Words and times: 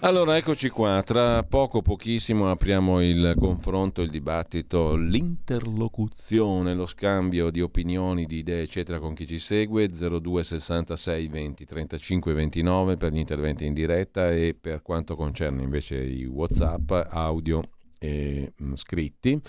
Allora, 0.00 0.36
eccoci 0.36 0.68
qua. 0.68 1.02
Tra 1.04 1.42
poco, 1.42 1.82
pochissimo, 1.82 2.50
apriamo 2.50 3.02
il 3.02 3.34
confronto, 3.36 4.00
il 4.00 4.10
dibattito, 4.10 4.94
l'interlocuzione, 4.94 6.72
lo 6.72 6.86
scambio 6.86 7.50
di 7.50 7.60
opinioni, 7.60 8.24
di 8.24 8.38
idee, 8.38 8.62
eccetera, 8.62 9.00
con 9.00 9.14
chi 9.14 9.26
ci 9.26 9.40
segue. 9.40 9.88
0266 9.88 11.26
20 11.26 11.64
35 11.64 12.32
29 12.32 12.96
per 12.96 13.12
gli 13.12 13.18
interventi 13.18 13.66
in 13.66 13.74
diretta 13.74 14.30
e 14.30 14.56
per 14.58 14.82
quanto 14.82 15.16
concerne 15.16 15.62
invece 15.62 15.96
i 15.96 16.26
WhatsApp, 16.26 16.92
audio 17.08 17.60
e 17.98 18.52
mh, 18.56 18.74
scritti 18.74 19.42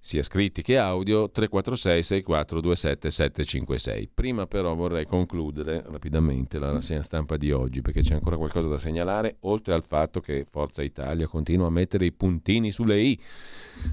sia 0.00 0.22
scritti 0.22 0.62
che 0.62 0.78
audio 0.78 1.30
346 1.30 2.02
6427 2.02 3.10
756. 3.10 4.10
Prima 4.14 4.46
però 4.46 4.74
vorrei 4.74 5.06
concludere 5.06 5.84
rapidamente 5.86 6.58
la 6.58 6.70
rassegna 6.70 7.02
stampa 7.02 7.36
di 7.36 7.50
oggi 7.50 7.82
perché 7.82 8.02
c'è 8.02 8.14
ancora 8.14 8.36
qualcosa 8.36 8.68
da 8.68 8.78
segnalare, 8.78 9.36
oltre 9.40 9.74
al 9.74 9.84
fatto 9.84 10.20
che 10.20 10.46
Forza 10.48 10.82
Italia 10.82 11.26
continua 11.26 11.66
a 11.66 11.70
mettere 11.70 12.06
i 12.06 12.12
puntini 12.12 12.70
sulle 12.72 13.00
i 13.00 13.18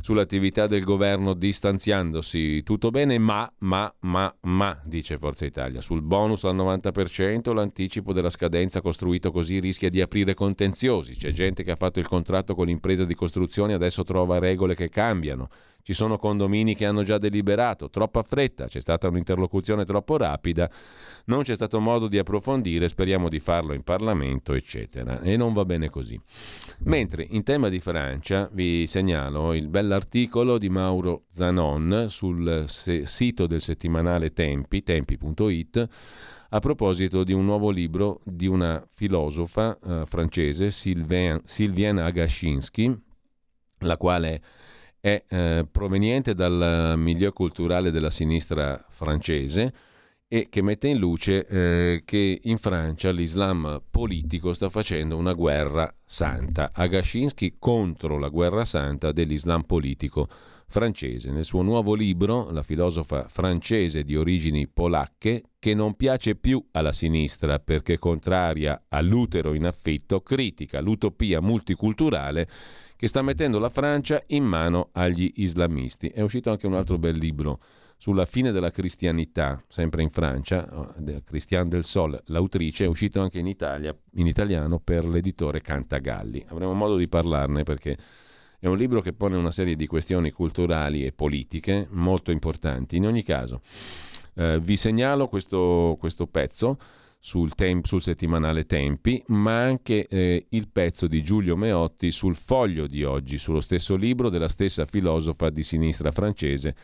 sull'attività 0.02 0.68
del 0.68 0.84
governo 0.84 1.34
distanziandosi. 1.34 2.64
Tutto 2.64 2.90
bene, 2.90 3.18
ma, 3.18 3.52
ma, 3.60 3.94
ma, 4.02 4.34
ma, 4.42 4.80
dice 4.84 5.18
Forza 5.18 5.46
Italia. 5.46 5.82
Sul 5.82 6.02
bonus 6.02 6.44
al 6.44 6.56
90% 6.56 7.54
l'anticipo 7.54 8.14
della 8.14 8.30
scadenza 8.30 8.82
costruito 8.82 9.32
così 9.32 9.60
rischia 9.60 9.90
di 9.90 10.02
aprire 10.02 10.34
contenziosi. 10.34 11.16
C'è 11.16 11.32
gente 11.32 11.64
che 11.64 11.72
ha 11.72 11.76
fatto 11.76 12.00
il 12.00 12.08
contratto 12.08 12.56
con 12.56 12.68
l'impresa 12.68 13.06
di 13.06 13.16
costruzione 13.16 13.74
e 13.74 13.76
adesso 13.76 14.04
trova 14.04 14.40
regole 14.40 14.76
che 14.76 14.90
cambiano. 14.90 15.50
Ci 15.86 15.94
sono 15.94 16.18
condomini 16.18 16.74
che 16.74 16.88
hanno 16.88 17.04
già 17.04 17.20
deliberato, 17.20 17.92
troppa 17.92 18.24
fretta, 18.24 18.66
c'è 18.66 18.82
stata 18.82 19.08
un'interlocuzione 19.08 19.86
troppo 19.86 20.18
rapida, 20.18 20.68
non 21.26 21.44
c'è 21.44 21.54
stato 21.54 21.80
modo 21.80 22.08
di 22.08 22.18
approfondire, 22.18 22.88
speriamo 22.88 23.30
di 23.30 23.38
farlo 23.38 23.72
in 23.72 23.84
Parlamento, 23.84 24.54
eccetera. 24.54 25.22
E 25.22 25.38
non 25.38 25.54
va 25.54 25.64
bene 25.64 25.92
così. 25.92 26.20
Mentre 26.86 27.28
in 27.30 27.44
tema 27.44 27.70
di 27.70 27.80
Francia 27.80 28.50
vi 28.52 28.88
segnalo 28.88 29.54
il 29.54 29.68
bell'articolo 29.68 30.58
di 30.58 30.70
Mauro 30.70 31.26
Zanon 31.30 32.08
sul 32.10 32.66
sito 32.68 33.46
del 33.46 33.62
settimanale 33.62 34.34
Tempi, 34.34 34.82
tempi.it, 34.82 35.88
a 36.50 36.60
proposito 36.60 37.24
di 37.24 37.32
un 37.32 37.46
nuovo 37.46 37.70
libro 37.70 38.22
di 38.24 38.48
una 38.48 38.84
filosofa 38.92 39.78
eh, 39.78 40.06
francese, 40.08 40.72
Sylvain, 40.72 41.42
Sylviane 41.46 42.02
Agashinsky, 42.02 42.92
la 43.82 43.98
quale 43.98 44.42
è 45.06 45.24
eh, 45.30 45.68
proveniente 45.72 46.34
dal 46.34 46.96
milieu 46.98 47.32
culturale 47.32 47.92
della 47.92 48.10
sinistra 48.10 48.84
francese 48.90 49.72
e 50.28 50.48
che 50.50 50.64
mette 50.64 50.88
in 50.88 50.98
luce 50.98 51.46
eh, 51.46 52.02
che 52.04 52.40
in 52.42 52.58
Francia 52.58 53.12
l'Islam 53.12 53.84
politico 53.92 54.52
sta 54.52 54.68
facendo 54.70 55.16
una 55.16 55.34
guerra 55.34 55.94
santa. 56.04 56.72
Agashinsky 56.74 57.58
contro 57.60 58.18
la 58.18 58.30
guerra 58.30 58.66
santa 58.66 59.12
dell'Islam 59.12 59.62
politico 59.62 60.28
francese. 60.66 61.30
Nel 61.30 61.46
suo 61.46 61.62
nuovo 61.62 61.94
libro, 61.94 62.50
la 62.50 62.64
filosofa 62.64 63.28
francese 63.30 64.04
di 64.04 64.16
origini 64.16 64.68
polacche, 64.68 65.44
che 65.60 65.76
non 65.76 65.94
piace 65.94 66.34
più 66.34 66.66
alla 66.72 66.92
sinistra 66.92 67.60
perché 67.60 68.00
contraria 68.00 68.86
all'utero 68.90 69.54
in 69.54 69.68
affitto, 69.68 70.22
critica 70.22 70.82
l'utopia 70.82 71.42
multiculturale 71.42 72.48
che 73.06 73.12
sta 73.12 73.22
mettendo 73.22 73.60
la 73.60 73.70
Francia 73.70 74.24
in 74.30 74.44
mano 74.44 74.90
agli 74.94 75.32
islamisti. 75.36 76.08
È 76.08 76.22
uscito 76.22 76.50
anche 76.50 76.66
un 76.66 76.74
altro 76.74 76.98
bel 76.98 77.16
libro 77.16 77.60
sulla 77.98 78.26
fine 78.26 78.52
della 78.52 78.72
cristianità, 78.72 79.62
sempre 79.68 80.02
in 80.02 80.10
Francia, 80.10 80.68
eh, 81.06 81.22
Christian 81.24 81.70
del 81.70 81.84
Sol, 81.84 82.20
l'autrice, 82.26 82.86
è 82.86 82.88
uscito 82.88 83.22
anche 83.22 83.38
in 83.38 83.46
Italia, 83.46 83.96
in 84.14 84.26
italiano, 84.26 84.80
per 84.80 85.06
l'editore 85.06 85.62
Cantagalli. 85.62 86.48
Avremo 86.48 86.74
modo 86.74 86.98
di 86.98 87.08
parlarne 87.08 87.62
perché 87.62 87.96
è 88.58 88.66
un 88.66 88.76
libro 88.76 89.02
che 89.02 89.14
pone 89.14 89.36
una 89.36 89.52
serie 89.52 89.76
di 89.76 89.86
questioni 89.86 90.32
culturali 90.32 91.06
e 91.06 91.12
politiche 91.12 91.86
molto 91.92 92.32
importanti. 92.32 92.96
In 92.96 93.06
ogni 93.06 93.22
caso, 93.22 93.62
eh, 94.34 94.60
vi 94.60 94.78
segnalo 94.78 95.28
questo, 95.28 95.96
questo 96.00 96.26
pezzo 96.26 96.80
sul, 97.26 97.56
temp- 97.56 97.88
sul, 97.88 98.04
settimanale 98.04 98.68
Tempi, 98.68 99.20
ma 99.30 99.64
anche 99.64 100.06
eh, 100.06 100.46
il 100.48 100.70
pezzo 100.72 101.08
di 101.08 101.24
Giulio 101.24 101.56
Meotti 101.56 102.12
sul 102.12 102.36
foglio 102.36 102.86
di 102.86 103.04
oggi, 103.04 103.40
sullo 103.40 103.62
stesso 103.62 103.96
libro 103.96 104.30
della 104.30 104.48
stessa 104.48 104.86
filosofa 104.86 105.50
di 105.50 105.64
sinistra 105.64 106.12
francese 106.12 106.76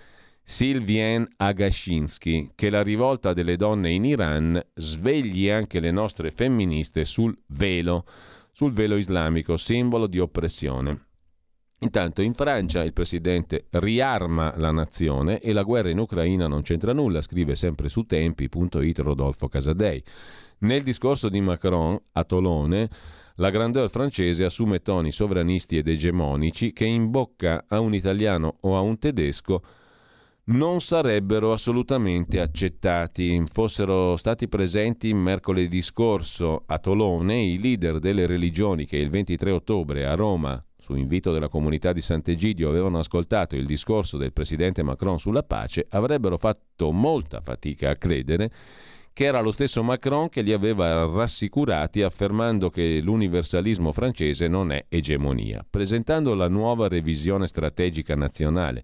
Sylviane 0.44 1.28
Agashinsky, 1.38 2.54
che 2.56 2.72
la 2.72 2.82
rivolta 2.82 3.34
delle 3.34 3.56
donne 3.56 3.92
in 3.92 4.04
Iran 4.04 4.60
svegli 4.74 5.48
anche 5.48 5.80
le 5.80 5.92
nostre 5.92 6.32
femministe 6.32 7.06
sul 7.06 7.38
velo, 7.50 8.06
sul 8.52 8.74
velo 8.74 8.98
islamico, 8.98 9.58
simbolo 9.58 10.08
di 10.08 10.18
oppressione. 10.18 11.11
Intanto 11.84 12.22
in 12.22 12.36
Francia 12.36 12.84
il 12.84 12.94
presidente 12.94 13.66
riarma 13.72 14.54
la 14.58 14.70
nazione 14.70 15.40
e 15.40 15.52
la 15.52 15.64
guerra 15.64 15.90
in 15.90 15.98
Ucraina 15.98 16.48
non 16.48 16.62
c'entra 16.62 16.94
nulla, 16.94 17.22
scrive 17.22 17.56
sempre 17.56 17.90
su 17.90 18.04
tempi.it 18.04 19.00
Rodolfo 19.00 19.48
Casadei. 19.48 20.04
Nel 20.60 20.84
discorso 20.84 21.28
di 21.28 21.42
Macron 21.42 22.00
a 22.12 22.24
Tolone, 22.24 22.88
la 23.38 23.50
grandeur 23.50 23.90
francese 23.90 24.44
assume 24.44 24.84
toni 24.84 25.12
sovranisti 25.12 25.78
ed 25.78 25.88
egemonici 25.88 26.72
che 26.72 26.86
in 26.86 27.10
bocca 27.10 27.66
a 27.68 27.80
un 27.80 27.96
italiano 27.96 28.58
o 28.60 28.78
a 28.78 28.82
un 28.82 29.00
tedesco 29.00 29.64
non 30.44 30.82
sarebbero 30.82 31.52
assolutamente 31.52 32.40
accettati. 32.40 33.44
Fossero 33.52 34.18
stati 34.18 34.48
presenti 34.48 35.12
mercoledì 35.16 35.82
scorso 35.82 36.62
a 36.68 36.78
Tolone 36.78 37.42
i 37.42 37.60
leader 37.60 37.98
delle 37.98 38.28
religioni 38.28 38.86
che 38.86 38.98
il 38.98 39.10
23 39.10 39.50
ottobre 39.50 40.06
a 40.06 40.14
Roma 40.14 40.64
su 40.82 40.96
invito 40.96 41.32
della 41.32 41.48
comunità 41.48 41.94
di 41.94 42.02
Sant'Egidio 42.02 42.68
avevano 42.68 42.98
ascoltato 42.98 43.56
il 43.56 43.68
discorso 43.68 44.18
del 44.18 44.34
presidente 44.34 44.82
Macron 44.82 45.20
sulla 45.20 45.44
pace, 45.44 45.86
avrebbero 45.90 46.40
fatto 46.40 46.92
molta 46.92 47.40
fatica 47.40 47.92
a 47.92 47.96
credere 47.96 48.52
che 49.14 49.26
era 49.26 49.42
lo 49.42 49.52
stesso 49.52 49.84
Macron 49.84 50.30
che 50.30 50.42
li 50.42 50.54
aveva 50.54 51.06
rassicurati 51.06 52.02
affermando 52.02 52.70
che 52.70 53.00
l'universalismo 53.02 53.92
francese 53.92 54.48
non 54.48 54.72
è 54.72 54.86
egemonia, 54.90 55.64
presentando 55.70 56.34
la 56.34 56.48
nuova 56.48 56.88
revisione 56.88 57.46
strategica 57.46 58.16
nazionale 58.16 58.84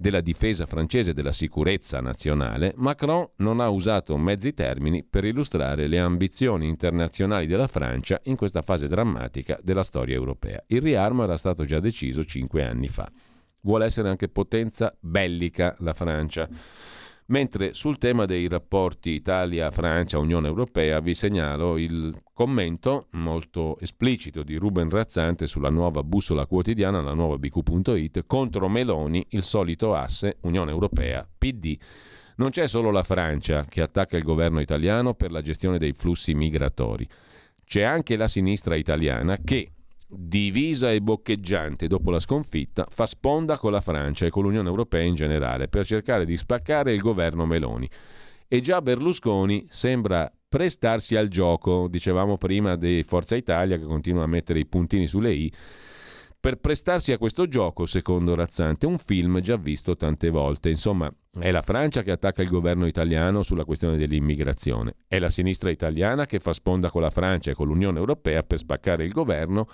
della 0.00 0.22
difesa 0.22 0.64
francese 0.64 1.10
e 1.10 1.12
della 1.12 1.30
sicurezza 1.30 2.00
nazionale, 2.00 2.72
Macron 2.76 3.28
non 3.36 3.60
ha 3.60 3.68
usato 3.68 4.16
mezzi 4.16 4.54
termini 4.54 5.04
per 5.04 5.26
illustrare 5.26 5.88
le 5.88 5.98
ambizioni 5.98 6.66
internazionali 6.66 7.46
della 7.46 7.66
Francia 7.66 8.18
in 8.24 8.36
questa 8.36 8.62
fase 8.62 8.88
drammatica 8.88 9.58
della 9.62 9.82
storia 9.82 10.14
europea. 10.14 10.64
Il 10.68 10.80
riarmo 10.80 11.22
era 11.24 11.36
stato 11.36 11.66
già 11.66 11.80
deciso 11.80 12.24
cinque 12.24 12.64
anni 12.64 12.88
fa. 12.88 13.12
Vuole 13.60 13.84
essere 13.84 14.08
anche 14.08 14.28
potenza 14.28 14.96
bellica 14.98 15.76
la 15.80 15.92
Francia. 15.92 16.48
Mentre 17.30 17.74
sul 17.74 17.96
tema 17.98 18.26
dei 18.26 18.48
rapporti 18.48 19.10
Italia-Francia-Unione 19.10 20.48
Europea 20.48 20.98
vi 20.98 21.14
segnalo 21.14 21.78
il 21.78 22.12
commento 22.32 23.06
molto 23.10 23.78
esplicito 23.78 24.42
di 24.42 24.56
Ruben 24.56 24.90
Razzante 24.90 25.46
sulla 25.46 25.70
nuova 25.70 26.02
bussola 26.02 26.46
quotidiana, 26.46 27.00
la 27.00 27.14
nuova 27.14 27.38
bq.it, 27.38 28.24
contro 28.26 28.68
Meloni, 28.68 29.24
il 29.30 29.44
solito 29.44 29.94
asse 29.94 30.38
Unione 30.40 30.72
Europea-PD. 30.72 31.76
Non 32.36 32.50
c'è 32.50 32.66
solo 32.66 32.90
la 32.90 33.04
Francia 33.04 33.64
che 33.64 33.80
attacca 33.80 34.16
il 34.16 34.24
governo 34.24 34.58
italiano 34.58 35.14
per 35.14 35.30
la 35.30 35.40
gestione 35.40 35.78
dei 35.78 35.92
flussi 35.92 36.34
migratori, 36.34 37.06
c'è 37.64 37.82
anche 37.82 38.16
la 38.16 38.26
sinistra 38.26 38.74
italiana 38.74 39.38
che, 39.44 39.70
divisa 40.10 40.90
e 40.90 41.00
boccheggiante 41.00 41.86
dopo 41.86 42.10
la 42.10 42.18
sconfitta, 42.18 42.86
fa 42.90 43.06
sponda 43.06 43.58
con 43.58 43.72
la 43.72 43.80
Francia 43.80 44.26
e 44.26 44.30
con 44.30 44.42
l'Unione 44.42 44.68
Europea 44.68 45.02
in 45.02 45.14
generale 45.14 45.68
per 45.68 45.86
cercare 45.86 46.26
di 46.26 46.36
spaccare 46.36 46.92
il 46.92 47.00
governo 47.00 47.46
Meloni. 47.46 47.88
E 48.48 48.60
già 48.60 48.82
Berlusconi 48.82 49.66
sembra 49.68 50.30
prestarsi 50.48 51.14
al 51.14 51.28
gioco, 51.28 51.86
dicevamo 51.88 52.36
prima 52.36 52.74
di 52.74 53.04
Forza 53.06 53.36
Italia 53.36 53.78
che 53.78 53.84
continua 53.84 54.24
a 54.24 54.26
mettere 54.26 54.58
i 54.58 54.66
puntini 54.66 55.06
sulle 55.06 55.32
i, 55.32 55.52
per 56.40 56.56
prestarsi 56.56 57.12
a 57.12 57.18
questo 57.18 57.46
gioco, 57.46 57.84
secondo 57.84 58.34
Razzante, 58.34 58.86
un 58.86 58.96
film 58.96 59.40
già 59.40 59.56
visto 59.56 59.94
tante 59.94 60.30
volte. 60.30 60.70
Insomma, 60.70 61.12
è 61.38 61.50
la 61.50 61.60
Francia 61.60 62.02
che 62.02 62.10
attacca 62.10 62.40
il 62.40 62.48
governo 62.48 62.86
italiano 62.86 63.42
sulla 63.42 63.66
questione 63.66 63.98
dell'immigrazione, 63.98 64.94
è 65.06 65.18
la 65.18 65.28
sinistra 65.28 65.70
italiana 65.70 66.24
che 66.24 66.40
fa 66.40 66.54
sponda 66.54 66.90
con 66.90 67.02
la 67.02 67.10
Francia 67.10 67.50
e 67.50 67.54
con 67.54 67.66
l'Unione 67.66 67.98
Europea 67.98 68.42
per 68.42 68.58
spaccare 68.58 69.04
il 69.04 69.12
governo 69.12 69.68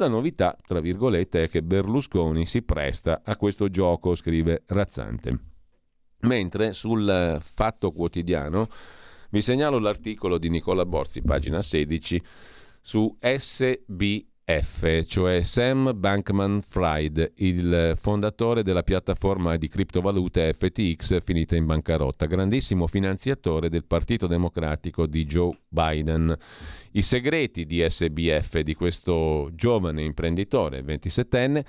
la 0.00 0.08
novità, 0.08 0.56
tra 0.66 0.80
virgolette, 0.80 1.44
è 1.44 1.48
che 1.48 1.62
Berlusconi 1.62 2.46
si 2.46 2.62
presta 2.62 3.20
a 3.24 3.36
questo 3.36 3.68
gioco, 3.68 4.14
scrive 4.14 4.62
Razzante. 4.66 5.38
Mentre 6.22 6.72
sul 6.72 7.40
Fatto 7.42 7.92
Quotidiano 7.92 8.68
vi 9.30 9.42
segnalo 9.42 9.78
l'articolo 9.78 10.38
di 10.38 10.48
Nicola 10.48 10.84
Borzi, 10.84 11.22
pagina 11.22 11.62
16, 11.62 12.22
su 12.80 13.16
SB 13.20 14.24
F, 14.58 15.04
cioè 15.06 15.42
Sam 15.42 15.92
Bankman 15.94 16.62
Fried, 16.66 17.34
il 17.36 17.94
fondatore 18.00 18.64
della 18.64 18.82
piattaforma 18.82 19.56
di 19.56 19.68
criptovalute 19.68 20.52
FTX 20.58 21.22
finita 21.22 21.54
in 21.54 21.66
bancarotta, 21.66 22.26
grandissimo 22.26 22.88
finanziatore 22.88 23.68
del 23.68 23.84
Partito 23.84 24.26
Democratico 24.26 25.06
di 25.06 25.24
Joe 25.24 25.56
Biden. 25.68 26.36
I 26.92 27.02
segreti 27.02 27.64
di 27.64 27.84
SBF, 27.86 28.58
di 28.60 28.74
questo 28.74 29.50
giovane 29.54 30.02
imprenditore 30.02 30.82
27enne, 30.82 31.64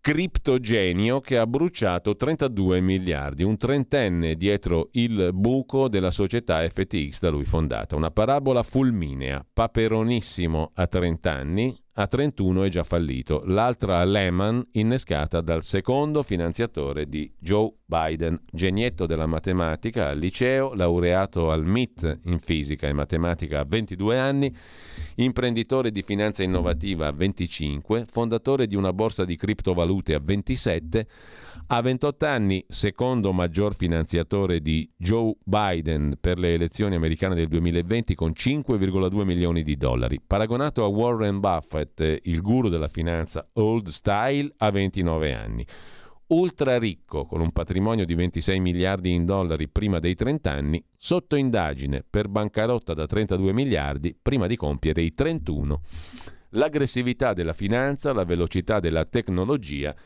criptogenio 0.00 1.20
che 1.20 1.36
ha 1.36 1.46
bruciato 1.46 2.16
32 2.16 2.80
miliardi, 2.80 3.44
un 3.44 3.56
trentenne 3.56 4.34
dietro 4.34 4.88
il 4.92 5.30
buco 5.32 5.88
della 5.88 6.10
società 6.10 6.66
FTX 6.68 7.20
da 7.20 7.30
lui 7.30 7.44
fondata. 7.44 7.94
Una 7.94 8.10
parabola 8.10 8.62
fulminea, 8.64 9.46
paperonissimo 9.52 10.72
a 10.74 10.86
30 10.88 11.32
anni, 11.32 11.81
a 11.94 12.06
31 12.06 12.64
è 12.64 12.68
già 12.70 12.84
fallito. 12.84 13.42
L'altra 13.44 14.02
Lehman 14.04 14.66
innescata 14.72 15.42
dal 15.42 15.62
secondo 15.62 16.22
finanziatore 16.22 17.06
di 17.06 17.30
Joe 17.38 17.70
Biden, 17.84 18.40
genietto 18.50 19.04
della 19.04 19.26
matematica 19.26 20.08
al 20.08 20.18
liceo, 20.18 20.72
laureato 20.74 21.50
al 21.50 21.66
MIT 21.66 22.20
in 22.24 22.38
fisica 22.38 22.88
e 22.88 22.94
matematica 22.94 23.60
a 23.60 23.64
22 23.68 24.18
anni, 24.18 24.54
imprenditore 25.16 25.90
di 25.90 26.00
finanza 26.00 26.42
innovativa 26.42 27.08
a 27.08 27.12
25, 27.12 28.06
fondatore 28.10 28.66
di 28.66 28.74
una 28.74 28.94
borsa 28.94 29.26
di 29.26 29.36
criptovalute 29.36 30.14
a 30.14 30.20
27, 30.22 31.06
a 31.74 31.80
28 31.80 32.26
anni, 32.26 32.62
secondo 32.68 33.32
maggior 33.32 33.74
finanziatore 33.74 34.60
di 34.60 34.86
Joe 34.94 35.36
Biden 35.42 36.18
per 36.20 36.38
le 36.38 36.52
elezioni 36.52 36.96
americane 36.96 37.34
del 37.34 37.48
2020 37.48 38.14
con 38.14 38.32
5,2 38.36 39.24
milioni 39.24 39.62
di 39.62 39.78
dollari. 39.78 40.20
Paragonato 40.20 40.84
a 40.84 40.88
Warren 40.88 41.40
Buffett, 41.40 42.20
il 42.24 42.42
guru 42.42 42.68
della 42.68 42.88
finanza 42.88 43.48
old 43.54 43.86
style, 43.86 44.52
a 44.58 44.70
29 44.70 45.32
anni. 45.32 45.66
Ultra 46.26 46.78
ricco, 46.78 47.24
con 47.24 47.40
un 47.40 47.52
patrimonio 47.52 48.04
di 48.04 48.14
26 48.16 48.60
miliardi 48.60 49.10
in 49.10 49.24
dollari 49.24 49.66
prima 49.66 49.98
dei 49.98 50.14
30 50.14 50.50
anni, 50.50 50.84
sotto 50.94 51.36
indagine 51.36 52.04
per 52.08 52.28
bancarotta 52.28 52.92
da 52.92 53.06
32 53.06 53.50
miliardi 53.54 54.14
prima 54.20 54.46
di 54.46 54.56
compiere 54.56 55.00
i 55.00 55.14
31. 55.14 55.80
L'aggressività 56.50 57.32
della 57.32 57.54
finanza, 57.54 58.12
la 58.12 58.24
velocità 58.24 58.78
della 58.78 59.06
tecnologia, 59.06 59.96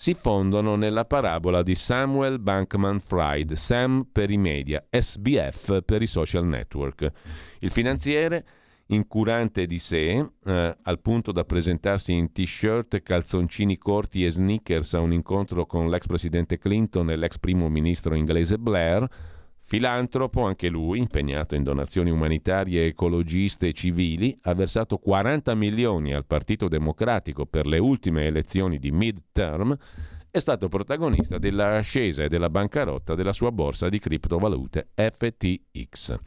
si 0.00 0.14
fondono 0.14 0.76
nella 0.76 1.04
parabola 1.06 1.64
di 1.64 1.74
Samuel 1.74 2.38
Bankman 2.38 3.00
Fried, 3.00 3.54
Sam 3.54 4.06
per 4.12 4.30
i 4.30 4.36
media, 4.36 4.86
SBF 4.88 5.82
per 5.84 6.02
i 6.02 6.06
social 6.06 6.46
network. 6.46 7.10
Il 7.58 7.70
finanziere, 7.70 8.46
incurante 8.86 9.66
di 9.66 9.80
sé, 9.80 10.24
eh, 10.44 10.76
al 10.80 11.00
punto 11.00 11.32
da 11.32 11.42
presentarsi 11.42 12.12
in 12.12 12.30
t-shirt, 12.30 13.02
calzoncini 13.02 13.76
corti 13.76 14.24
e 14.24 14.30
sneakers 14.30 14.94
a 14.94 15.00
un 15.00 15.12
incontro 15.12 15.66
con 15.66 15.90
l'ex 15.90 16.06
presidente 16.06 16.58
Clinton 16.58 17.10
e 17.10 17.16
l'ex 17.16 17.36
primo 17.38 17.68
ministro 17.68 18.14
inglese 18.14 18.56
Blair, 18.56 19.04
Filantropo, 19.68 20.46
anche 20.46 20.68
lui, 20.68 20.98
impegnato 20.98 21.54
in 21.54 21.62
donazioni 21.62 22.08
umanitarie, 22.08 22.86
ecologiste 22.86 23.68
e 23.68 23.72
civili, 23.74 24.34
ha 24.44 24.54
versato 24.54 24.96
40 24.96 25.54
milioni 25.54 26.14
al 26.14 26.24
Partito 26.24 26.68
Democratico 26.68 27.44
per 27.44 27.66
le 27.66 27.76
ultime 27.76 28.24
elezioni 28.24 28.78
di 28.78 28.90
mid-term, 28.90 29.76
è 30.30 30.38
stato 30.38 30.68
protagonista 30.68 31.36
dell'ascesa 31.36 32.22
e 32.22 32.28
della 32.28 32.48
bancarotta 32.48 33.14
della 33.14 33.34
sua 33.34 33.52
borsa 33.52 33.90
di 33.90 33.98
criptovalute 33.98 34.88
FTX. 34.94 36.18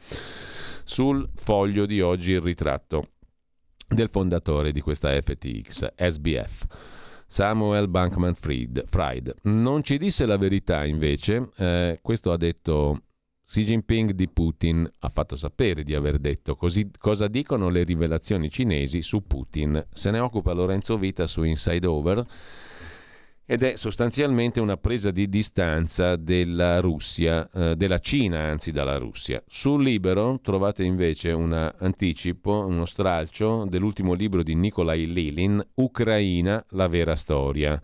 Sul 0.84 1.28
foglio 1.34 1.84
di 1.84 2.00
oggi 2.00 2.30
il 2.30 2.40
ritratto 2.40 3.08
del 3.88 4.08
fondatore 4.08 4.70
di 4.70 4.80
questa 4.80 5.20
FTX, 5.20 5.94
SBF. 5.96 6.66
Samuel 7.26 7.88
Bankman 7.88 8.34
Fried. 8.36 9.34
Non 9.42 9.82
ci 9.82 9.98
disse 9.98 10.26
la 10.26 10.36
verità 10.36 10.84
invece, 10.84 11.48
eh, 11.56 11.98
questo 12.00 12.30
ha 12.30 12.36
detto 12.36 13.02
Xi 13.44 13.64
Jinping 13.64 14.12
di 14.12 14.28
Putin 14.28 14.88
ha 15.00 15.08
fatto 15.08 15.36
sapere 15.36 15.82
di 15.82 15.94
aver 15.94 16.18
detto 16.18 16.56
così 16.56 16.90
cosa 16.96 17.26
dicono 17.26 17.68
le 17.68 17.82
rivelazioni 17.82 18.50
cinesi 18.50 19.02
su 19.02 19.26
Putin. 19.26 19.84
Se 19.92 20.10
ne 20.10 20.20
occupa 20.20 20.52
Lorenzo 20.52 20.96
Vita 20.96 21.26
su 21.26 21.42
Inside 21.42 21.86
Over 21.86 22.26
ed 23.44 23.64
è 23.64 23.76
sostanzialmente 23.76 24.60
una 24.60 24.76
presa 24.76 25.10
di 25.10 25.28
distanza 25.28 26.16
della 26.16 26.80
Russia, 26.80 27.50
eh, 27.52 27.76
della 27.76 27.98
Cina 27.98 28.44
anzi 28.44 28.70
dalla 28.70 28.96
Russia. 28.96 29.42
Sul 29.46 29.82
Libero 29.82 30.38
trovate 30.40 30.84
invece 30.84 31.32
un 31.32 31.52
anticipo, 31.52 32.64
uno 32.64 32.86
stralcio 32.86 33.66
dell'ultimo 33.68 34.14
libro 34.14 34.42
di 34.42 34.54
Nikolai 34.54 35.12
Lilin, 35.12 35.62
Ucraina, 35.74 36.64
la 36.70 36.86
vera 36.86 37.16
storia 37.16 37.78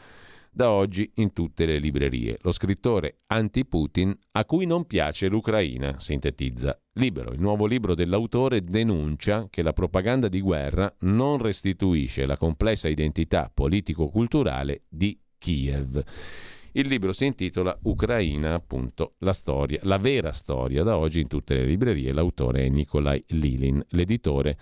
da 0.50 0.70
oggi 0.70 1.10
in 1.16 1.32
tutte 1.32 1.66
le 1.66 1.78
librerie. 1.78 2.38
Lo 2.42 2.52
scrittore 2.52 3.20
anti-Putin 3.26 4.16
a 4.32 4.44
cui 4.44 4.66
non 4.66 4.86
piace 4.86 5.28
l'Ucraina, 5.28 5.98
sintetizza. 5.98 6.78
Libero, 6.94 7.32
il 7.32 7.40
nuovo 7.40 7.66
libro 7.66 7.94
dell'autore 7.94 8.62
denuncia 8.62 9.48
che 9.50 9.62
la 9.62 9.72
propaganda 9.72 10.28
di 10.28 10.40
guerra 10.40 10.92
non 11.00 11.38
restituisce 11.38 12.26
la 12.26 12.36
complessa 12.36 12.88
identità 12.88 13.50
politico-culturale 13.52 14.82
di 14.88 15.18
Kiev. 15.38 16.02
Il 16.72 16.86
libro 16.86 17.12
si 17.12 17.26
intitola 17.26 17.76
Ucraina, 17.84 18.54
appunto, 18.54 19.14
la 19.18 19.32
storia, 19.32 19.80
la 19.84 19.96
vera 19.96 20.32
storia, 20.32 20.82
da 20.82 20.98
oggi 20.98 21.20
in 21.20 21.26
tutte 21.26 21.54
le 21.54 21.64
librerie. 21.64 22.12
L'autore 22.12 22.66
è 22.66 22.68
Nikolai 22.68 23.24
Lilin, 23.28 23.82
l'editore 23.90 24.58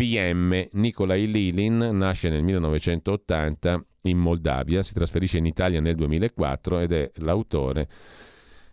PM. 0.00 0.66
Nikolai 0.72 1.26
Lilin 1.26 1.76
nasce 1.92 2.30
nel 2.30 2.42
1980 2.42 3.84
in 4.04 4.16
Moldavia, 4.16 4.82
si 4.82 4.94
trasferisce 4.94 5.36
in 5.36 5.44
Italia 5.44 5.78
nel 5.78 5.94
2004 5.94 6.78
ed 6.78 6.92
è 6.92 7.10
l'autore, 7.16 7.86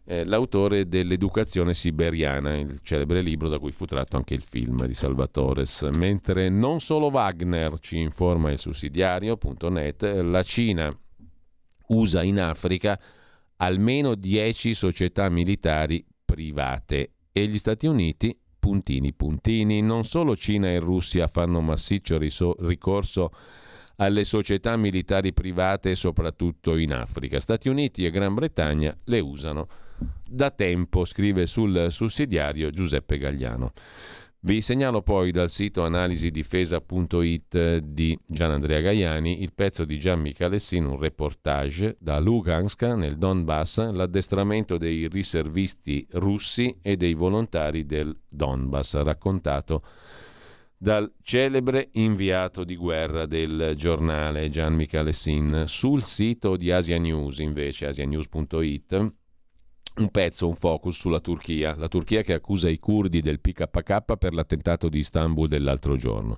eh, 0.06 0.24
l'autore 0.24 0.88
dell'Educazione 0.88 1.74
siberiana, 1.74 2.56
il 2.56 2.80
celebre 2.82 3.20
libro 3.20 3.50
da 3.50 3.60
cui 3.60 3.74
fu 3.74 3.84
tratto 3.84 4.16
anche 4.16 4.36
il 4.36 4.42
film 4.42 4.86
di 4.86 4.94
Salvatores. 4.94 5.82
Mentre 5.92 6.48
non 6.48 6.80
solo 6.80 7.08
Wagner, 7.08 7.78
ci 7.82 7.98
informa 7.98 8.50
il 8.50 8.58
sussidiario.net, 8.58 10.04
la 10.04 10.44
Cina 10.44 10.98
usa 11.88 12.24
in 12.24 12.40
Africa 12.40 12.98
almeno 13.58 14.16
10 14.16 14.74
società 14.74 15.28
militari 15.28 16.06
private 16.24 17.12
e 17.34 17.48
gli 17.48 17.58
Stati 17.58 17.86
Uniti 17.86 18.34
puntini 18.68 19.14
puntini. 19.14 19.82
Non 19.82 20.04
solo 20.04 20.36
Cina 20.36 20.68
e 20.68 20.80
Russia 20.80 21.28
fanno 21.28 21.62
massiccio 21.62 22.18
ricorso 22.18 23.32
a 23.32 23.38
alle 23.98 24.26
società 24.26 24.76
militari 24.76 25.34
private 25.34 25.96
soprattutto 25.96 26.76
in 26.76 26.94
Africa. 26.94 27.40
Stati 27.40 27.70
Uniti 27.70 28.06
e 28.06 28.12
Gran 28.12 28.34
Bretagna 28.34 28.96
le 29.06 29.20
usano 29.20 29.68
da 30.28 30.52
tempo, 30.52 31.06
scrive 31.06 31.46
sul 31.46 31.88
sussidiario 31.90 32.70
Giuseppe 32.70 33.18
Gagliano. 33.18 33.72
Vi 34.40 34.62
segnalo 34.62 35.02
poi 35.02 35.32
dal 35.32 35.50
sito 35.50 35.84
analisidifesa.it 35.84 37.78
di 37.78 38.18
Gianandrea 38.24 38.82
Gaiani 38.82 39.42
il 39.42 39.52
pezzo 39.54 39.84
di 39.84 39.98
Gian 39.98 40.22
Michalessin, 40.22 40.86
un 40.86 41.00
reportage 41.00 41.98
da 42.00 42.20
Lugansk 42.20 42.84
nel 42.84 43.18
Donbass, 43.18 43.90
l'addestramento 43.92 44.78
dei 44.78 45.08
riservisti 45.08 46.06
russi 46.12 46.78
e 46.84 46.96
dei 46.98 47.16
volontari 47.16 47.88
del 47.88 48.16
Donbass, 48.30 49.02
raccontato 49.02 49.82
dal 50.78 51.12
celebre 51.24 51.90
inviato 51.94 52.64
di 52.64 52.76
guerra 52.76 53.26
del 53.26 53.74
giornale 53.76 54.50
Gian 54.50 54.76
Michalessin. 54.76 55.64
Sul 55.66 56.04
sito 56.04 56.56
di 56.56 56.72
Asia 56.72 57.00
News, 57.00 57.40
invece, 57.40 57.88
asianews.it, 57.88 59.14
un 59.96 60.10
pezzo, 60.10 60.48
un 60.48 60.56
focus 60.56 60.98
sulla 60.98 61.20
Turchia, 61.20 61.76
la 61.76 61.88
Turchia 61.88 62.22
che 62.22 62.34
accusa 62.34 62.70
i 62.70 62.80
curdi 62.80 63.22
del 63.22 63.40
PKK 63.40 64.16
per 64.18 64.34
l'attentato 64.34 64.90
di 64.90 65.00
Istanbul 65.00 65.48
dell'altro 65.48 65.96
giorno. 65.96 66.38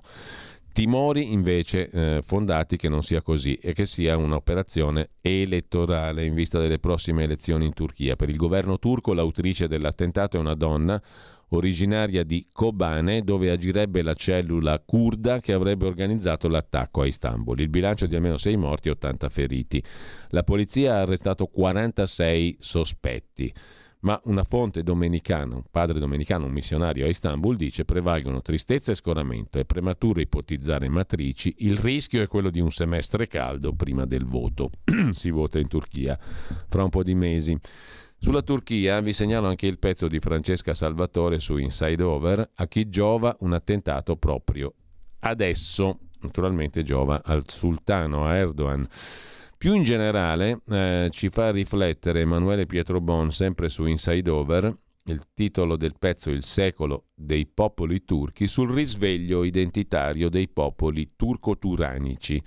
Timori 0.72 1.32
invece 1.32 1.90
eh, 1.90 2.22
fondati 2.24 2.76
che 2.76 2.88
non 2.88 3.02
sia 3.02 3.22
così 3.22 3.54
e 3.54 3.72
che 3.72 3.84
sia 3.86 4.16
un'operazione 4.16 5.10
elettorale 5.20 6.24
in 6.24 6.34
vista 6.34 6.60
delle 6.60 6.78
prossime 6.78 7.24
elezioni 7.24 7.66
in 7.66 7.74
Turchia. 7.74 8.14
Per 8.14 8.28
il 8.28 8.36
governo 8.36 8.78
turco 8.78 9.12
l'autrice 9.12 9.66
dell'attentato 9.66 10.36
è 10.36 10.40
una 10.40 10.54
donna, 10.54 11.02
originaria 11.50 12.22
di 12.24 12.48
Kobane, 12.52 13.22
dove 13.22 13.50
agirebbe 13.50 14.02
la 14.02 14.14
cellula 14.14 14.78
kurda 14.80 15.40
che 15.40 15.52
avrebbe 15.52 15.86
organizzato 15.86 16.48
l'attacco 16.48 17.02
a 17.02 17.06
Istanbul. 17.06 17.60
Il 17.60 17.68
bilancio 17.68 18.06
di 18.06 18.14
almeno 18.14 18.36
6 18.36 18.56
morti 18.56 18.88
e 18.88 18.92
80 18.92 19.28
feriti. 19.28 19.82
La 20.28 20.42
polizia 20.42 20.94
ha 20.94 21.00
arrestato 21.00 21.46
46 21.46 22.56
sospetti. 22.58 23.52
Ma 24.02 24.18
una 24.24 24.44
fonte 24.44 24.82
domenicana, 24.82 25.56
un 25.56 25.64
padre 25.70 25.98
domenicano, 25.98 26.46
un 26.46 26.52
missionario 26.52 27.04
a 27.04 27.08
Istanbul, 27.08 27.56
dice 27.56 27.84
prevalgono 27.84 28.40
tristezza 28.40 28.92
e 28.92 28.94
scoramento. 28.94 29.58
È 29.58 29.66
prematuro 29.66 30.20
ipotizzare 30.20 30.88
matrici. 30.88 31.54
Il 31.58 31.76
rischio 31.76 32.22
è 32.22 32.26
quello 32.26 32.48
di 32.48 32.60
un 32.60 32.70
semestre 32.70 33.26
caldo 33.26 33.74
prima 33.74 34.06
del 34.06 34.24
voto. 34.24 34.70
si 35.12 35.30
vota 35.30 35.58
in 35.58 35.68
Turchia 35.68 36.18
fra 36.68 36.82
un 36.82 36.88
po' 36.88 37.02
di 37.02 37.14
mesi. 37.14 37.58
Sulla 38.22 38.42
Turchia 38.42 39.00
vi 39.00 39.14
segnalo 39.14 39.46
anche 39.48 39.66
il 39.66 39.78
pezzo 39.78 40.06
di 40.06 40.20
Francesca 40.20 40.74
Salvatore 40.74 41.40
su 41.40 41.56
Inside 41.56 42.02
Over, 42.02 42.50
a 42.54 42.66
chi 42.66 42.90
giova 42.90 43.34
un 43.40 43.54
attentato 43.54 44.16
proprio 44.16 44.74
adesso. 45.20 46.00
Naturalmente 46.20 46.82
giova 46.82 47.22
al 47.24 47.48
sultano, 47.48 48.26
a 48.26 48.34
Erdogan. 48.34 48.86
Più 49.56 49.72
in 49.72 49.84
generale 49.84 50.60
eh, 50.68 51.08
ci 51.10 51.30
fa 51.30 51.50
riflettere 51.50 52.20
Emanuele 52.20 52.66
Pietrobon 52.66 53.32
sempre 53.32 53.70
su 53.70 53.86
Inside 53.86 54.28
Over, 54.28 54.76
il 55.10 55.28
titolo 55.34 55.76
del 55.76 55.94
pezzo 55.98 56.30
Il 56.30 56.42
secolo 56.42 57.06
dei 57.14 57.46
popoli 57.46 58.04
turchi 58.04 58.46
sul 58.46 58.70
risveglio 58.70 59.44
identitario 59.44 60.28
dei 60.28 60.48
popoli 60.48 61.12
turco-turanici. 61.16 62.42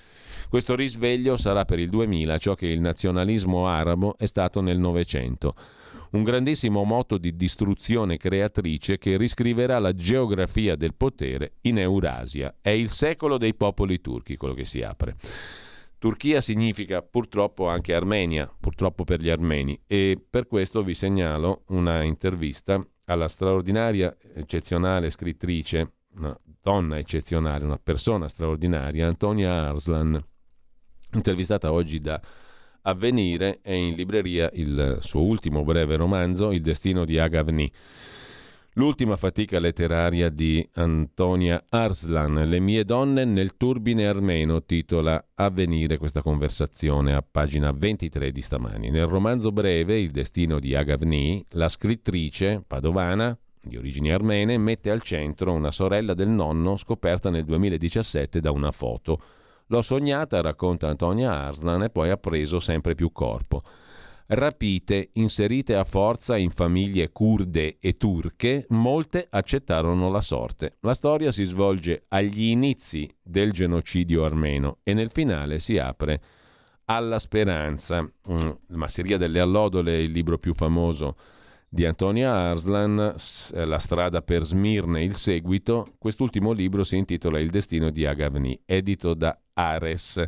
Questo 0.49 0.75
risveglio 0.75 1.37
sarà 1.37 1.65
per 1.65 1.79
il 1.79 1.89
2000 1.89 2.37
ciò 2.37 2.55
che 2.55 2.67
il 2.67 2.81
nazionalismo 2.81 3.67
arabo 3.67 4.17
è 4.17 4.25
stato 4.25 4.61
nel 4.61 4.79
Novecento. 4.79 5.55
Un 6.11 6.23
grandissimo 6.23 6.83
moto 6.83 7.17
di 7.17 7.35
distruzione 7.35 8.17
creatrice 8.17 8.97
che 8.97 9.17
riscriverà 9.17 9.79
la 9.79 9.93
geografia 9.93 10.75
del 10.75 10.93
potere 10.93 11.53
in 11.61 11.79
Eurasia. 11.79 12.55
È 12.61 12.69
il 12.69 12.89
secolo 12.91 13.37
dei 13.37 13.55
popoli 13.55 13.99
turchi 13.99 14.37
quello 14.37 14.53
che 14.53 14.65
si 14.65 14.81
apre. 14.83 15.15
Turchia 16.03 16.41
significa 16.41 17.01
purtroppo 17.01 17.69
anche 17.69 17.93
Armenia, 17.93 18.53
purtroppo 18.59 19.05
per 19.05 19.21
gli 19.21 19.29
armeni, 19.29 19.79
e 19.87 20.21
per 20.29 20.47
questo 20.47 20.83
vi 20.83 20.95
segnalo 20.95 21.63
una 21.67 22.03
intervista 22.03 22.85
alla 23.05 23.29
straordinaria, 23.29 24.13
eccezionale 24.33 25.09
scrittrice, 25.09 25.93
una 26.15 26.37
donna 26.61 26.97
eccezionale, 26.97 27.63
una 27.63 27.79
persona 27.81 28.27
straordinaria, 28.27 29.07
Antonia 29.07 29.69
Arslan, 29.69 30.21
intervistata 31.13 31.71
oggi 31.71 31.99
da 31.99 32.19
Avvenire 32.81 33.59
è 33.61 33.71
in 33.71 33.95
libreria 33.95 34.49
il 34.55 34.97
suo 34.99 35.21
ultimo 35.21 35.63
breve 35.63 35.95
romanzo, 35.95 36.51
Il 36.51 36.61
destino 36.63 37.05
di 37.05 37.17
Agavni. 37.17 37.71
L'ultima 38.75 39.17
fatica 39.17 39.59
letteraria 39.59 40.29
di 40.29 40.67
Antonia 40.73 41.63
Arslan, 41.69 42.33
Le 42.47 42.59
mie 42.59 42.83
donne 42.83 43.23
nel 43.23 43.55
turbine 43.55 44.07
armeno, 44.07 44.63
titola 44.63 45.23
Avvenire 45.35 45.97
questa 45.97 46.23
conversazione 46.23 47.13
a 47.13 47.21
pagina 47.21 47.71
23 47.71 48.31
di 48.31 48.41
stamani. 48.41 48.89
Nel 48.89 49.05
romanzo 49.05 49.51
breve 49.51 49.99
Il 49.99 50.09
destino 50.09 50.59
di 50.59 50.73
Agavni, 50.73 51.45
la 51.49 51.67
scrittrice 51.69 52.63
padovana 52.65 53.37
di 53.61 53.77
origini 53.77 54.11
armene 54.11 54.57
mette 54.57 54.89
al 54.89 55.03
centro 55.03 55.53
una 55.53 55.71
sorella 55.71 56.15
del 56.15 56.29
nonno 56.29 56.75
scoperta 56.75 57.29
nel 57.29 57.45
2017 57.45 58.41
da 58.41 58.49
una 58.49 58.71
foto 58.71 59.19
L'ho 59.67 59.81
sognata, 59.81 60.41
racconta 60.41 60.87
Antonia 60.87 61.31
Arslan, 61.31 61.83
e 61.83 61.89
poi 61.89 62.09
ha 62.09 62.17
preso 62.17 62.59
sempre 62.59 62.95
più 62.95 63.11
corpo. 63.11 63.61
Rapite, 64.25 65.09
inserite 65.13 65.75
a 65.75 65.83
forza 65.83 66.37
in 66.37 66.49
famiglie 66.49 67.11
kurde 67.11 67.77
e 67.79 67.97
turche, 67.97 68.65
molte 68.69 69.27
accettarono 69.29 70.09
la 70.09 70.21
sorte. 70.21 70.77
La 70.81 70.93
storia 70.93 71.31
si 71.31 71.43
svolge 71.43 72.05
agli 72.07 72.43
inizi 72.43 73.13
del 73.21 73.51
genocidio 73.51 74.23
armeno 74.23 74.77
e 74.83 74.93
nel 74.93 75.11
finale 75.11 75.59
si 75.59 75.77
apre 75.77 76.21
alla 76.85 77.19
speranza. 77.19 78.01
Mm, 78.01 78.49
Masseria 78.67 79.17
delle 79.17 79.39
Allodole, 79.39 80.01
il 80.01 80.11
libro 80.11 80.37
più 80.37 80.53
famoso 80.53 81.15
di 81.67 81.85
Antonia 81.85 82.33
Arslan, 82.33 83.15
eh, 83.53 83.65
La 83.65 83.79
strada 83.79 84.21
per 84.21 84.43
Smirne, 84.43 85.03
il 85.03 85.15
seguito. 85.15 85.95
Quest'ultimo 85.97 86.51
libro 86.51 86.83
si 86.83 86.95
intitola 86.97 87.39
Il 87.39 87.49
destino 87.49 87.89
di 87.89 88.05
Agavni, 88.05 88.57
edito 88.65 89.13
da 89.13 89.37
Ares. 89.53 90.21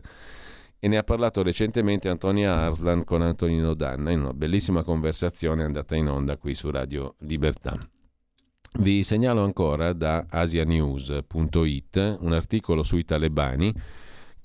E 0.80 0.88
ne 0.88 0.98
ha 0.98 1.04
parlato 1.04 1.42
recentemente 1.42 2.10
Antonia 2.10 2.54
Arslan 2.56 3.04
con 3.04 3.22
Antonino 3.22 3.74
Danna 3.74 4.12
in 4.12 4.22
una 4.22 4.34
bellissima 4.34 4.84
conversazione 4.84 5.64
andata 5.64 5.96
in 5.96 6.08
onda 6.10 6.38
qui 6.38 6.54
su 6.54 6.70
Radio 6.70 7.16
Libertà. 7.20 7.78
Vi 8.78 9.04
segnalo 9.04 9.44
ancora 9.44 9.94
da 9.94 10.26
asianews.it 10.30 12.18
un 12.20 12.34
articolo 12.34 12.84
sui 12.84 13.06
talebani 13.06 13.74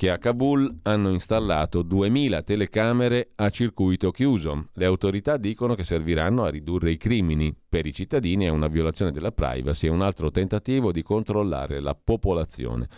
che 0.00 0.08
a 0.08 0.16
Kabul 0.16 0.78
hanno 0.84 1.10
installato 1.10 1.82
2000 1.82 2.42
telecamere 2.42 3.32
a 3.34 3.50
circuito 3.50 4.10
chiuso. 4.10 4.68
Le 4.72 4.87
autorità 4.87 5.37
dicono 5.37 5.75
che 5.75 5.84
serviranno 5.84 6.44
a 6.44 6.49
ridurre 6.49 6.92
i 6.92 6.96
crimini 6.96 7.54
per 7.68 7.84
i 7.84 7.92
cittadini, 7.92 8.46
è 8.46 8.49
una 8.49 8.68
violazione 8.68 9.12
della 9.12 9.30
privacy 9.30 9.88
e 9.88 9.90
un 9.90 10.00
altro 10.00 10.30
tentativo 10.30 10.90
di 10.90 11.02
controllare 11.02 11.80
la 11.80 11.94
popolazione. 11.94 12.88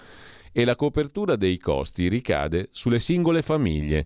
E 0.52 0.64
la 0.64 0.76
copertura 0.76 1.36
dei 1.36 1.58
costi 1.58 2.08
ricade 2.08 2.68
sulle 2.72 2.98
singole 2.98 3.42
famiglie. 3.42 4.04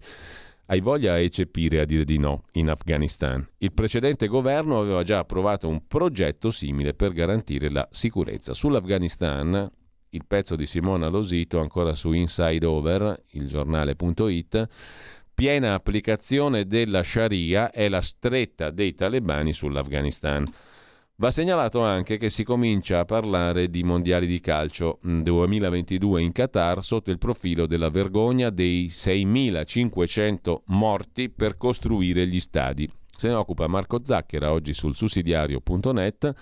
Hai 0.67 0.81
voglia 0.81 1.13
a 1.13 1.19
eccepire 1.19 1.81
a 1.81 1.85
dire 1.85 2.05
di 2.05 2.19
no 2.19 2.45
in 2.53 2.71
Afghanistan. 2.71 3.47
Il 3.59 3.73
precedente 3.73 4.27
governo 4.29 4.81
aveva 4.81 5.03
già 5.03 5.19
approvato 5.19 5.69
un 5.69 5.87
progetto 5.87 6.51
simile 6.51 6.95
per 6.95 7.13
garantire 7.13 7.71
la 7.71 7.89
sicurezza. 7.91 8.55
Sull'Afghanistan 8.55 9.71
il 10.11 10.25
pezzo 10.27 10.57
di 10.57 10.67
Simona 10.67 11.09
Losito 11.09 11.61
ancora 11.61 11.95
su 11.95 12.13
Inside 12.13 12.65
Over, 12.65 13.25
il 13.33 13.49
giornale.it, 13.49 14.69
piena 15.35 15.75
applicazione 15.75 16.67
della 16.67 17.03
Sharia 17.03 17.71
è 17.71 17.89
la 17.89 18.01
stretta 18.01 18.71
dei 18.71 18.95
talebani 18.95 19.53
sull'Afghanistan. 19.53 20.51
Va 21.19 21.31
segnalato 21.31 21.81
anche 21.81 22.19
che 22.19 22.29
si 22.29 22.45
comincia 22.45 22.99
a 22.99 23.07
parlare 23.07 23.71
di 23.71 23.83
mondiali 23.83 24.27
di 24.27 24.39
calcio 24.39 24.99
2022 25.01 26.21
in 26.21 26.31
Qatar 26.31 26.85
sotto 26.85 27.11
il 27.11 27.17
profilo 27.17 27.67
della 27.67 27.89
vergogna 27.89 28.51
dei 28.51 28.89
6.500 28.89 30.57
morti 30.67 31.31
per 31.31 31.57
costruire 31.57 32.27
gli 32.27 32.39
stadi. 32.39 32.87
Se 33.17 33.29
ne 33.29 33.35
occupa 33.35 33.67
Marco 33.67 34.05
Zacchera 34.05 34.53
oggi 34.53 34.75
sul 34.75 34.95
sussidiario.net. 34.95 36.35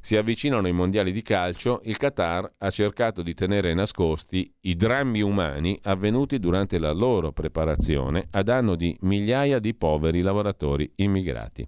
Si 0.00 0.16
avvicinano 0.16 0.68
i 0.68 0.72
mondiali 0.72 1.12
di 1.12 1.22
calcio, 1.22 1.80
il 1.84 1.96
Qatar 1.96 2.56
ha 2.58 2.68
cercato 2.68 3.22
di 3.22 3.32
tenere 3.32 3.72
nascosti 3.72 4.52
i 4.60 4.76
drammi 4.76 5.22
umani 5.22 5.80
avvenuti 5.84 6.38
durante 6.38 6.78
la 6.78 6.92
loro 6.92 7.32
preparazione 7.32 8.26
a 8.32 8.42
danno 8.42 8.74
di 8.74 8.94
migliaia 9.00 9.58
di 9.58 9.72
poveri 9.72 10.20
lavoratori 10.20 10.92
immigrati. 10.96 11.66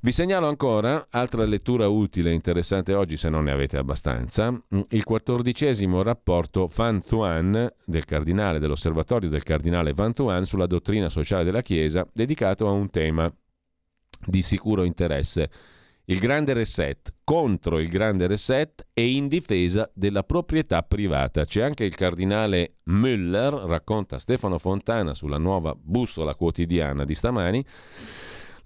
Vi 0.00 0.12
segnalo 0.12 0.46
ancora, 0.46 1.08
altra 1.10 1.44
lettura 1.44 1.88
utile 1.88 2.30
e 2.30 2.34
interessante 2.34 2.94
oggi 2.94 3.16
se 3.16 3.28
non 3.28 3.42
ne 3.42 3.50
avete 3.50 3.78
abbastanza, 3.78 4.56
il 4.90 5.02
quattordicesimo 5.02 6.04
rapporto 6.04 6.70
Van 6.72 7.02
Thuan 7.02 7.68
del 7.84 8.04
cardinale 8.04 8.60
dell'osservatorio 8.60 9.28
del 9.28 9.42
cardinale 9.42 9.94
Van 9.94 10.12
Thuan 10.12 10.44
sulla 10.44 10.68
dottrina 10.68 11.08
sociale 11.08 11.42
della 11.42 11.62
Chiesa 11.62 12.06
dedicato 12.12 12.68
a 12.68 12.70
un 12.70 12.90
tema 12.90 13.28
di 14.24 14.40
sicuro 14.40 14.84
interesse, 14.84 15.50
il 16.04 16.20
grande 16.20 16.52
reset, 16.52 17.14
contro 17.24 17.80
il 17.80 17.88
grande 17.88 18.28
reset 18.28 18.86
e 18.94 19.10
in 19.10 19.26
difesa 19.26 19.90
della 19.92 20.22
proprietà 20.22 20.80
privata. 20.82 21.44
C'è 21.44 21.62
anche 21.62 21.84
il 21.84 21.96
cardinale 21.96 22.76
Müller, 22.84 23.66
racconta 23.66 24.20
Stefano 24.20 24.60
Fontana 24.60 25.12
sulla 25.12 25.38
nuova 25.38 25.74
bussola 25.76 26.36
quotidiana 26.36 27.04
di 27.04 27.14
stamani, 27.14 27.64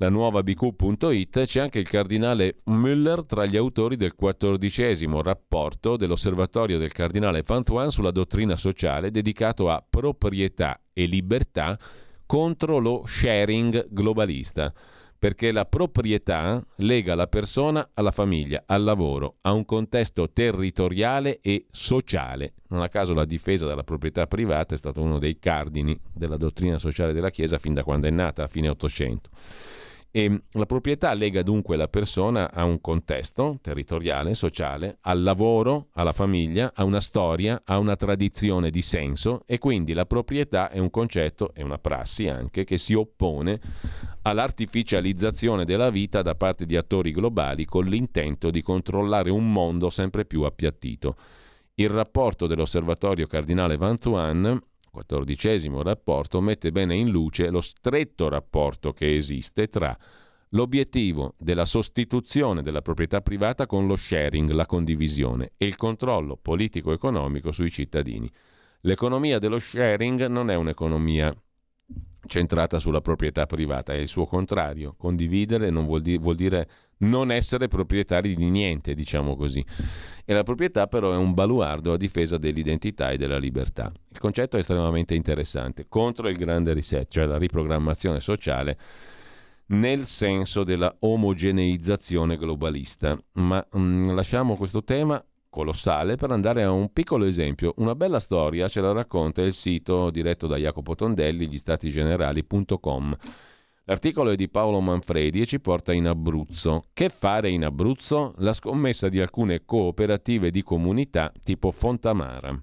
la 0.02 0.08
nuova 0.08 0.42
bq.it, 0.42 1.44
c'è 1.44 1.60
anche 1.60 1.78
il 1.78 1.88
cardinale 1.88 2.56
Müller 2.64 3.24
tra 3.24 3.46
gli 3.46 3.56
autori 3.56 3.94
del 3.94 4.16
quattordicesimo 4.16 5.22
rapporto 5.22 5.96
dell'osservatorio 5.96 6.76
del 6.76 6.90
cardinale 6.90 7.44
Fantuan 7.44 7.88
sulla 7.92 8.10
dottrina 8.10 8.56
sociale 8.56 9.12
dedicato 9.12 9.70
a 9.70 9.84
proprietà 9.88 10.80
e 10.92 11.04
libertà 11.04 11.78
contro 12.26 12.78
lo 12.78 13.04
sharing 13.06 13.86
globalista 13.90 14.72
perché 15.16 15.52
la 15.52 15.66
proprietà 15.66 16.60
lega 16.78 17.14
la 17.14 17.28
persona 17.28 17.90
alla 17.94 18.10
famiglia, 18.10 18.64
al 18.66 18.82
lavoro, 18.82 19.36
a 19.42 19.52
un 19.52 19.64
contesto 19.64 20.32
territoriale 20.32 21.38
e 21.40 21.66
sociale. 21.70 22.54
Non 22.70 22.82
a 22.82 22.88
caso 22.88 23.14
la 23.14 23.24
difesa 23.24 23.68
della 23.68 23.84
proprietà 23.84 24.26
privata 24.26 24.74
è 24.74 24.78
stato 24.78 25.00
uno 25.00 25.20
dei 25.20 25.38
cardini 25.38 25.96
della 26.12 26.36
dottrina 26.36 26.78
sociale 26.78 27.12
della 27.12 27.30
Chiesa 27.30 27.58
fin 27.58 27.72
da 27.72 27.84
quando 27.84 28.08
è 28.08 28.10
nata, 28.10 28.42
a 28.42 28.48
fine 28.48 28.68
Ottocento. 28.68 29.30
E 30.14 30.42
la 30.50 30.66
proprietà 30.66 31.14
lega 31.14 31.42
dunque 31.42 31.74
la 31.74 31.88
persona 31.88 32.52
a 32.52 32.64
un 32.64 32.82
contesto 32.82 33.58
territoriale, 33.62 34.34
sociale, 34.34 34.98
al 35.00 35.22
lavoro, 35.22 35.88
alla 35.94 36.12
famiglia, 36.12 36.72
a 36.74 36.84
una 36.84 37.00
storia, 37.00 37.62
a 37.64 37.78
una 37.78 37.96
tradizione 37.96 38.68
di 38.68 38.82
senso 38.82 39.42
e 39.46 39.56
quindi 39.56 39.94
la 39.94 40.04
proprietà 40.04 40.68
è 40.68 40.78
un 40.78 40.90
concetto 40.90 41.54
e 41.54 41.62
una 41.62 41.78
prassi 41.78 42.28
anche 42.28 42.64
che 42.64 42.76
si 42.76 42.92
oppone 42.92 43.58
all'artificializzazione 44.20 45.64
della 45.64 45.88
vita 45.88 46.20
da 46.20 46.34
parte 46.34 46.66
di 46.66 46.76
attori 46.76 47.10
globali 47.10 47.64
con 47.64 47.86
l'intento 47.86 48.50
di 48.50 48.60
controllare 48.60 49.30
un 49.30 49.50
mondo 49.50 49.88
sempre 49.88 50.26
più 50.26 50.42
appiattito. 50.42 51.16
Il 51.76 51.88
rapporto 51.88 52.46
dell'osservatorio 52.46 53.26
cardinale 53.26 53.78
Van 53.78 53.98
Thuan 53.98 54.60
quattordicesimo 54.92 55.82
rapporto 55.82 56.42
mette 56.42 56.70
bene 56.70 56.94
in 56.94 57.08
luce 57.08 57.48
lo 57.48 57.62
stretto 57.62 58.28
rapporto 58.28 58.92
che 58.92 59.16
esiste 59.16 59.68
tra 59.68 59.96
l'obiettivo 60.50 61.34
della 61.38 61.64
sostituzione 61.64 62.60
della 62.60 62.82
proprietà 62.82 63.22
privata 63.22 63.64
con 63.64 63.86
lo 63.86 63.96
sharing, 63.96 64.50
la 64.50 64.66
condivisione 64.66 65.52
e 65.56 65.64
il 65.64 65.76
controllo 65.76 66.36
politico-economico 66.36 67.52
sui 67.52 67.70
cittadini. 67.70 68.30
L'economia 68.82 69.38
dello 69.38 69.58
sharing 69.58 70.26
non 70.26 70.50
è 70.50 70.56
un'economia 70.56 71.34
centrata 72.26 72.78
sulla 72.78 73.00
proprietà 73.00 73.46
privata, 73.46 73.94
è 73.94 73.96
il 73.96 74.08
suo 74.08 74.26
contrario. 74.26 74.94
Condividere 74.98 75.70
vuol, 75.70 76.02
di- 76.02 76.18
vuol 76.18 76.36
dire 76.36 76.68
non 77.02 77.30
essere 77.30 77.68
proprietari 77.68 78.34
di 78.34 78.50
niente, 78.50 78.94
diciamo 78.94 79.36
così. 79.36 79.64
E 80.24 80.34
la 80.34 80.42
proprietà 80.42 80.86
però 80.86 81.12
è 81.12 81.16
un 81.16 81.34
baluardo 81.34 81.92
a 81.92 81.96
difesa 81.96 82.38
dell'identità 82.38 83.10
e 83.10 83.16
della 83.16 83.38
libertà. 83.38 83.92
Il 84.10 84.18
concetto 84.18 84.56
è 84.56 84.60
estremamente 84.60 85.14
interessante, 85.14 85.86
contro 85.88 86.28
il 86.28 86.36
grande 86.36 86.74
reset, 86.74 87.08
cioè 87.10 87.26
la 87.26 87.38
riprogrammazione 87.38 88.20
sociale 88.20 88.78
nel 89.64 90.06
senso 90.06 90.64
della 90.64 90.94
omogeneizzazione 90.98 92.36
globalista. 92.36 93.18
Ma 93.34 93.64
mh, 93.70 93.80
mm, 93.80 94.10
lasciamo 94.10 94.56
questo 94.56 94.82
tema 94.84 95.24
colossale 95.48 96.16
per 96.16 96.30
andare 96.30 96.62
a 96.62 96.70
un 96.70 96.92
piccolo 96.92 97.24
esempio. 97.24 97.74
Una 97.76 97.94
bella 97.94 98.20
storia 98.20 98.68
ce 98.68 98.80
la 98.80 98.92
racconta 98.92 99.42
il 99.42 99.52
sito 99.52 100.10
diretto 100.10 100.46
da 100.46 100.56
Jacopo 100.56 100.94
Tondelli, 100.94 101.48
gli 101.48 101.58
statigenerali.com. 101.58 103.16
L'articolo 103.84 104.30
è 104.30 104.36
di 104.36 104.48
Paolo 104.48 104.80
Manfredi 104.80 105.40
e 105.40 105.46
ci 105.46 105.58
porta 105.58 105.92
in 105.92 106.06
Abruzzo. 106.06 106.84
Che 106.92 107.08
fare 107.08 107.50
in 107.50 107.64
Abruzzo? 107.64 108.34
La 108.38 108.52
scommessa 108.52 109.08
di 109.08 109.20
alcune 109.20 109.64
cooperative 109.64 110.52
di 110.52 110.62
comunità 110.62 111.32
tipo 111.42 111.72
Fontamara. 111.72 112.56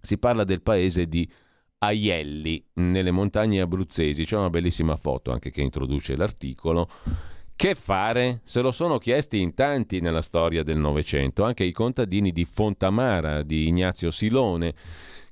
Si 0.00 0.16
parla 0.16 0.44
del 0.44 0.62
paese 0.62 1.06
di 1.06 1.30
Aielli, 1.78 2.64
nelle 2.74 3.10
montagne 3.10 3.60
abruzzesi. 3.60 4.24
C'è 4.24 4.36
una 4.36 4.48
bellissima 4.48 4.96
foto 4.96 5.32
anche 5.32 5.50
che 5.50 5.60
introduce 5.60 6.16
l'articolo. 6.16 6.88
Che 7.54 7.74
fare? 7.74 8.40
Se 8.44 8.62
lo 8.62 8.72
sono 8.72 8.98
chiesti 8.98 9.38
in 9.38 9.52
tanti 9.52 10.00
nella 10.00 10.22
storia 10.22 10.62
del 10.62 10.78
Novecento, 10.78 11.44
anche 11.44 11.64
i 11.64 11.72
contadini 11.72 12.32
di 12.32 12.44
Fontamara, 12.46 13.42
di 13.42 13.68
Ignazio 13.68 14.10
Silone 14.10 14.74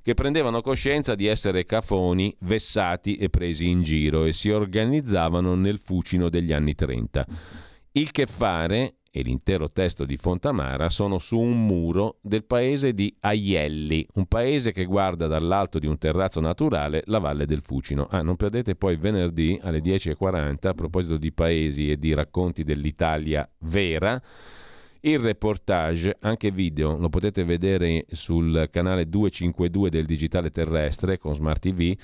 che 0.01 0.13
prendevano 0.13 0.61
coscienza 0.61 1.15
di 1.15 1.27
essere 1.27 1.65
cafoni, 1.65 2.35
vessati 2.39 3.15
e 3.15 3.29
presi 3.29 3.67
in 3.67 3.83
giro 3.83 4.25
e 4.25 4.33
si 4.33 4.49
organizzavano 4.49 5.55
nel 5.55 5.79
fucino 5.79 6.29
degli 6.29 6.53
anni 6.53 6.73
30. 6.75 7.25
Il 7.93 8.11
che 8.11 8.25
fare 8.25 8.95
e 9.13 9.21
l'intero 9.21 9.69
testo 9.69 10.05
di 10.05 10.15
Fontamara 10.15 10.87
sono 10.87 11.19
su 11.19 11.37
un 11.37 11.65
muro 11.65 12.19
del 12.21 12.45
paese 12.45 12.93
di 12.93 13.13
Aielli, 13.19 14.07
un 14.13 14.25
paese 14.25 14.71
che 14.71 14.85
guarda 14.85 15.27
dall'alto 15.27 15.79
di 15.79 15.85
un 15.85 15.97
terrazzo 15.97 16.39
naturale 16.39 17.03
la 17.07 17.19
valle 17.19 17.45
del 17.45 17.61
Fucino. 17.61 18.07
Ah, 18.09 18.21
non 18.21 18.37
perdete 18.37 18.75
poi 18.75 18.95
venerdì 18.95 19.59
alle 19.61 19.81
10.40, 19.81 20.67
a 20.67 20.73
proposito 20.73 21.17
di 21.17 21.33
paesi 21.33 21.91
e 21.91 21.97
di 21.97 22.13
racconti 22.13 22.63
dell'Italia 22.63 23.47
vera, 23.59 24.21
il 25.01 25.19
reportage, 25.19 26.17
anche 26.19 26.51
video, 26.51 26.97
lo 26.97 27.09
potete 27.09 27.43
vedere 27.43 28.05
sul 28.11 28.67
canale 28.71 29.09
252 29.09 29.89
del 29.89 30.05
Digitale 30.05 30.51
Terrestre 30.51 31.17
con 31.17 31.33
Smart 31.33 31.59
TV. 31.59 31.95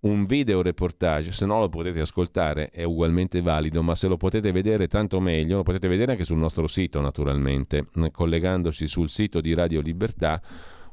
Un 0.00 0.26
video 0.26 0.60
reportage, 0.60 1.32
se 1.32 1.46
no 1.46 1.60
lo 1.60 1.68
potete 1.70 2.00
ascoltare, 2.00 2.68
è 2.70 2.84
ugualmente 2.84 3.40
valido, 3.40 3.82
ma 3.82 3.94
se 3.94 4.06
lo 4.06 4.18
potete 4.18 4.52
vedere 4.52 4.86
tanto 4.86 5.18
meglio, 5.18 5.56
lo 5.56 5.62
potete 5.62 5.88
vedere 5.88 6.12
anche 6.12 6.24
sul 6.24 6.36
nostro 6.36 6.66
sito 6.66 7.00
naturalmente, 7.00 7.88
collegandosi 8.12 8.86
sul 8.86 9.08
sito 9.08 9.40
di 9.40 9.54
Radio 9.54 9.80
Libertà 9.80 10.40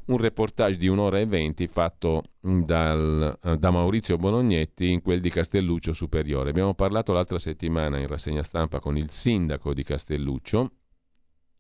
un 0.06 0.18
reportage 0.18 0.78
di 0.78 0.88
un'ora 0.88 1.20
e 1.20 1.26
venti 1.26 1.68
fatto 1.68 2.24
dal, 2.42 3.38
da 3.58 3.72
Maurizio 3.72 4.18
Bolognetti 4.18 4.92
in 4.92 5.02
quel 5.02 5.22
di 5.22 5.30
Castelluccio 5.30 5.94
Superiore. 5.94 6.50
Abbiamo 6.50 6.74
parlato 6.74 7.14
l'altra 7.14 7.40
settimana 7.40 8.00
in 8.00 8.08
rassegna 8.08 8.44
stampa 8.44 8.80
con 8.82 8.98
il 8.98 9.10
sindaco 9.12 9.74
di 9.74 9.84
Castelluccio 9.84 10.72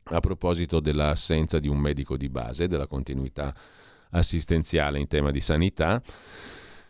a 0.05 0.19
proposito 0.19 0.79
dell'assenza 0.79 1.59
di 1.59 1.67
un 1.67 1.77
medico 1.77 2.17
di 2.17 2.29
base, 2.29 2.67
della 2.67 2.87
continuità 2.87 3.53
assistenziale 4.11 4.99
in 4.99 5.07
tema 5.07 5.31
di 5.31 5.41
sanità, 5.41 6.01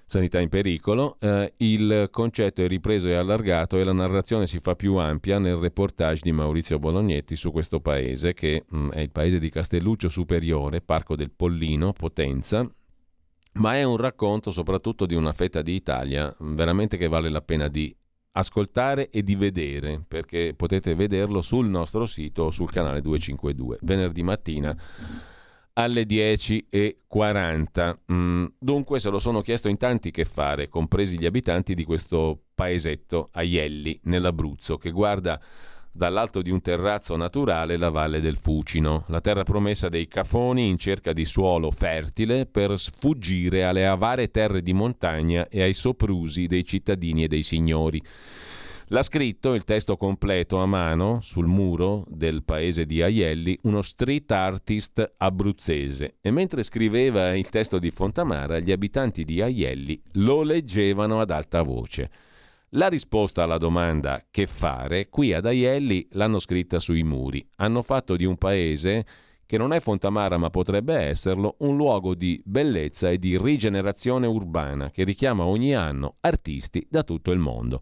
sanità 0.06 0.40
in 0.40 0.50
pericolo, 0.50 1.18
eh, 1.20 1.54
il 1.58 2.10
concetto 2.12 2.62
è 2.62 2.68
ripreso 2.68 3.08
e 3.08 3.16
allargato 3.16 3.78
e 3.78 3.84
la 3.84 3.94
narrazione 3.94 4.46
si 4.46 4.60
fa 4.60 4.76
più 4.76 4.96
ampia 4.96 5.40
nel 5.40 5.56
reportage 5.56 6.22
di 6.24 6.32
Maurizio 6.32 6.80
Bolognetti 6.80 7.36
su 7.36 7.52
questo 7.52 7.80
paese 7.80 8.34
che 8.34 8.66
mh, 8.68 8.78
mm, 8.78 8.90
è 8.92 9.00
il 9.00 9.12
paese 9.12 9.40
di 9.40 9.50
Castelluccio 9.50 10.10
Superiore, 10.10 10.82
Parco 10.82 11.16
del 11.16 11.32
Pollino, 11.32 11.94
Potenza, 11.94 12.70
ma 13.54 13.76
è 13.76 13.84
un 13.84 13.98
racconto 13.98 14.52
soprattutto 14.52 15.06
di 15.06 15.16
una 15.16 15.34
fetta 15.34 15.62
di 15.62 15.74
Italia 15.74 16.36
veramente 16.40 16.98
che 16.98 17.08
vale 17.08 17.30
la 17.30 17.42
pena 17.42 17.68
di 17.68 17.96
ascoltare 18.34 19.10
e 19.10 19.24
di 19.24 19.36
vedere, 19.36 20.04
perché 20.08 20.54
potete 20.56 20.96
vederlo 20.96 21.42
sul 21.42 21.68
nostro 21.68 22.06
sito 22.06 22.52
sul 22.52 22.72
canale 22.72 23.02
252, 23.02 23.80
venerdì 23.82 24.24
mattina 24.24 24.76
alle 25.74 26.04
10.40. 26.04 27.98
Mm, 28.12 28.46
dunque 28.60 29.00
se 29.00 29.10
lo 29.10 29.20
sono 29.20 29.42
chiesto 29.42 29.70
in 29.70 29.78
tanti 29.78 30.12
che 30.12 30.26
fare, 30.26 30.70
compresi 30.70 31.18
gli 31.18 31.26
abitanti 31.26 31.74
di 31.74 31.84
questo 31.84 32.44
paesetto, 32.54 33.30
Aielli, 33.32 34.00
nell'Abruzzo, 34.04 34.78
che 34.78 34.92
guarda 34.92 35.40
dall'alto 35.94 36.42
di 36.42 36.50
un 36.50 36.60
terrazzo 36.60 37.16
naturale 37.16 37.78
la 37.78 37.90
valle 37.90 38.20
del 38.20 38.38
Fucino, 38.38 39.04
la 39.08 39.22
terra 39.22 39.44
promessa 39.44 39.90
dei 39.90 40.08
Cafoni 40.08 40.68
in 40.68 40.80
cerca 40.80 41.14
di 41.14 41.24
suolo 41.24 41.70
fertile 41.70 42.48
per 42.48 42.80
sfuggire 42.80 43.64
alle 43.64 43.86
avare 43.86 44.32
terre 44.32 44.64
di 44.64 44.74
montagna 44.74 45.48
e 45.48 45.62
ai 45.62 45.74
soprusi 45.74 46.48
dei 46.48 46.66
cittadini 46.66 47.24
e 47.24 47.28
dei 47.28 47.44
signori. 47.44 48.02
L'ha 48.88 49.02
scritto 49.02 49.54
il 49.54 49.64
testo 49.64 49.96
completo 49.96 50.58
a 50.58 50.66
mano 50.66 51.20
sul 51.22 51.48
muro 51.48 52.04
del 52.08 52.44
paese 52.44 52.86
di 52.86 53.02
Aielli 53.02 53.58
uno 53.64 53.82
street 53.82 54.30
artist 54.32 55.14
abruzzese 55.18 56.16
e 56.22 56.32
mentre 56.32 56.64
scriveva 56.64 57.34
il 57.34 57.50
testo 57.50 57.80
di 57.80 57.92
Fontamara 57.92 58.60
gli 58.60 58.72
abitanti 58.72 59.24
di 59.24 59.42
Aielli 59.42 60.02
lo 60.14 60.42
leggevano 60.42 61.22
ad 61.22 61.32
alta 61.32 61.62
voce. 61.62 62.10
La 62.76 62.88
risposta 62.88 63.44
alla 63.44 63.60
domanda 63.60 64.26
che 64.32 64.48
fare 64.48 65.08
qui 65.08 65.32
ad 65.32 65.46
Aielli 65.46 66.08
l'hanno 66.14 66.40
scritta 66.40 66.80
sui 66.80 67.04
muri. 67.04 67.48
Hanno 67.58 67.84
fatto 67.84 68.16
di 68.16 68.26
un 68.26 68.36
paese 68.36 69.06
che 69.46 69.60
non 69.60 69.74
è 69.74 69.80
Fontamara 69.80 70.40
ma 70.40 70.50
potrebbe 70.50 70.96
esserlo, 70.96 71.58
un 71.60 71.76
luogo 71.76 72.16
di 72.16 72.42
bellezza 72.44 73.12
e 73.12 73.20
di 73.20 73.38
rigenerazione 73.38 74.26
urbana 74.26 74.90
che 74.90 75.04
richiama 75.04 75.44
ogni 75.44 75.76
anno 75.76 76.16
artisti 76.22 76.84
da 76.90 77.04
tutto 77.04 77.30
il 77.30 77.38
mondo. 77.38 77.82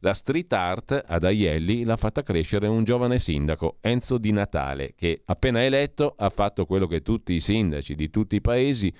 La 0.00 0.12
street 0.12 0.52
art 0.52 1.04
ad 1.06 1.22
Aielli 1.22 1.84
l'ha 1.84 1.96
fatta 1.96 2.24
crescere 2.24 2.66
un 2.66 2.82
giovane 2.82 3.20
sindaco, 3.20 3.76
Enzo 3.80 4.18
Di 4.18 4.32
Natale, 4.32 4.94
che 4.96 5.22
appena 5.24 5.62
eletto 5.62 6.14
ha 6.16 6.30
fatto 6.30 6.66
quello 6.66 6.88
che 6.88 7.00
tutti 7.02 7.32
i 7.32 7.38
sindaci 7.38 7.94
di 7.94 8.10
tutti 8.10 8.34
i 8.34 8.40
paesi 8.40 8.92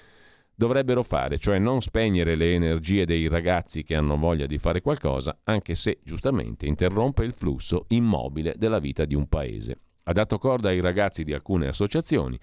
dovrebbero 0.63 1.03
fare, 1.03 1.39
cioè 1.39 1.59
non 1.59 1.81
spegnere 1.81 2.37
le 2.37 2.55
energie 2.55 3.05
dei 3.05 3.27
ragazzi 3.27 3.83
che 3.83 3.97
hanno 3.97 4.17
voglia 4.17 4.47
di 4.47 4.59
fare 4.59 4.81
qualcosa, 4.81 5.41
anche 5.43 5.75
se 5.75 5.99
giustamente 6.05 6.67
interrompe 6.67 7.25
il 7.25 7.33
flusso 7.33 7.87
immobile 7.89 8.55
della 8.57 8.79
vita 8.79 9.05
di 9.05 9.17
un 9.17 9.27
paese. 9.27 9.77
Ha 10.05 10.13
dato 10.13 10.39
corda 10.39 10.69
ai 10.69 10.79
ragazzi 10.79 11.25
di 11.25 11.33
alcune 11.33 11.67
associazioni, 11.67 12.39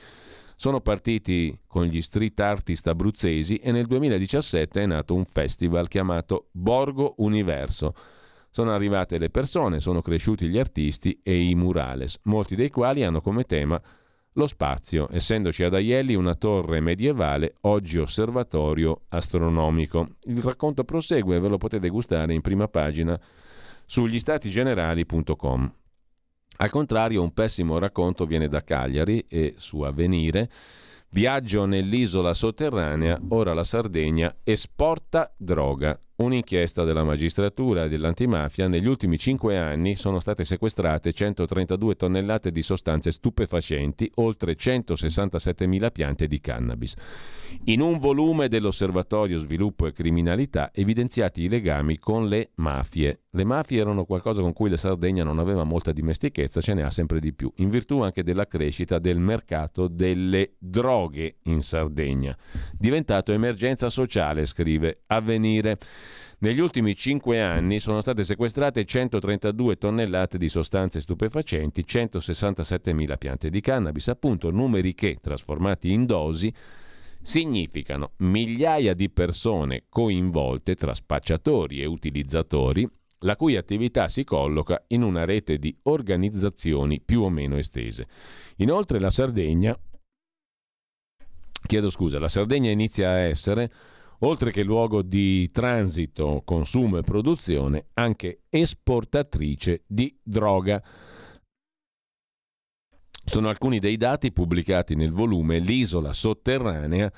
sono 0.58 0.82
partiti 0.82 1.58
con 1.66 1.86
gli 1.86 2.02
street 2.02 2.38
artist 2.42 2.88
abruzzesi 2.88 3.56
e 3.56 3.72
nel 3.72 3.86
2017 3.86 4.82
è 4.82 4.86
nato 4.86 5.16
un 5.16 5.24
festival 5.24 5.88
chiamato 5.88 6.50
Borgo 6.52 7.14
Universo. 7.20 7.94
Sono 8.50 8.74
arrivate 8.74 9.18
le 9.18 9.30
persone, 9.30 9.80
sono 9.80 10.02
cresciuti 10.02 10.50
gli 10.50 10.58
artisti 10.58 11.18
e 11.24 11.42
i 11.42 11.56
murales, 11.56 12.20
molti 12.24 12.58
dei 12.58 12.70
quali 12.70 13.06
hanno 13.06 13.22
come 13.22 13.46
tema 13.46 13.82
lo 14.40 14.48
spazio, 14.48 15.10
essendoci 15.12 15.64
ad 15.64 15.74
Aielli 15.74 16.16
una 16.16 16.34
torre 16.34 16.80
medievale, 16.80 17.56
oggi 17.62 17.98
osservatorio 17.98 19.02
astronomico. 19.10 20.16
Il 20.24 20.42
racconto 20.42 20.86
prosegue 20.86 21.36
e 21.36 21.40
ve 21.42 21.50
lo 21.50 21.58
potete 21.58 21.90
gustare 21.90 22.34
in 22.34 22.40
prima 22.40 22.70
pagina 22.70 23.20
sugli 23.86 24.18
statigenerali.com. 24.18 25.74
Al 26.58 26.70
contrario, 26.70 27.22
un 27.22 27.34
pessimo 27.34 27.80
racconto 27.80 28.26
viene 28.26 28.48
da 28.48 28.64
Cagliari 28.64 29.26
e 29.28 29.56
su 29.58 29.82
Avvenire. 29.82 30.50
Viaggio 31.10 31.66
nell'isola 31.66 32.34
sotterranea, 32.34 33.20
ora 33.30 33.54
la 33.54 33.66
Sardegna 33.66 34.34
esporta 34.44 35.34
droga. 35.36 36.00
Un'inchiesta 36.20 36.84
della 36.84 37.06
magistratura 37.06 37.86
e 37.86 37.88
dell'antimafia 37.88 38.68
negli 38.68 38.88
ultimi 38.88 39.18
cinque 39.18 39.58
anni 39.58 39.96
sono 39.96 40.20
state 40.20 40.44
sequestrate 40.44 41.14
132 41.14 41.96
tonnellate 41.96 42.52
di 42.52 42.62
sostanze 42.62 43.14
stupefacenti, 43.14 44.12
oltre 44.16 44.58
167.000 44.58 45.92
piante 45.94 46.28
di 46.28 46.42
cannabis. 46.42 46.94
In 47.66 47.80
un 47.80 48.00
volume 48.00 48.50
dell'Osservatorio 48.50 49.38
Sviluppo 49.38 49.88
e 49.88 49.94
Criminalità 49.94 50.72
evidenziati 50.74 51.44
i 51.44 51.48
legami 51.48 51.98
con 52.00 52.28
le 52.28 52.50
mafie. 52.56 53.22
Le 53.32 53.46
mafie 53.46 53.80
erano 53.80 54.04
qualcosa 54.04 54.42
con 54.42 54.52
cui 54.52 54.70
la 54.70 54.78
Sardegna 54.78 55.24
non 55.24 55.40
aveva 55.40 55.64
molta 55.64 55.94
dimestichezza, 55.94 56.60
ce 56.60 56.74
ne 56.74 56.84
ha 56.84 56.92
sempre 56.92 57.22
di 57.22 57.32
più, 57.32 57.50
in 57.58 57.70
virtù 57.70 58.02
anche 58.02 58.24
della 58.24 58.46
crescita 58.46 59.00
del 59.00 59.20
mercato 59.20 59.88
delle 59.88 60.56
droghe 60.58 61.38
in 61.44 61.62
Sardegna. 61.62 62.38
Diventato 62.78 63.32
emergenza 63.32 63.90
sociale, 63.90 64.46
scrive 64.46 65.04
Avvenire. 65.08 65.78
Negli 66.42 66.62
ultimi 66.62 66.96
cinque 66.96 67.42
anni 67.42 67.80
sono 67.80 68.00
state 68.00 68.24
sequestrate 68.24 68.86
132 68.86 69.76
tonnellate 69.76 70.38
di 70.38 70.48
sostanze 70.48 71.02
stupefacenti, 71.02 71.84
167.000 71.86 73.18
piante 73.18 73.50
di 73.50 73.60
cannabis, 73.60 74.08
appunto 74.08 74.50
numeri 74.50 74.94
che, 74.94 75.18
trasformati 75.20 75.92
in 75.92 76.06
dosi, 76.06 76.54
significano 77.22 78.12
migliaia 78.20 78.94
di 78.94 79.10
persone 79.10 79.84
coinvolte 79.90 80.76
tra 80.76 80.94
spacciatori 80.94 81.82
e 81.82 81.86
utilizzatori 81.86 82.90
la 83.24 83.36
cui 83.36 83.58
attività 83.58 84.08
si 84.08 84.24
colloca 84.24 84.82
in 84.88 85.02
una 85.02 85.26
rete 85.26 85.58
di 85.58 85.76
organizzazioni 85.84 87.02
più 87.02 87.22
o 87.22 87.30
meno 87.30 87.58
estese. 87.58 88.08
Inoltre 88.58 88.98
la 89.02 89.10
Sardegna, 89.10 89.78
chiedo 91.68 91.90
scusa, 91.90 92.18
la 92.18 92.30
Sardegna 92.30 92.70
inizia 92.70 93.10
a 93.10 93.18
essere, 93.18 93.70
oltre 94.20 94.52
che 94.52 94.64
luogo 94.64 95.02
di 95.02 95.50
transito, 95.52 96.42
consumo 96.46 96.98
e 96.98 97.04
produzione, 97.04 97.88
anche 97.94 98.42
esportatrice 98.50 99.84
di 99.88 100.18
droga. 100.22 100.82
Sono 103.24 103.50
alcuni 103.50 103.80
dei 103.80 103.98
dati 103.98 104.32
pubblicati 104.32 104.96
nel 104.96 105.12
volume 105.12 105.60
L'isola 105.60 106.14
sotterranea 106.14 107.12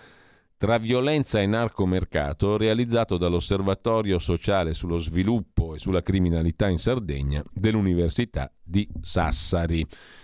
tra 0.57 0.77
violenza 0.77 1.39
e 1.39 1.47
narcomercato 1.47 2.55
realizzato 2.55 3.17
dall'Osservatorio 3.17 4.19
sociale 4.19 4.75
sullo 4.75 4.99
sviluppo 4.99 5.73
e 5.73 5.79
sulla 5.79 6.03
criminalità 6.03 6.67
in 6.67 6.77
Sardegna 6.77 7.43
dell'Università 7.51 8.53
di 8.61 8.87
Sassari. 9.01 9.83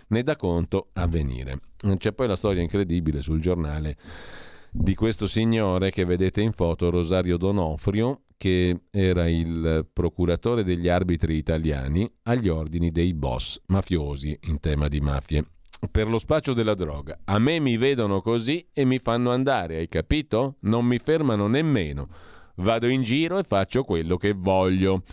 Ne 0.10 0.22
dà 0.22 0.36
conto 0.36 0.90
a 0.94 1.08
venire. 1.08 1.62
C'è 1.98 2.12
poi 2.14 2.28
la 2.28 2.36
storia 2.36 2.62
incredibile 2.62 3.24
sul 3.24 3.40
giornale 3.40 3.98
di 4.72 4.96
questo 4.96 5.28
signore 5.28 5.92
che 5.92 6.06
vedete 6.06 6.42
in 6.42 6.52
foto, 6.52 6.90
Rosario 6.90 7.38
Donofrio, 7.38 8.22
che 8.38 8.82
era 8.92 9.28
il 9.28 9.88
procuratore 9.92 10.64
degli 10.64 10.88
arbitri 10.88 11.36
italiani 11.36 12.10
agli 12.24 12.50
ordini 12.50 12.92
dei 12.92 13.14
boss 13.14 13.60
mafiosi 13.68 14.38
in 14.44 14.60
tema 14.60 14.88
di 14.88 15.00
mafie 15.00 15.44
per 15.92 16.08
lo 16.08 16.18
spaccio 16.18 16.54
della 16.54 16.74
droga. 16.74 17.20
A 17.26 17.38
me 17.40 17.60
mi 17.60 17.78
vedono 17.78 18.22
così 18.22 18.68
e 18.74 18.84
mi 18.86 19.00
fanno 19.00 19.32
andare, 19.32 19.78
hai 19.78 19.88
capito? 19.88 20.56
Non 20.62 20.86
mi 20.86 20.98
fermano 20.98 21.48
nemmeno. 21.48 22.10
Vado 22.56 22.88
in 22.88 23.04
giro 23.04 23.38
e 23.38 23.44
faccio 23.44 23.84
quello 23.84 24.18
che 24.18 24.34
voglio. 24.34 25.04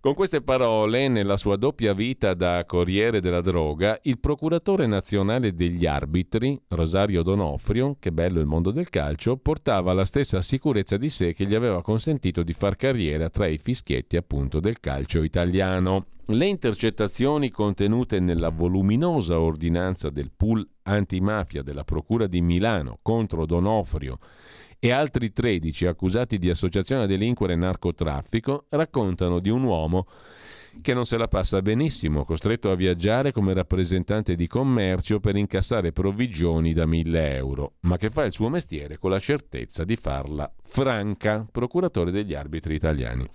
Con 0.00 0.14
queste 0.14 0.42
parole, 0.42 1.08
nella 1.08 1.36
sua 1.36 1.56
doppia 1.56 1.92
vita 1.92 2.32
da 2.32 2.64
corriere 2.64 3.20
della 3.20 3.40
droga, 3.40 3.98
il 4.02 4.20
procuratore 4.20 4.86
nazionale 4.86 5.56
degli 5.56 5.86
arbitri, 5.86 6.56
Rosario 6.68 7.24
Donofrio, 7.24 7.96
che 7.98 8.12
bello 8.12 8.38
il 8.38 8.46
mondo 8.46 8.70
del 8.70 8.90
calcio, 8.90 9.38
portava 9.38 9.92
la 9.92 10.04
stessa 10.04 10.40
sicurezza 10.40 10.96
di 10.96 11.08
sé 11.08 11.34
che 11.34 11.46
gli 11.46 11.54
aveva 11.56 11.82
consentito 11.82 12.44
di 12.44 12.52
far 12.52 12.76
carriera 12.76 13.28
tra 13.28 13.48
i 13.48 13.58
fischietti 13.58 14.16
appunto 14.16 14.60
del 14.60 14.78
calcio 14.78 15.24
italiano. 15.24 16.06
Le 16.26 16.46
intercettazioni 16.46 17.50
contenute 17.50 18.20
nella 18.20 18.50
voluminosa 18.50 19.40
ordinanza 19.40 20.10
del 20.10 20.30
pool 20.30 20.64
antimafia 20.82 21.62
della 21.64 21.82
Procura 21.82 22.28
di 22.28 22.40
Milano 22.40 23.00
contro 23.02 23.46
Donofrio 23.46 24.20
e 24.78 24.90
altri 24.92 25.32
13 25.32 25.86
accusati 25.86 26.38
di 26.38 26.50
associazione 26.50 27.04
a 27.04 27.06
delinquere 27.06 27.54
e 27.54 27.56
narcotraffico 27.56 28.66
raccontano 28.70 29.40
di 29.40 29.50
un 29.50 29.64
uomo 29.64 30.06
che 30.80 30.94
non 30.94 31.06
se 31.06 31.16
la 31.16 31.26
passa 31.26 31.60
benissimo, 31.60 32.24
costretto 32.24 32.70
a 32.70 32.76
viaggiare 32.76 33.32
come 33.32 33.52
rappresentante 33.52 34.36
di 34.36 34.46
commercio 34.46 35.18
per 35.18 35.36
incassare 35.36 35.92
provvigioni 35.92 36.72
da 36.72 36.86
1000 36.86 37.34
euro, 37.34 37.72
ma 37.80 37.96
che 37.96 38.10
fa 38.10 38.24
il 38.24 38.32
suo 38.32 38.48
mestiere 38.48 38.98
con 38.98 39.10
la 39.10 39.18
certezza 39.18 39.82
di 39.82 39.96
farla 39.96 40.50
franca, 40.62 41.46
procuratore 41.50 42.10
degli 42.10 42.34
arbitri 42.34 42.74
italiani. 42.74 43.26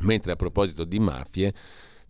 Mentre 0.00 0.32
a 0.32 0.36
proposito 0.36 0.84
di 0.84 0.98
mafie, 0.98 1.54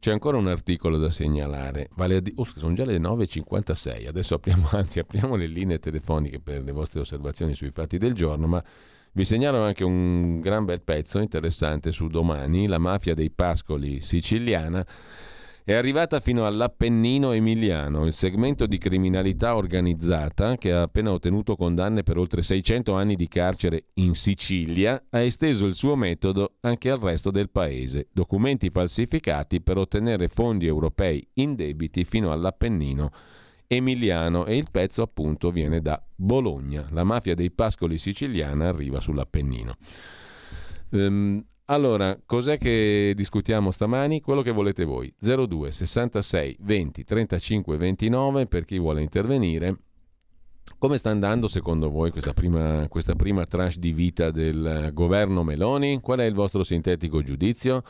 c'è 0.01 0.11
ancora 0.11 0.39
un 0.39 0.49
articolo 0.49 0.97
da 0.97 1.11
segnalare, 1.11 1.91
vale 1.95 2.17
a 2.17 2.21
di- 2.21 2.33
oh, 2.35 2.45
sono 2.45 2.73
già 2.73 2.87
le 2.87 2.99
9.56, 2.99 4.09
adesso 4.09 4.35
apriamo, 4.35 4.69
anzi 4.73 4.99
apriamo 4.99 5.37
le 5.37 5.47
linee 5.47 5.79
telefoniche 5.79 6.41
per 6.41 6.63
le 6.63 6.73
vostre 6.73 7.01
osservazioni 7.01 7.55
sui 7.55 7.71
fatti 7.71 7.99
del 7.99 8.15
giorno, 8.15 8.47
ma 8.47 8.65
vi 9.13 9.25
segnalo 9.27 9.63
anche 9.63 9.85
un 9.85 10.41
gran 10.41 10.65
bel 10.65 10.81
pezzo 10.81 11.19
interessante 11.19 11.93
su 11.93 12.09
domani, 12.09 12.67
la 12.67 12.79
mafia 12.79 13.15
dei 13.15 13.31
pascoli 13.31 14.01
siciliana 14.01 14.85
è 15.71 15.75
arrivata 15.75 16.19
fino 16.19 16.47
all'Appennino 16.47 17.31
emiliano, 17.31 18.05
il 18.05 18.13
segmento 18.13 18.67
di 18.67 18.77
criminalità 18.77 19.55
organizzata 19.55 20.57
che 20.57 20.73
ha 20.73 20.83
appena 20.83 21.13
ottenuto 21.13 21.55
condanne 21.55 22.03
per 22.03 22.19
oltre 22.19 22.43
600 22.43 22.93
anni 22.93 23.15
di 23.15 23.29
carcere 23.29 23.85
in 23.95 24.17
Sicilia 24.17 25.01
ha 25.11 25.21
esteso 25.21 25.67
il 25.67 25.77
suo 25.77 25.95
metodo 25.95 26.57
anche 26.63 26.91
al 26.91 26.99
resto 26.99 27.31
del 27.31 27.51
paese. 27.51 28.09
Documenti 28.11 28.71
falsificati 28.71 29.61
per 29.61 29.79
ottenere 29.79 30.27
fondi 30.27 30.67
europei 30.67 31.25
indebiti 31.35 32.03
fino 32.03 32.33
all'Appennino 32.33 33.13
emiliano 33.69 34.47
e 34.47 34.57
il 34.57 34.67
pezzo 34.73 35.03
appunto 35.03 35.53
viene 35.53 35.81
da 35.81 36.03
Bologna. 36.17 36.89
La 36.91 37.05
mafia 37.05 37.37
dei 37.37 37.53
pascoli 37.53 37.97
siciliana 37.97 38.67
arriva 38.67 38.99
sull'Appennino. 38.99 39.77
Um, 40.89 41.45
allora, 41.71 42.19
cos'è 42.27 42.59
che 42.59 43.13
discutiamo 43.15 43.71
stamani? 43.71 44.21
Quello 44.21 44.43
che 44.43 44.51
volete 44.51 44.85
voi. 44.85 45.13
02 45.19 45.71
66 45.71 46.57
20 46.61 47.05
35 47.05 47.77
29 47.77 48.47
per 48.47 48.65
chi 48.65 48.79
vuole 48.79 49.03
intervenire. 49.03 49.77
Come 50.79 50.97
sta 50.97 51.11
andando 51.11 51.47
secondo 51.47 51.89
voi 51.89 52.11
questa 52.11 52.33
prima, 52.33 52.89
questa 52.89 53.15
prima 53.15 53.47
tranche 53.47 53.79
di 53.79 53.93
vita 53.93 54.33
del 54.33 54.91
governo 54.93 55.45
Meloni? 55.45 56.01
Qual 56.01 56.19
è 56.19 56.25
il 56.25 56.35
vostro 56.35 56.65
sintetico 56.65 57.23
giudizio? 57.23 57.85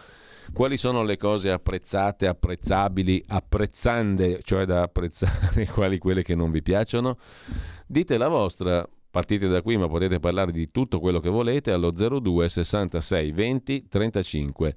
Quali 0.53 0.77
sono 0.77 1.03
le 1.03 1.16
cose 1.16 1.51
apprezzate, 1.51 2.27
apprezzabili, 2.27 3.23
apprezzande, 3.29 4.40
cioè 4.43 4.66
da 4.66 4.83
apprezzare, 4.83 5.66
quali 5.73 5.99
quelle 5.99 6.23
che 6.23 6.35
non 6.35 6.51
vi 6.51 6.61
piacciono? 6.61 7.16
Dite 7.87 8.19
la 8.19 8.29
vostra, 8.29 8.87
Partite 9.11 9.49
da 9.49 9.61
qui, 9.61 9.77
ma 9.77 9.88
potete 9.88 10.20
parlare 10.20 10.53
di 10.53 10.70
tutto 10.70 11.01
quello 11.01 11.18
che 11.18 11.29
volete 11.29 11.73
allo 11.73 11.90
02 11.90 12.49
66 12.49 13.33
20 13.33 13.88
35 13.88 14.77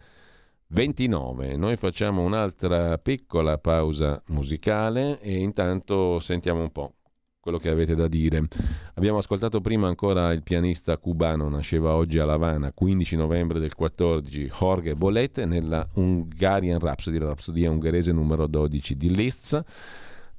29. 0.68 1.56
Noi 1.56 1.76
facciamo 1.78 2.24
un'altra 2.24 2.98
piccola 2.98 3.60
pausa 3.60 4.20
musicale 4.28 5.20
e 5.22 5.38
intanto 5.38 6.20
sentiamo 6.20 6.62
un 6.62 6.72
po' 6.72 6.94
quello 7.40 7.60
che 7.60 7.70
avete 7.70 7.94
da 7.94 8.08
dire. 8.08 8.48
Abbiamo 8.96 9.20
ascoltato 9.20 9.62
prima 9.62 9.88
ancora 9.88 10.32
il 10.32 10.42
pianista 10.42 10.98
cubano, 10.98 11.50
nasceva 11.50 11.94
oggi 11.94 12.18
a 12.18 12.26
La 12.26 12.34
Habana, 12.34 12.72
15 12.72 13.16
novembre 13.18 13.60
del 13.60 13.76
14, 13.76 14.48
Jorge 14.48 14.96
Bolet, 14.96 15.44
nella 15.44 15.86
Hungarian 15.94 16.80
Rhapsody, 16.80 17.20
la 17.20 17.28
Rhapsodia 17.28 17.70
ungherese 17.70 18.14
numero 18.14 18.48
12 18.48 18.96
di 18.96 19.14
Liszt. 19.14 19.64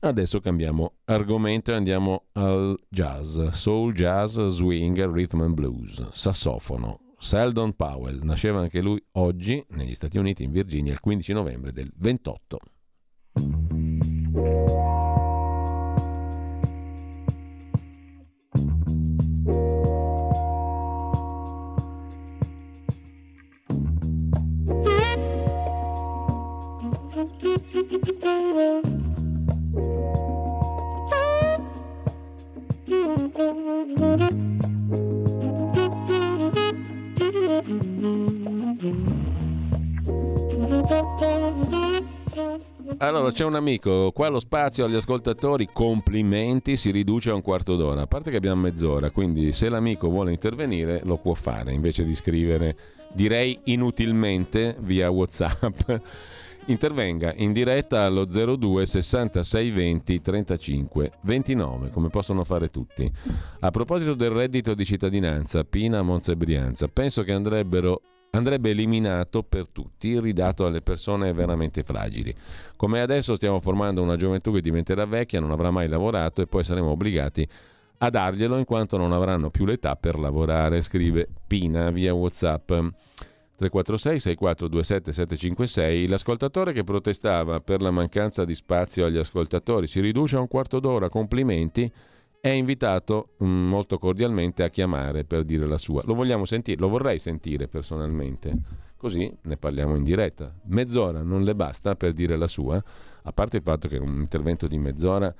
Adesso 0.04 0.38
cambiamo 0.40 0.96
argomento 1.06 1.70
e 1.70 1.76
andiamo 1.76 2.24
al 2.32 2.78
jazz, 2.90 3.40
soul 3.52 3.94
jazz, 3.94 4.38
swing, 4.38 5.02
rhythm 5.10 5.40
and 5.40 5.54
blues, 5.54 6.10
sassofono. 6.12 7.14
Seldon 7.16 7.74
Powell 7.74 8.20
nasceva 8.22 8.60
anche 8.60 8.82
lui 8.82 9.02
oggi 9.12 9.64
negli 9.70 9.94
Stati 9.94 10.18
Uniti, 10.18 10.42
in 10.42 10.50
Virginia, 10.50 10.92
il 10.92 11.00
15 11.00 11.32
novembre 11.32 11.72
del 11.72 11.90
28. 11.96 12.58
Allora, 42.98 43.32
c'è 43.32 43.44
un 43.44 43.56
amico, 43.56 44.12
qua 44.12 44.28
lo 44.28 44.38
spazio 44.38 44.84
agli 44.84 44.94
ascoltatori, 44.94 45.68
complimenti, 45.72 46.76
si 46.76 46.90
riduce 46.90 47.30
a 47.30 47.34
un 47.34 47.42
quarto 47.42 47.76
d'ora, 47.76 48.02
a 48.02 48.06
parte 48.06 48.30
che 48.30 48.36
abbiamo 48.36 48.62
mezz'ora, 48.62 49.10
quindi 49.10 49.52
se 49.52 49.68
l'amico 49.68 50.08
vuole 50.08 50.30
intervenire 50.30 51.00
lo 51.04 51.16
può 51.16 51.34
fare, 51.34 51.72
invece 51.72 52.04
di 52.04 52.14
scrivere, 52.14 52.76
direi 53.12 53.58
inutilmente, 53.64 54.76
via 54.80 55.10
Whatsapp. 55.10 55.90
Intervenga 56.66 57.34
in 57.36 57.52
diretta 57.52 58.04
allo 58.04 58.24
02 58.24 58.86
66 58.86 59.70
20 59.70 60.20
35 60.22 61.12
29, 61.22 61.90
come 61.90 62.08
possono 62.08 62.42
fare 62.42 62.70
tutti. 62.70 63.10
A 63.60 63.70
proposito 63.70 64.14
del 64.14 64.30
reddito 64.30 64.72
di 64.72 64.84
cittadinanza, 64.86 65.64
Pina, 65.64 66.00
Monza 66.00 66.32
e 66.32 66.36
Brianza, 66.36 66.88
penso 66.88 67.22
che 67.22 67.32
andrebbero 67.32 68.00
andrebbe 68.36 68.70
eliminato 68.70 69.42
per 69.42 69.68
tutti, 69.68 70.18
ridato 70.18 70.66
alle 70.66 70.80
persone 70.80 71.32
veramente 71.32 71.82
fragili. 71.82 72.34
Come 72.76 73.00
adesso 73.00 73.36
stiamo 73.36 73.60
formando 73.60 74.02
una 74.02 74.16
gioventù 74.16 74.52
che 74.52 74.60
diventerà 74.60 75.04
vecchia, 75.06 75.40
non 75.40 75.50
avrà 75.50 75.70
mai 75.70 75.88
lavorato 75.88 76.42
e 76.42 76.46
poi 76.46 76.64
saremo 76.64 76.90
obbligati 76.90 77.48
a 77.98 78.10
darglielo 78.10 78.58
in 78.58 78.64
quanto 78.64 78.96
non 78.96 79.12
avranno 79.12 79.50
più 79.50 79.64
l'età 79.64 79.96
per 79.96 80.18
lavorare, 80.18 80.82
scrive 80.82 81.28
Pina 81.46 81.90
via 81.90 82.12
WhatsApp. 82.12 82.72
346 83.56 84.18
6427 84.18 85.12
756 85.12 86.08
l'ascoltatore 86.08 86.72
che 86.72 86.82
protestava 86.82 87.60
per 87.60 87.82
la 87.82 87.92
mancanza 87.92 88.44
di 88.44 88.52
spazio 88.52 89.06
agli 89.06 89.16
ascoltatori 89.16 89.86
si 89.86 90.00
riduce 90.00 90.34
a 90.34 90.40
un 90.40 90.48
quarto 90.48 90.80
d'ora 90.80 91.08
complimenti 91.08 91.90
è 92.44 92.50
invitato 92.50 93.30
mm, 93.42 93.68
molto 93.68 93.98
cordialmente 93.98 94.64
a 94.64 94.68
chiamare 94.68 95.24
per 95.24 95.44
dire 95.44 95.64
la 95.66 95.78
sua. 95.78 96.02
Lo 96.04 96.12
vogliamo 96.12 96.44
sentire, 96.44 96.78
lo 96.78 96.90
vorrei 96.90 97.18
sentire 97.18 97.68
personalmente, 97.68 98.54
così 98.98 99.34
ne 99.44 99.56
parliamo 99.56 99.96
in 99.96 100.04
diretta. 100.04 100.54
Mezz'ora 100.64 101.22
non 101.22 101.42
le 101.42 101.54
basta 101.54 101.94
per 101.94 102.12
dire 102.12 102.36
la 102.36 102.46
sua, 102.46 102.76
a 103.22 103.32
parte 103.32 103.56
il 103.56 103.62
fatto 103.62 103.88
che 103.88 103.96
un 103.96 104.18
intervento 104.18 104.66
di 104.66 104.76
mezz'ora 104.76 105.34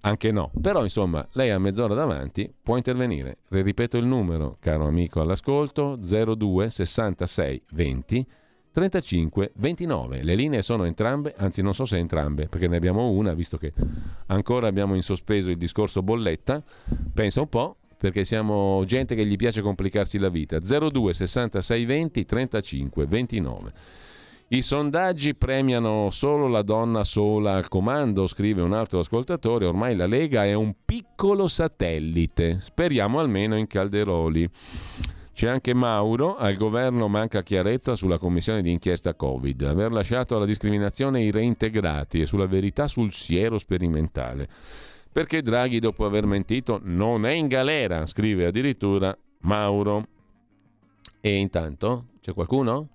anche 0.00 0.32
no. 0.32 0.50
Però 0.58 0.82
insomma, 0.82 1.28
lei 1.32 1.50
ha 1.50 1.58
mezz'ora 1.58 1.92
davanti, 1.92 2.50
può 2.62 2.78
intervenire. 2.78 3.40
Le 3.48 3.60
ripeto 3.60 3.98
il 3.98 4.06
numero, 4.06 4.56
caro 4.58 4.86
amico 4.86 5.20
all'ascolto, 5.20 5.98
02 6.00 6.70
66 6.70 7.62
20 7.72 8.26
35 8.78 9.50
29. 9.56 10.22
Le 10.22 10.36
linee 10.36 10.62
sono 10.62 10.84
entrambe, 10.84 11.34
anzi 11.36 11.62
non 11.62 11.74
so 11.74 11.84
se 11.84 11.96
entrambe, 11.96 12.46
perché 12.46 12.68
ne 12.68 12.76
abbiamo 12.76 13.10
una, 13.10 13.34
visto 13.34 13.58
che 13.58 13.72
ancora 14.26 14.68
abbiamo 14.68 14.94
in 14.94 15.02
sospeso 15.02 15.50
il 15.50 15.56
discorso 15.56 16.00
bolletta. 16.00 16.62
Pensa 17.12 17.40
un 17.40 17.48
po', 17.48 17.78
perché 17.98 18.22
siamo 18.22 18.84
gente 18.86 19.16
che 19.16 19.26
gli 19.26 19.34
piace 19.34 19.62
complicarsi 19.62 20.18
la 20.18 20.28
vita. 20.28 20.60
02 20.60 21.12
66 21.12 21.84
20 21.84 22.24
35 22.24 23.06
29. 23.06 23.72
I 24.50 24.62
sondaggi 24.62 25.34
premiano 25.34 26.10
solo 26.12 26.46
la 26.46 26.62
donna 26.62 27.02
sola 27.02 27.54
al 27.54 27.66
comando, 27.66 28.28
scrive 28.28 28.62
un 28.62 28.74
altro 28.74 29.00
ascoltatore. 29.00 29.66
Ormai 29.66 29.96
la 29.96 30.06
Lega 30.06 30.44
è 30.44 30.54
un 30.54 30.72
piccolo 30.84 31.48
satellite. 31.48 32.60
Speriamo 32.60 33.18
almeno 33.18 33.56
in 33.56 33.66
Calderoli. 33.66 34.48
C'è 35.38 35.46
anche 35.46 35.72
Mauro, 35.72 36.34
al 36.34 36.56
governo 36.56 37.06
manca 37.06 37.44
chiarezza 37.44 37.94
sulla 37.94 38.18
commissione 38.18 38.60
di 38.60 38.72
inchiesta 38.72 39.14
Covid, 39.14 39.62
aver 39.62 39.92
lasciato 39.92 40.34
alla 40.34 40.44
discriminazione 40.44 41.22
i 41.22 41.30
reintegrati 41.30 42.20
e 42.20 42.26
sulla 42.26 42.48
verità 42.48 42.88
sul 42.88 43.12
siero 43.12 43.56
sperimentale. 43.56 44.48
Perché 45.12 45.40
Draghi, 45.40 45.78
dopo 45.78 46.04
aver 46.04 46.26
mentito, 46.26 46.80
non 46.82 47.24
è 47.24 47.34
in 47.34 47.46
galera, 47.46 48.04
scrive 48.06 48.46
addirittura 48.46 49.16
Mauro. 49.42 50.08
E 51.20 51.36
intanto 51.36 52.06
c'è 52.20 52.34
qualcuno? 52.34 52.88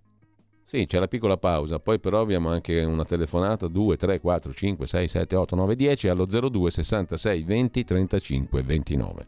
Sì, 0.66 0.86
c'è 0.86 1.00
la 1.00 1.08
piccola 1.08 1.38
pausa, 1.38 1.80
poi 1.80 1.98
però 1.98 2.20
abbiamo 2.20 2.50
anche 2.50 2.84
una 2.84 3.06
telefonata 3.06 3.68
2, 3.68 3.96
3, 3.96 4.20
4, 4.20 4.54
5, 4.54 4.86
6, 4.86 5.08
7, 5.08 5.36
8, 5.38 5.56
9, 5.56 5.76
10 5.78 6.10
allo 6.10 6.26
02 6.26 6.72
66 6.72 7.44
20 7.44 7.84
35 7.86 8.62
29. 8.64 9.28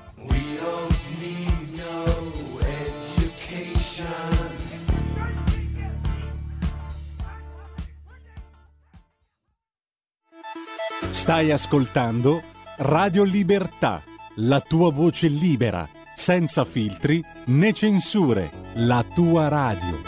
Stai 11.11 11.51
ascoltando 11.51 12.41
Radio 12.77 13.23
Libertà, 13.23 14.01
la 14.37 14.61
tua 14.61 14.91
voce 14.91 15.27
libera, 15.27 15.87
senza 16.15 16.63
filtri 16.63 17.21
né 17.47 17.73
censure, 17.73 18.49
la 18.75 19.05
tua 19.13 19.49
radio. 19.49 19.99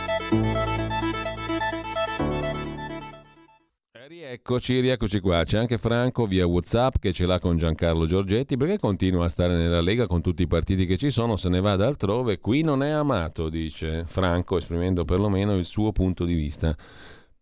Rieccoci, 4.07 4.79
rieccoci 4.79 5.19
qua. 5.19 5.43
C'è 5.43 5.57
anche 5.57 5.77
Franco 5.77 6.25
via 6.25 6.47
WhatsApp 6.47 6.95
che 6.99 7.11
ce 7.11 7.25
l'ha 7.25 7.37
con 7.37 7.57
Giancarlo 7.57 8.07
Giorgetti 8.07 8.55
perché 8.57 8.79
continua 8.79 9.25
a 9.25 9.29
stare 9.29 9.55
nella 9.57 9.81
Lega 9.81 10.07
con 10.07 10.21
tutti 10.21 10.43
i 10.43 10.47
partiti 10.47 10.85
che 10.85 10.97
ci 10.97 11.11
sono, 11.11 11.35
se 11.35 11.49
ne 11.49 11.59
va 11.59 11.75
da 11.75 11.85
altrove. 11.85 12.39
Qui 12.39 12.61
non 12.61 12.81
è 12.81 12.89
amato, 12.89 13.49
dice 13.49 14.05
Franco, 14.07 14.57
esprimendo 14.57 15.03
perlomeno 15.03 15.53
il 15.55 15.65
suo 15.65 15.91
punto 15.91 16.23
di 16.23 16.33
vista. 16.33 16.75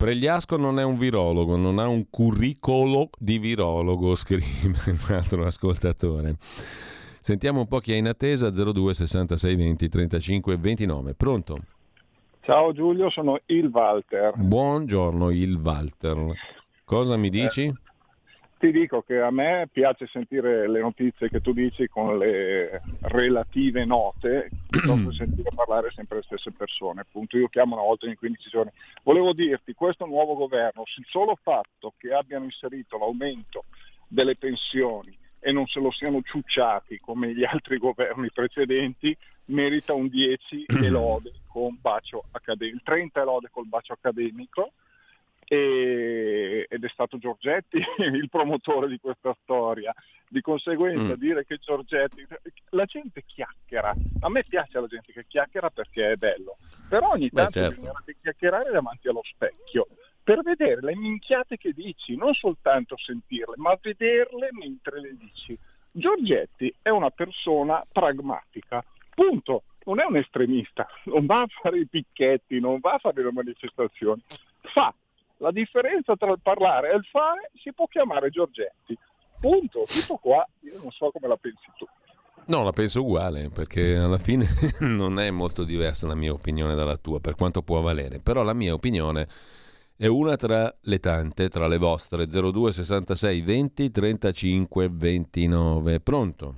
Pregliasco 0.02 0.58
non 0.58 0.80
è 0.80 0.84
un 0.84 0.98
virologo, 0.98 1.56
non 1.58 1.78
ha 1.78 1.88
un 1.88 2.10
curricolo 2.10 3.12
di 3.20 3.38
virologo, 3.38 4.16
scrive 4.18 4.44
un 4.88 5.14
altro 5.14 5.46
ascoltatore. 5.46 6.38
Sentiamo 7.20 7.60
un 7.60 7.68
po' 7.68 7.78
chi 7.78 7.94
è 7.94 7.98
in 7.98 8.08
attesa, 8.08 8.50
02 8.50 8.96
66 8.96 9.56
20 9.56 9.90
35 9.90 10.58
29. 10.58 11.14
Pronto? 11.14 11.60
Ciao 12.40 12.74
Giulio, 12.74 13.12
sono 13.12 13.42
il 13.46 13.68
Walter. 13.68 14.34
Buongiorno 14.38 15.30
il 15.30 15.54
Walter. 15.58 16.34
Cosa 16.84 17.16
mi 17.16 17.30
dici? 17.30 17.66
Eh, 17.66 17.74
ti 18.62 18.72
dico 18.72 19.02
che 19.02 19.20
a 19.20 19.32
me 19.32 19.68
piace 19.72 20.06
sentire 20.06 20.70
le 20.70 20.82
notizie 20.82 21.30
che 21.30 21.42
tu 21.42 21.52
dici 21.52 21.88
con 21.88 22.20
le 22.20 22.84
relative 23.02 23.86
note, 23.86 24.52
piuttosto 24.70 25.12
sentire 25.12 25.50
parlare 25.56 25.90
sempre 25.90 26.18
le 26.18 26.22
stesse 26.22 26.52
persone. 26.52 27.02
Appunto, 27.02 27.40
io 27.40 27.48
chiamo 27.48 27.74
una 27.74 27.84
volta 27.84 28.06
ogni 28.06 28.14
15 28.14 28.50
giorni. 28.50 28.72
Volevo 29.02 29.34
dirti, 29.34 29.74
questo 29.74 30.06
nuovo 30.06 30.36
governo, 30.36 30.84
il 30.96 31.06
solo 31.10 31.36
fatto 31.42 31.96
che 31.98 32.14
abbiano 32.14 32.46
inserito 32.46 33.00
l'aumento 33.00 33.64
delle 34.08 34.36
pensioni 34.36 35.18
e 35.40 35.52
non 35.52 35.66
se 35.66 35.80
lo 35.80 35.90
siano 35.90 36.22
ciucciati 36.22 37.00
come 37.00 37.34
gli 37.34 37.44
altri 37.50 37.80
governi 37.80 38.30
precedenti, 38.32 39.18
merita 39.46 39.94
un 39.94 40.08
10 40.08 40.66
e 40.68 40.88
lode 40.88 41.32
con 41.48 41.80
bacio 41.82 42.26
accademico, 42.30 42.82
30 42.84 43.22
e 43.22 43.24
lode 43.24 43.50
col 43.50 43.66
bacio 43.66 43.94
accademico 43.94 44.74
e, 45.52 46.66
ed 46.70 46.82
è 46.82 46.88
stato 46.88 47.18
Giorgetti 47.18 47.84
il 48.00 48.30
promotore 48.30 48.88
di 48.88 48.98
questa 49.00 49.36
storia. 49.42 49.94
Di 50.30 50.40
conseguenza 50.40 51.14
mm. 51.14 51.20
dire 51.20 51.46
che 51.46 51.58
Giorgetti, 51.58 52.26
la 52.70 52.86
gente 52.86 53.24
chiacchiera, 53.26 53.94
a 54.22 54.30
me 54.30 54.46
piace 54.46 54.80
la 54.80 54.88
gente 54.88 55.12
che 55.12 55.26
chiacchiera 55.28 55.70
perché 55.70 56.12
è 56.12 56.16
bello, 56.16 56.56
però 56.88 57.10
ogni 57.10 57.30
tanto 57.30 57.60
Beh, 57.60 57.66
certo. 57.66 57.82
bisogna 57.82 58.04
chiacchierare 58.22 58.72
davanti 58.72 59.10
allo 59.10 59.24
specchio 59.24 59.88
per 60.24 60.42
vedere 60.42 60.80
le 60.80 60.96
minchiate 60.96 61.58
che 61.58 61.74
dici, 61.74 62.16
non 62.16 62.34
soltanto 62.34 62.96
sentirle, 62.96 63.56
ma 63.58 63.78
vederle 63.82 64.50
mentre 64.54 65.02
le 65.02 65.18
dici. 65.18 65.58
Giorgetti 65.92 66.74
è 66.82 66.88
una 66.88 67.10
persona 67.10 67.86
pragmatica, 67.92 68.82
punto, 69.14 69.64
non 69.84 70.00
è 70.00 70.06
un 70.06 70.16
estremista, 70.16 70.88
non 71.06 71.26
va 71.26 71.42
a 71.42 71.48
fare 71.48 71.80
i 71.80 71.88
picchetti, 71.88 72.62
non 72.62 72.80
va 72.80 72.94
a 72.94 73.00
fare 73.00 73.22
le 73.22 73.34
manifestazioni, 73.34 74.24
fa 74.62 74.94
la 75.42 75.52
differenza 75.52 76.16
tra 76.16 76.32
il 76.32 76.40
parlare 76.42 76.92
e 76.92 76.96
il 76.96 77.04
fare 77.06 77.52
si 77.56 77.74
può 77.74 77.88
chiamare 77.88 78.30
Giorgetti. 78.30 78.98
Punto, 79.40 79.86
tutto 79.88 80.18
qua, 80.18 80.48
io 80.62 80.80
non 80.82 80.92
so 80.92 81.10
come 81.12 81.28
la 81.28 81.36
pensi 81.36 81.66
tu. 81.78 81.86
No, 82.46 82.64
la 82.64 82.72
penso 82.72 83.02
uguale, 83.02 83.50
perché 83.50 83.96
alla 83.96 84.18
fine 84.18 84.48
non 84.80 85.20
è 85.20 85.32
molto 85.32 85.64
diversa 85.64 86.08
la 86.08 86.16
mia 86.16 86.32
opinione 86.32 86.76
dalla 86.76 86.98
tua, 86.98 87.20
per 87.20 87.36
quanto 87.36 87.64
può 87.64 87.82
valere, 87.82 88.20
però 88.20 88.44
la 88.44 88.54
mia 88.54 88.74
opinione 88.74 89.28
è 89.96 90.06
una 90.06 90.36
tra 90.36 90.76
le 90.82 91.00
tante, 91.00 91.50
tra 91.50 91.68
le 91.68 91.78
vostre, 91.78 92.28
02 92.28 92.72
66 92.72 93.42
20 93.42 93.92
35 93.92 94.90
29. 94.90 96.00
Pronto? 96.02 96.56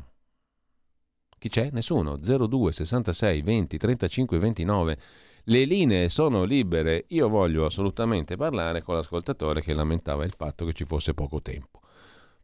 Chi 1.38 1.50
c'è? 1.50 1.70
Nessuno. 1.72 2.18
02 2.18 2.72
66 2.72 3.42
20 3.42 3.78
35 3.78 4.40
29. 4.40 4.98
Le 5.48 5.66
linee 5.66 6.08
sono 6.08 6.46
libere, 6.46 7.04
io 7.10 7.28
voglio 7.28 7.66
assolutamente 7.66 8.38
parlare 8.38 8.82
con 8.82 8.96
l'ascoltatore 8.96 9.62
che 9.62 9.74
lamentava 9.74 10.24
il 10.24 10.34
fatto 10.38 10.64
che 10.64 10.72
ci 10.72 10.86
fosse 10.86 11.14
poco 11.14 11.42
tempo. 11.42 11.82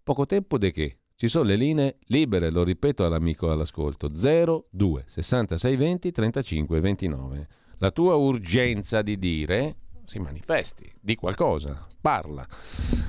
Poco 0.03 0.25
tempo 0.25 0.57
di 0.57 0.69
che? 0.73 0.97
Ci 1.15 1.29
sono 1.29 1.45
le 1.45 1.55
linee 1.55 1.99
libere, 2.07 2.49
lo 2.49 2.61
ripeto 2.61 3.05
all'amico 3.05 3.51
all'ascolto, 3.51 4.09
02 4.09 5.05
66 5.05 5.75
20 5.77 6.11
35 6.11 6.79
29. 6.81 7.47
La 7.77 7.91
tua 7.91 8.15
urgenza 8.15 9.01
di 9.01 9.17
dire 9.17 9.77
si 10.03 10.19
manifesti, 10.19 10.91
di 10.99 11.15
qualcosa, 11.15 11.87
parla. 12.01 12.45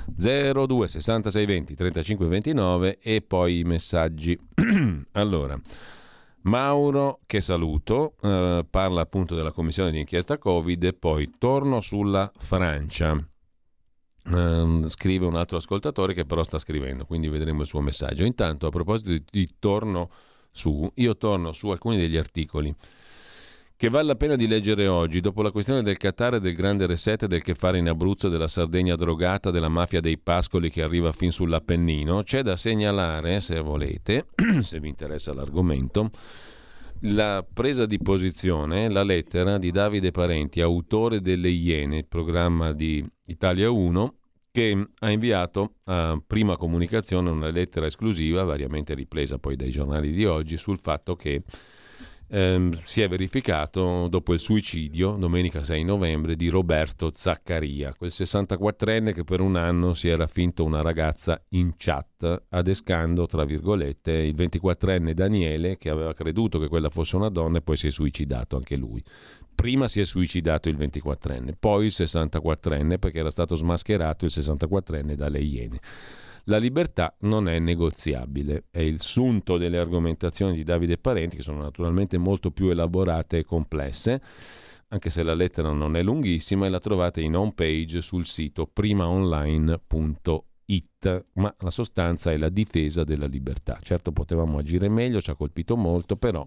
02 0.07 0.87
66 0.87 1.47
20 1.47 1.75
35 1.75 2.29
29 2.29 2.99
e 3.01 3.23
poi 3.23 3.59
i 3.59 3.65
messaggi. 3.65 4.39
allora, 5.13 5.61
Mauro, 6.43 7.21
che 7.27 7.41
saluto, 7.41 8.15
eh, 8.23 8.65
parla 8.69 9.03
appunto 9.03 9.35
della 9.35 9.53
commissione 9.53 9.91
di 9.91 9.99
inchiesta 9.99 10.39
Covid 10.39 10.83
e 10.85 10.93
poi 10.93 11.31
torno 11.39 11.81
sulla 11.81 12.31
Francia. 12.39 13.17
Eh, 14.23 14.83
scrive 14.85 15.27
un 15.27 15.35
altro 15.35 15.59
ascoltatore 15.59 16.15
che 16.15 16.25
però 16.25 16.43
sta 16.43 16.59
scrivendo, 16.59 17.05
quindi 17.05 17.29
vedremo 17.29 17.63
il 17.63 17.67
suo 17.67 17.81
messaggio. 17.81 18.25
Intanto, 18.25 18.67
a 18.67 18.71
proposito 18.71 19.11
di, 19.11 19.23
di 19.31 19.49
torno 19.59 20.11
su, 20.51 20.91
io 20.95 21.17
torno 21.17 21.53
su 21.53 21.69
alcuni 21.69 21.97
degli 21.97 22.17
articoli 22.17 22.75
che 23.81 23.89
vale 23.89 24.09
la 24.09 24.15
pena 24.15 24.37
di 24.37 24.47
leggere 24.47 24.89
oggi, 24.89 25.21
dopo 25.21 25.41
la 25.41 25.51
questione 25.51 25.83
del 25.83 25.97
Qatar 25.97 26.35
e 26.35 26.41
del 26.41 26.55
grande 26.55 26.85
reset 26.85 27.25
del 27.25 27.43
che 27.43 27.55
fare 27.55 27.79
in 27.79 27.89
Abruzzo, 27.89 28.29
della 28.29 28.47
Sardegna 28.47 28.95
drogata, 28.95 29.51
della 29.51 29.71
mafia 29.71 30.01
dei 30.01 30.19
pascoli 30.19 30.69
che 30.69 30.83
arriva 30.83 31.13
fin 31.13 31.33
sull'Appennino, 31.33 32.23
c'è 32.23 32.43
da 32.43 32.57
segnalare, 32.57 33.41
se 33.41 33.59
volete, 33.61 34.27
se 34.61 34.81
vi 34.81 34.89
interessa 34.89 35.33
l'argomento, 35.33 36.11
la 37.05 37.43
presa 37.51 37.87
di 37.87 37.99
posizione, 37.99 38.91
la 38.91 39.03
lettera 39.03 39.57
di 39.57 39.71
Davide 39.71 40.11
Parenti, 40.11 40.61
autore 40.61 41.23
delle 41.23 41.49
Iene, 41.49 42.05
programma 42.05 42.75
di 42.75 43.03
Italia 43.29 43.71
1, 43.71 44.15
che 44.51 44.89
ha 44.99 45.11
inviato 45.11 45.77
a 45.85 46.23
prima 46.27 46.59
comunicazione 46.59 47.31
una 47.31 47.49
lettera 47.49 47.87
esclusiva, 47.87 48.45
variamente 48.45 48.93
ripresa 48.93 49.39
poi 49.39 49.57
dai 49.57 49.71
giornali 49.71 50.13
di 50.13 50.27
oggi, 50.27 50.59
sul 50.59 50.79
fatto 50.79 51.17
che 51.17 51.43
ehm, 52.31 52.81
si 52.83 53.03
è 53.03 53.09
verificato 53.09 54.07
dopo 54.09 54.33
il 54.33 54.41
suicidio, 54.41 55.13
domenica 55.13 55.63
6 55.63 55.85
novembre, 55.85 56.37
di 56.37 56.49
Roberto 56.49 57.11
Zaccaria, 57.15 57.95
quel 57.95 58.11
64enne 58.15 59.13
che 59.13 59.25
per 59.25 59.41
un 59.41 59.57
anno 59.57 59.95
si 59.95 60.09
era 60.09 60.27
finto 60.27 60.65
una 60.65 60.81
ragazza 60.81 61.43
in 61.51 61.75
chat, 61.77 62.45
adescando, 62.49 63.27
tra 63.27 63.45
virgolette, 63.45 64.13
il 64.13 64.35
24enne 64.35 65.13
Daniele, 65.13 65.77
che 65.77 65.91
aveva 65.91 66.15
creduto 66.15 66.59
che 66.59 66.69
quella 66.69 66.91
fosse 66.91 67.17
una 67.17 67.29
donna 67.29 67.59
e 67.59 67.63
poi 67.63 67.77
si 67.77 67.89
è 67.89 67.91
suicidato 67.91 68.57
anche 68.57 68.77
lui. 68.77 69.03
Prima 69.55 69.89
si 69.89 70.01
è 70.01 70.05
suicidato 70.05 70.69
il 70.69 70.77
24enne, 70.77 71.53
poi 71.59 71.87
il 71.87 71.93
64enne 71.95 72.99
perché 72.99 73.19
era 73.19 73.31
stato 73.31 73.57
smascherato 73.57 74.25
il 74.25 74.33
64enne 74.35 75.15
dalle 75.15 75.41
Iene. 75.41 75.81
La 76.45 76.59
libertà 76.59 77.15
non 77.21 77.49
è 77.49 77.59
negoziabile, 77.59 78.65
è 78.71 78.81
il 78.81 79.01
sunto 79.01 79.57
delle 79.59 79.79
argomentazioni 79.79 80.57
di 80.57 80.65
Davide 80.65 80.99
Parenti, 80.99 81.37
che 81.37 81.43
sono 81.43 81.63
naturalmente 81.63 82.19
molto 82.19 82.51
più 82.51 82.69
elaborate 82.71 83.39
e 83.39 83.45
complesse, 83.45 84.21
anche 84.89 85.11
se 85.11 85.23
la 85.23 85.35
lettera 85.35 85.71
non 85.71 85.97
è 85.97 86.03
lunghissima 86.03 86.67
e 86.67 86.69
la 86.69 86.81
trovate 86.81 87.21
in 87.21 87.37
home 87.37 87.53
page 87.55 88.01
sul 88.01 88.27
sito 88.27 88.67
primaonline.it, 88.67 91.27
ma 91.35 91.55
la 91.59 91.71
sostanza 91.71 92.33
è 92.33 92.37
la 92.37 92.49
difesa 92.49 93.05
della 93.05 93.27
libertà. 93.27 93.79
Certo 93.83 94.11
potevamo 94.11 94.59
agire 94.59 94.89
meglio, 94.89 95.21
ci 95.21 95.31
ha 95.31 95.37
colpito 95.37 95.77
molto, 95.77 96.17
però 96.17 96.45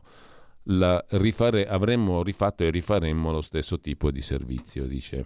rifare, 0.63 1.67
avremmo 1.67 2.23
rifatto 2.23 2.63
e 2.63 2.69
rifaremmo 2.69 3.31
lo 3.31 3.41
stesso 3.41 3.79
tipo 3.79 4.11
di 4.11 4.21
servizio, 4.21 4.85
dice 4.85 5.25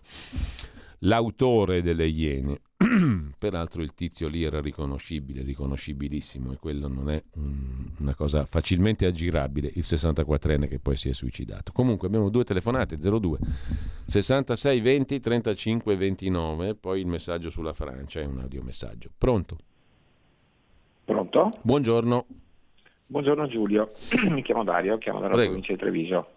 l'autore 1.00 1.82
delle 1.82 2.08
Iene. 2.08 2.62
Peraltro 3.40 3.82
il 3.82 3.96
tizio 3.96 4.28
lì 4.28 4.44
era 4.44 4.62
riconoscibile, 4.62 5.42
riconoscibilissimo, 5.42 6.54
e 6.54 6.58
quello 6.58 6.88
non 6.88 7.10
è 7.10 7.24
un, 7.36 7.90
una 8.00 8.14
cosa 8.14 8.46
facilmente 8.46 9.08
aggirabile, 9.08 9.72
il 9.74 9.84
64enne 9.84 10.68
che 10.68 10.80
poi 10.80 10.96
si 10.96 11.10
è 11.10 11.14
suicidato. 11.14 11.72
Comunque 11.72 12.08
abbiamo 12.08 12.30
due 12.30 12.44
telefonate, 12.44 12.98
02 12.98 13.40
66 14.06 14.80
20 14.80 15.20
35 15.20 15.96
29, 15.96 16.76
poi 16.76 17.00
il 17.00 17.08
messaggio 17.08 17.50
sulla 17.50 17.74
Francia, 17.74 18.20
è 18.20 18.26
un 18.26 18.40
audiomessaggio. 18.42 19.10
Pronto? 19.18 19.58
Pronto? 21.04 21.58
Buongiorno. 21.62 22.26
Buongiorno 23.08 23.48
Giulio, 23.48 23.94
mi 24.30 24.44
chiamo 24.44 24.64
Dario, 24.64 25.00
chiamo 25.00 25.20
dalla 25.20 25.34
Prego. 25.34 25.48
provincia 25.54 25.74
di 25.74 25.80
Treviso. 25.80 26.28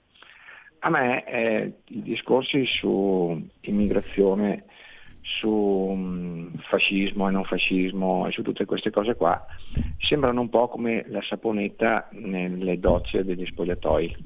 A 0.82 0.88
me 0.88 1.24
eh, 1.26 1.72
i 1.88 2.02
discorsi 2.02 2.64
su 2.64 3.48
immigrazione, 3.60 4.64
su 5.38 5.48
um, 5.48 6.50
fascismo 6.68 7.28
e 7.28 7.30
non 7.30 7.44
fascismo 7.44 8.26
e 8.26 8.32
su 8.32 8.42
tutte 8.42 8.64
queste 8.64 8.90
cose 8.90 9.14
qua 9.14 9.44
sembrano 9.98 10.40
un 10.40 10.48
po' 10.48 10.68
come 10.68 11.04
la 11.08 11.22
saponetta 11.22 12.08
nelle 12.12 12.78
docce 12.78 13.24
degli 13.24 13.46
spogliatoi 13.46 14.16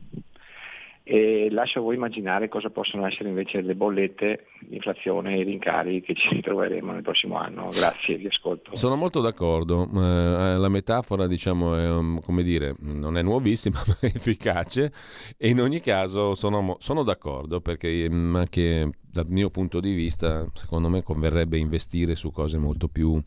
e 1.06 1.48
lascio 1.50 1.80
a 1.80 1.82
voi 1.82 1.96
immaginare 1.96 2.48
cosa 2.48 2.70
possono 2.70 3.06
essere 3.06 3.28
invece 3.28 3.60
le 3.60 3.74
bollette, 3.74 4.46
l'inflazione 4.70 5.34
e 5.34 5.40
i 5.40 5.42
rincari 5.42 6.00
che 6.00 6.14
ci 6.14 6.30
ritroveremo 6.30 6.92
nel 6.92 7.02
prossimo 7.02 7.36
anno. 7.36 7.68
Grazie, 7.68 8.16
vi 8.16 8.26
ascolto. 8.26 8.74
Sono 8.74 8.96
molto 8.96 9.20
d'accordo, 9.20 9.86
eh, 9.86 10.56
la 10.56 10.68
metafora 10.70 11.26
diciamo 11.26 11.76
è, 11.76 11.90
um, 11.90 12.20
come 12.22 12.42
dire, 12.42 12.74
non 12.80 13.18
è 13.18 13.22
nuovissima 13.22 13.82
ma 13.86 13.96
è 14.00 14.06
efficace 14.06 14.92
e 15.36 15.48
in 15.48 15.60
ogni 15.60 15.80
caso 15.80 16.34
sono, 16.34 16.76
sono 16.80 17.02
d'accordo 17.02 17.60
perché 17.60 18.08
mm, 18.08 18.36
anche 18.36 18.90
dal 19.02 19.26
mio 19.28 19.50
punto 19.50 19.80
di 19.80 19.92
vista 19.92 20.48
secondo 20.54 20.88
me 20.88 21.02
converrebbe 21.02 21.58
investire 21.58 22.14
su 22.14 22.32
cose 22.32 22.56
molto 22.56 22.88
più 22.88 23.20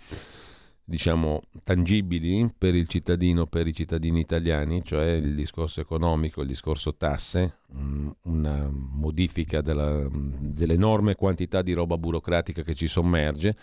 diciamo, 0.89 1.41
tangibili 1.65 2.49
per 2.57 2.73
il 2.73 2.87
cittadino, 2.87 3.45
per 3.45 3.67
i 3.67 3.73
cittadini 3.73 4.21
italiani, 4.21 4.85
cioè 4.85 5.11
il 5.11 5.35
discorso 5.35 5.81
economico, 5.81 6.39
il 6.39 6.47
discorso 6.47 6.95
tasse, 6.95 7.57
mm, 7.75 8.09
una 8.21 8.69
modifica 8.71 9.59
della, 9.59 10.07
dell'enorme 10.09 11.15
quantità 11.15 11.61
di 11.61 11.73
roba 11.73 11.97
burocratica 11.97 12.63
che 12.63 12.73
ci 12.73 12.87
sommerge, 12.87 13.57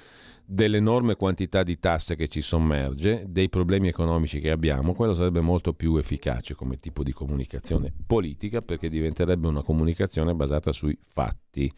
dell'enorme 0.44 1.14
quantità 1.14 1.62
di 1.62 1.78
tasse 1.78 2.14
che 2.14 2.28
ci 2.28 2.42
sommerge, 2.42 3.24
dei 3.26 3.48
problemi 3.48 3.88
economici 3.88 4.38
che 4.38 4.50
abbiamo, 4.50 4.92
quello 4.92 5.14
sarebbe 5.14 5.40
molto 5.40 5.72
più 5.72 5.96
efficace 5.96 6.54
come 6.54 6.76
tipo 6.76 7.02
di 7.02 7.14
comunicazione 7.14 7.90
politica 8.06 8.60
perché 8.60 8.90
diventerebbe 8.90 9.48
una 9.48 9.62
comunicazione 9.62 10.34
basata 10.34 10.72
sui 10.72 10.94
fatti 11.06 11.72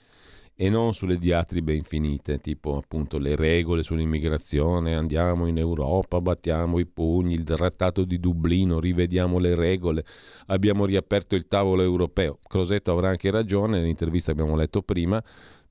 e 0.59 0.71
non 0.71 0.95
sulle 0.95 1.19
diatribe 1.19 1.75
infinite, 1.75 2.39
tipo 2.39 2.79
appunto 2.79 3.19
le 3.19 3.37
regole 3.37 3.83
sull'immigrazione, 3.83 4.95
andiamo 4.95 5.47
in 5.47 5.59
Europa, 5.59 6.19
battiamo 6.23 6.79
i 6.79 6.87
pugni, 6.87 7.35
il 7.35 7.45
trattato 7.45 8.05
di 8.05 8.19
Dublino, 8.19 8.81
rivediamo 8.81 9.39
le 9.39 9.55
regole, 9.55 10.03
abbiamo 10.47 10.87
riaperto 10.87 11.35
il 11.35 11.47
tavolo 11.47 11.83
europeo. 11.83 12.39
Crosetto 12.49 12.91
avrà 12.91 13.11
anche 13.11 13.31
ragione, 13.31 13.79
nell'intervista 13.79 14.31
abbiamo 14.31 14.57
letto 14.57 14.81
prima, 14.81 15.23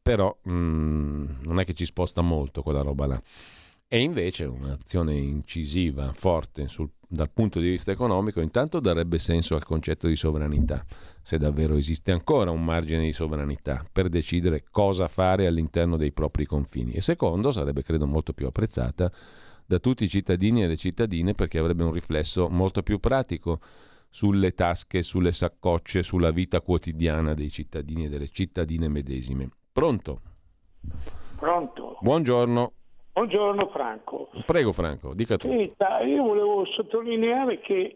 però 0.03 0.37
mh, 0.43 0.51
mm, 0.51 1.25
non 1.41 1.59
è 1.59 1.65
che 1.65 1.73
ci 1.73 1.85
sposta 1.85 2.21
molto 2.21 2.61
quella 2.61 2.81
roba 2.81 3.07
là. 3.07 3.21
E 3.87 4.01
invece 4.01 4.45
un'azione 4.45 5.13
incisiva, 5.15 6.11
forte 6.11 6.67
sul, 6.67 6.89
dal 7.07 7.29
punto 7.29 7.59
di 7.59 7.69
vista 7.69 7.91
economico, 7.91 8.41
intanto 8.41 8.79
darebbe 8.79 9.19
senso 9.19 9.53
al 9.53 9.63
concetto 9.63 10.07
di 10.07 10.15
sovranità 10.15 10.83
se 11.21 11.37
davvero 11.37 11.75
esiste 11.75 12.11
ancora 12.11 12.49
un 12.49 12.63
margine 12.63 13.03
di 13.03 13.13
sovranità 13.13 13.85
per 13.91 14.09
decidere 14.09 14.63
cosa 14.69 15.07
fare 15.07 15.45
all'interno 15.45 15.97
dei 15.97 16.11
propri 16.11 16.45
confini. 16.45 16.93
E 16.93 17.01
secondo, 17.01 17.51
sarebbe 17.51 17.83
credo 17.83 18.07
molto 18.07 18.33
più 18.33 18.47
apprezzata 18.47 19.11
da 19.65 19.79
tutti 19.79 20.03
i 20.03 20.09
cittadini 20.09 20.63
e 20.63 20.67
le 20.67 20.77
cittadine 20.77 21.33
perché 21.33 21.59
avrebbe 21.59 21.83
un 21.83 21.91
riflesso 21.91 22.49
molto 22.49 22.81
più 22.81 22.99
pratico 22.99 23.59
sulle 24.09 24.53
tasche, 24.53 25.03
sulle 25.03 25.31
saccocce, 25.31 26.01
sulla 26.01 26.31
vita 26.31 26.61
quotidiana 26.61 27.33
dei 27.33 27.51
cittadini 27.51 28.05
e 28.05 28.09
delle 28.09 28.29
cittadine 28.29 28.87
medesime. 28.87 29.49
Pronto? 29.71 30.21
Pronto. 31.35 31.97
Buongiorno. 32.01 32.71
Buongiorno 33.15 33.67
Franco. 33.67 34.27
Prego 34.45 34.73
Franco, 34.73 35.13
dica 35.13 35.37
tu. 35.37 35.47
Senta, 35.47 36.01
io 36.01 36.21
volevo 36.21 36.65
sottolineare 36.65 37.61
che 37.61 37.95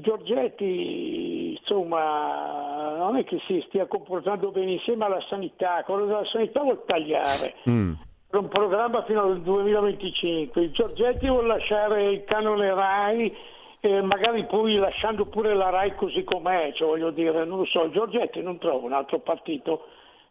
Giorgetti 0.00 1.56
insomma 1.56 2.96
non 2.96 3.14
è 3.16 3.22
che 3.22 3.38
si 3.46 3.62
stia 3.68 3.86
comportando 3.86 4.50
bene 4.50 4.72
insieme 4.72 5.04
alla 5.04 5.20
sanità, 5.28 5.84
quello 5.84 6.06
della 6.06 6.24
sanità 6.24 6.62
vuol 6.62 6.82
tagliare. 6.84 7.54
Mm. 7.68 7.92
Un 8.32 8.48
programma 8.48 9.04
fino 9.04 9.22
al 9.22 9.40
2025. 9.40 10.62
Il 10.62 10.72
Giorgetti 10.72 11.28
vuole 11.28 11.46
lasciare 11.46 12.10
il 12.10 12.24
canone 12.24 12.74
RAI 12.74 13.36
eh, 13.78 14.02
magari 14.02 14.46
poi 14.46 14.74
lasciando 14.78 15.26
pure 15.26 15.54
la 15.54 15.70
RAI 15.70 15.94
così 15.94 16.24
com'è, 16.24 16.72
cioè 16.74 16.88
voglio 16.88 17.12
dire, 17.12 17.44
non 17.44 17.58
lo 17.58 17.64
so, 17.66 17.88
Giorgetti 17.90 18.42
non 18.42 18.58
trova 18.58 18.84
un 18.84 18.92
altro 18.94 19.20
partito 19.20 19.84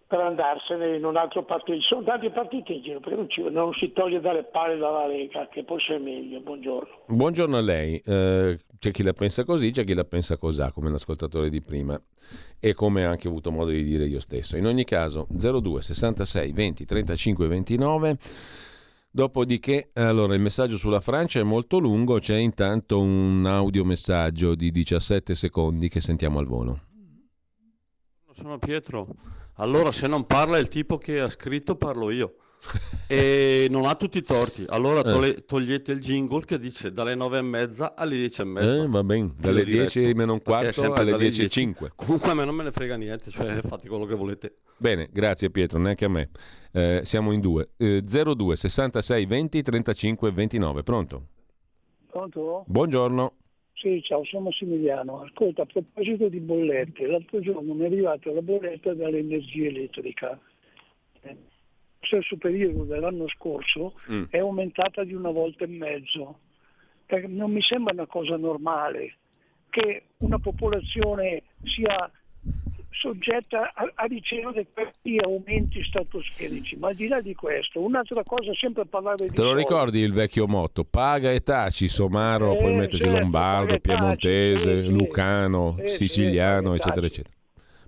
per 0.09 0.21
andarsene 0.21 0.95
in 0.95 1.05
un 1.05 1.15
altro 1.15 1.43
partito. 1.43 1.79
Ci 1.79 1.85
sono 1.85 2.01
tanti 2.01 2.31
partiti 2.31 2.73
in 2.73 2.81
giro, 2.81 2.99
perché 2.99 3.15
non, 3.15 3.29
ci, 3.29 3.43
non 3.47 3.73
si 3.73 3.93
toglie 3.93 4.19
dalle 4.19 4.43
palle 4.43 4.75
dalla 4.75 5.05
Lega, 5.05 5.47
che 5.49 5.63
forse 5.63 5.97
è 5.97 5.99
meglio. 5.99 6.39
Buongiorno. 6.39 7.03
Buongiorno 7.05 7.55
a 7.55 7.61
lei. 7.61 8.01
Eh, 8.03 8.57
c'è 8.79 8.89
chi 8.89 9.03
la 9.03 9.13
pensa 9.13 9.43
così, 9.45 9.69
c'è 9.69 9.83
chi 9.83 9.93
la 9.93 10.05
pensa 10.05 10.37
così, 10.37 10.63
come 10.73 10.89
l'ascoltatore 10.89 11.51
di 11.51 11.61
prima 11.61 12.01
e 12.59 12.73
come 12.73 13.05
anche 13.05 13.27
ho 13.27 13.29
avuto 13.29 13.51
modo 13.51 13.69
di 13.69 13.83
dire 13.83 14.07
io 14.07 14.19
stesso. 14.19 14.57
In 14.57 14.65
ogni 14.65 14.83
caso, 14.83 15.27
02 15.29 15.83
66 15.83 16.53
20 16.53 16.85
35 16.85 17.47
29. 17.47 18.17
Dopodiché, 19.11 19.91
allora, 19.93 20.33
il 20.33 20.41
messaggio 20.41 20.77
sulla 20.77 21.01
Francia 21.01 21.39
è 21.39 21.43
molto 21.43 21.77
lungo, 21.77 22.17
c'è 22.17 22.37
intanto 22.37 22.99
un 22.99 23.45
audiomessaggio 23.45 24.55
di 24.55 24.71
17 24.71 25.35
secondi 25.35 25.87
che 25.87 26.01
sentiamo 26.01 26.39
al 26.39 26.47
volo. 26.47 26.79
Sono 28.31 28.57
Pietro. 28.57 29.07
Allora, 29.59 29.91
se 29.91 30.07
non 30.07 30.25
parla 30.25 30.57
il 30.57 30.67
tipo 30.67 30.97
che 30.97 31.19
ha 31.19 31.29
scritto, 31.29 31.75
parlo 31.75 32.11
io. 32.11 32.35
e 33.07 33.67
non 33.69 33.85
ha 33.85 33.95
tutti 33.95 34.17
i 34.17 34.23
torti. 34.23 34.65
Allora 34.67 34.99
eh. 34.99 35.03
tole- 35.03 35.45
togliete 35.45 35.91
il 35.91 35.99
jingle 35.99 36.43
che 36.43 36.59
dice 36.59 36.91
dalle 36.91 37.15
9 37.15 37.37
e 37.37 37.41
mezza 37.41 37.95
alle 37.95 38.15
10 38.15 38.41
e 38.41 38.45
mezza. 38.45 38.83
Eh, 38.83 38.87
va 38.87 39.03
bene, 39.03 39.29
dalle 39.37 39.63
10 39.63 40.13
meno 40.13 40.33
un 40.33 40.41
quarto 40.41 40.93
alle 40.93 41.17
10 41.17 41.43
e 41.43 41.49
5. 41.49 41.91
Comunque 41.95 42.31
a 42.31 42.33
me 42.33 42.45
non 42.45 42.55
me 42.55 42.63
ne 42.63 42.71
frega 42.71 42.95
niente, 42.95 43.29
cioè 43.31 43.61
fate 43.63 43.87
quello 43.87 44.05
che 44.05 44.15
volete. 44.15 44.55
Bene, 44.77 45.09
grazie 45.11 45.49
Pietro, 45.49 45.79
neanche 45.79 46.05
a 46.05 46.09
me. 46.09 46.29
Eh, 46.71 47.01
siamo 47.03 47.31
in 47.31 47.41
due. 47.41 47.69
Eh, 47.77 48.01
02 48.03 48.55
66 48.55 49.25
20 49.25 49.61
35 49.61 50.31
29, 50.31 50.83
pronto? 50.83 51.25
Pronto? 52.09 52.63
Buongiorno. 52.65 53.33
Sì, 53.79 54.01
ciao, 54.03 54.25
sono 54.25 54.43
Massimiliano. 54.43 55.21
Ascolta, 55.21 55.61
a 55.61 55.65
proposito 55.65 56.27
di 56.27 56.41
bollette, 56.41 57.07
l'altro 57.07 57.39
giorno 57.39 57.73
mi 57.73 57.83
è 57.83 57.85
arrivata 57.85 58.29
la 58.29 58.41
bolletta 58.41 58.93
dall'energia 58.93 59.67
elettrica. 59.67 60.37
Lo 61.21 61.37
stesso 62.01 62.35
periodo 62.35 62.83
dell'anno 62.83 63.29
scorso 63.29 63.93
mm. 64.11 64.23
è 64.31 64.39
aumentata 64.39 65.05
di 65.05 65.13
una 65.13 65.31
volta 65.31 65.63
e 65.63 65.67
mezzo. 65.67 66.39
Perché 67.05 67.27
non 67.27 67.53
mi 67.53 67.61
sembra 67.61 67.93
una 67.93 68.05
cosa 68.05 68.35
normale 68.35 69.15
che 69.69 70.03
una 70.17 70.39
popolazione 70.39 71.43
sia 71.63 72.11
soggetta 72.99 73.71
a, 73.73 73.91
a 73.95 74.05
ricevere 74.05 74.67
questi 74.71 75.17
aumenti 75.23 75.81
stratosferici. 75.83 76.75
Ma 76.75 76.89
al 76.89 76.95
di 76.95 77.07
là 77.07 77.21
di 77.21 77.33
questo, 77.33 77.81
un'altra 77.81 78.23
cosa 78.23 78.53
sempre 78.53 78.85
parlare 78.85 79.27
di... 79.27 79.31
Te 79.31 79.41
lo 79.41 79.47
soldi. 79.47 79.63
ricordi 79.63 79.99
il 79.99 80.13
vecchio 80.13 80.47
motto? 80.47 80.83
Paga 80.83 81.31
e 81.31 81.41
taci, 81.41 81.87
somaro, 81.87 82.53
eh, 82.53 82.57
poi 82.57 82.73
metterci 82.73 83.05
certo, 83.05 83.19
Lombardo, 83.19 83.79
Piemontese, 83.79 84.75
taci, 84.75 84.91
Lucano, 84.91 85.77
eh, 85.79 85.87
Siciliano, 85.87 86.75
eccetera, 86.75 87.05
eccetera. 87.05 87.35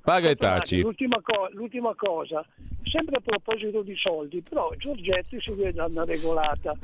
Paga 0.02 0.30
e 0.30 0.36
taci. 0.36 0.82
L'ultima, 0.82 1.20
co- 1.22 1.50
l'ultima, 1.52 1.94
cosa, 1.96 2.44
sempre 2.84 3.18
a 3.18 3.22
proposito 3.22 3.82
di 3.82 3.96
soldi, 3.98 4.42
però 4.42 4.74
Giorgetti 4.78 5.40
si 5.42 5.52
vede 5.52 5.82
una 5.82 6.06
regolata, 6.06 6.76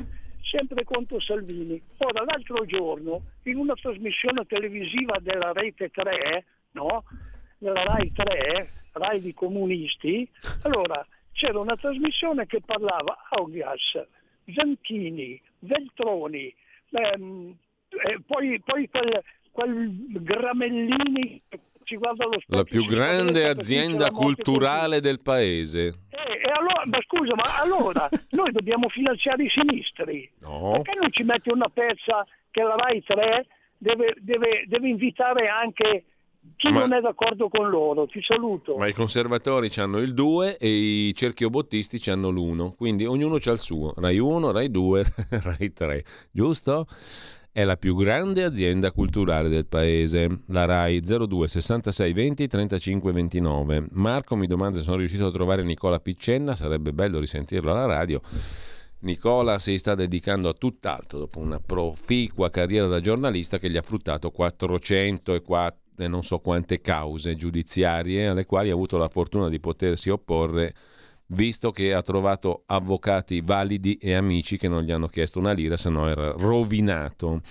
sempre 0.42 0.84
contro 0.84 1.20
Salvini. 1.20 1.82
Ora, 1.98 2.24
l'altro 2.26 2.66
giorno, 2.66 3.24
in 3.44 3.58
una 3.58 3.74
trasmissione 3.74 4.46
televisiva 4.46 5.18
della 5.20 5.52
Rete 5.54 5.90
3, 5.90 6.46
no? 6.72 7.04
Nella 7.60 7.84
RAI 7.84 8.12
3, 8.14 8.70
RAI 8.94 9.22
di 9.22 9.34
comunisti, 9.34 10.30
allora 10.64 11.06
c'era 11.32 11.60
una 11.60 11.76
trasmissione 11.76 12.46
che 12.46 12.62
parlava 12.66 13.28
Augias, 13.30 14.06
Zanchini, 14.54 15.40
Veltroni, 15.60 16.54
ehm, 16.92 17.56
eh, 17.90 18.20
poi, 18.26 18.62
poi 18.64 18.90
quel, 18.90 19.24
quel 19.52 20.22
Gramellini 20.24 21.42
ci 21.84 21.96
guarda 21.96 22.26
lo 22.26 22.34
specchio. 22.34 22.58
La 22.58 22.64
più 22.64 22.86
grande 22.86 23.48
azienda 23.48 24.12
culturale 24.12 25.00
del 25.00 25.22
paese. 25.22 26.00
Eh, 26.10 26.52
allora, 26.52 26.84
ma 26.86 27.00
scusa, 27.02 27.34
ma 27.34 27.60
allora 27.60 28.10
noi 28.32 28.52
dobbiamo 28.52 28.90
finanziare 28.90 29.44
i 29.44 29.50
sinistri? 29.50 30.30
No. 30.40 30.82
Perché 30.82 31.00
non 31.00 31.12
ci 31.12 31.24
metti 31.24 31.50
una 31.50 31.70
pezza 31.70 32.26
che 32.52 32.62
la 32.62 32.76
RAI 32.76 33.04
3 33.04 33.46
deve, 33.78 34.16
deve, 34.20 34.64
deve 34.68 34.90
invitare 34.90 35.48
anche 35.48 36.04
chi 36.58 36.72
ma, 36.72 36.80
non 36.80 36.94
è 36.94 37.02
d'accordo 37.02 37.50
con 37.50 37.70
loro, 37.70 38.08
ti 38.08 38.20
saluto. 38.22 38.78
Ma 38.78 38.88
i 38.88 38.94
conservatori 38.94 39.70
hanno 39.78 40.00
il 40.00 40.14
2 40.16 40.58
e 40.58 40.68
i 40.68 41.14
cerchiobottisti 41.14 42.10
hanno 42.10 42.30
l'1, 42.30 42.76
quindi 42.76 43.06
ognuno 43.06 43.36
ha 43.36 43.52
il 43.52 43.60
suo, 43.60 43.94
Rai 43.98 44.18
1, 44.18 44.52
Rai 44.52 44.72
2, 44.72 45.06
Rai 45.30 45.72
3, 45.72 46.04
giusto? 46.32 46.88
È 47.52 47.64
la 47.64 47.78
più 47.78 47.96
grande 47.96 48.44
azienda 48.44 48.92
culturale 48.92 49.50
del 49.50 49.66
paese, 49.66 50.42
la 50.48 50.66
RAI 50.66 51.00
02 51.02 51.48
66 51.48 52.14
20 52.14 52.48
35 52.48 53.12
29. 53.12 53.88
Marco 53.94 54.36
mi 54.36 54.46
domanda 54.46 54.78
se 54.78 54.84
sono 54.84 54.98
riuscito 54.98 55.26
a 55.26 55.32
trovare 55.32 55.64
Nicola 55.64 56.00
Piccenna, 56.00 56.54
sarebbe 56.54 56.94
bello 56.94 57.20
risentirlo 57.20 57.72
alla 57.72 57.88
radio. 57.88 58.22
Nicola 59.00 59.58
si 59.58 59.78
sta 59.80 59.96
dedicando 59.96 60.50
a 60.50 60.54
tutt'altro 60.54 61.18
dopo 61.18 61.40
una 61.40 61.60
proficua 61.60 62.52
carriera 62.52 62.86
da 62.86 63.00
giornalista 63.00 63.58
che 63.58 63.72
gli 63.72 63.78
ha 63.78 63.82
fruttato 63.82 64.30
404 64.30 65.87
e 65.98 66.08
non 66.08 66.24
so 66.24 66.40
quante 66.40 66.80
cause 66.82 67.36
giudiziarie 67.36 68.28
alle 68.28 68.46
quali 68.46 68.70
ha 68.70 68.74
avuto 68.74 68.98
la 68.98 69.10
fortuna 69.10 69.50
di 69.50 69.60
potersi 69.60 70.10
opporre 70.10 70.74
visto 71.28 71.72
che 71.72 71.94
ha 71.94 72.02
trovato 72.02 72.64
avvocati 72.68 73.42
validi 73.42 73.98
e 73.98 74.14
amici 74.14 74.58
che 74.58 74.68
non 74.68 74.84
gli 74.84 74.92
hanno 74.92 75.08
chiesto 75.08 75.40
una 75.40 75.52
lira, 75.52 75.76
se 75.78 75.90
no 75.90 76.08
era 76.08 76.32
rovinato. 76.32 77.42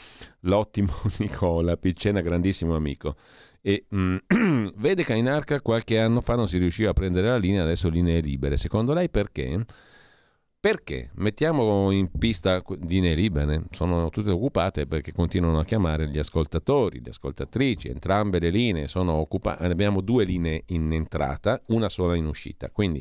L'ottimo 0.41 0.93
Nicola 1.19 1.77
Piccena, 1.77 2.21
grandissimo 2.21 2.75
amico. 2.75 3.17
E 3.61 3.87
mm, 3.95 4.17
vede 4.77 5.05
che 5.05 5.15
in 5.15 5.29
arca 5.29 5.61
qualche 5.61 5.99
anno 5.99 6.21
fa 6.21 6.37
non 6.37 6.49
si 6.49 6.59
riusciva 6.59 6.91
a 6.91 6.95
prendere 6.95 7.29
la 7.29 7.37
linea, 7.37 7.63
adesso 7.63 7.89
linee 7.89 8.21
libere. 8.21 8.57
Secondo 8.57 8.93
lei 8.93 9.11
perché? 9.11 9.65
Perché? 10.67 11.11
Mettiamo 11.15 11.93
in 11.93 12.11
pista 12.11 12.61
linee 12.89 13.15
libere, 13.15 13.67
sono 13.71 14.11
tutte 14.11 14.31
occupate 14.31 14.89
perché 14.89 15.13
continuano 15.13 15.61
a 15.61 15.65
chiamare 15.65 16.09
gli 16.09 16.19
ascoltatori, 16.19 17.01
le 17.05 17.11
ascoltatrici, 17.11 17.87
entrambe 17.87 18.41
le 18.41 18.51
linee 18.51 18.89
sono 18.89 19.13
occupate, 19.13 19.65
abbiamo 19.65 20.01
due 20.01 20.25
linee 20.25 20.65
in 20.71 20.93
entrata, 20.93 21.61
una 21.67 21.89
sola 21.89 22.17
in 22.17 22.27
uscita, 22.27 22.69
quindi 22.69 23.01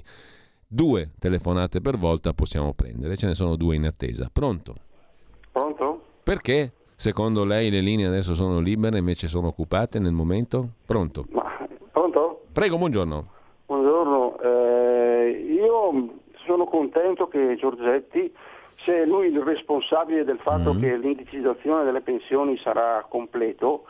due 0.68 1.10
telefonate 1.18 1.82
per 1.82 1.98
volta 1.98 2.34
possiamo 2.34 2.72
prendere, 2.76 3.18
ce 3.18 3.26
ne 3.26 3.34
sono 3.34 3.56
due 3.56 3.76
in 3.76 3.86
attesa. 3.86 4.30
Pronto? 4.32 4.76
Pronto? 5.52 6.02
Perché? 6.22 6.72
Secondo 6.94 7.46
lei 7.46 7.72
le 7.72 7.82
linee 7.82 8.06
adesso 8.06 8.36
sono 8.36 8.60
libere 8.60 9.00
invece 9.00 9.28
sono 9.28 9.48
occupate 9.48 9.98
nel 9.98 10.14
momento? 10.14 10.74
Pronto? 10.86 11.26
Ma, 11.32 11.68
pronto? 11.92 12.44
Prego, 12.52 12.78
buongiorno. 12.78 13.30
Buongiorno, 13.66 14.40
eh, 14.40 15.48
io 15.50 16.24
sono 16.46 16.66
contento 16.66 17.28
che 17.28 17.56
Giorgetti 17.56 18.34
se 18.84 19.02
è 19.02 19.06
lui 19.06 19.28
il 19.28 19.42
responsabile 19.42 20.24
del 20.24 20.40
fatto 20.40 20.74
mm-hmm. 20.74 20.82
che 20.82 20.98
l'indicizzazione 20.98 21.84
delle 21.84 22.02
pensioni 22.02 22.58
sarà 22.58 23.06
completo, 23.08 23.86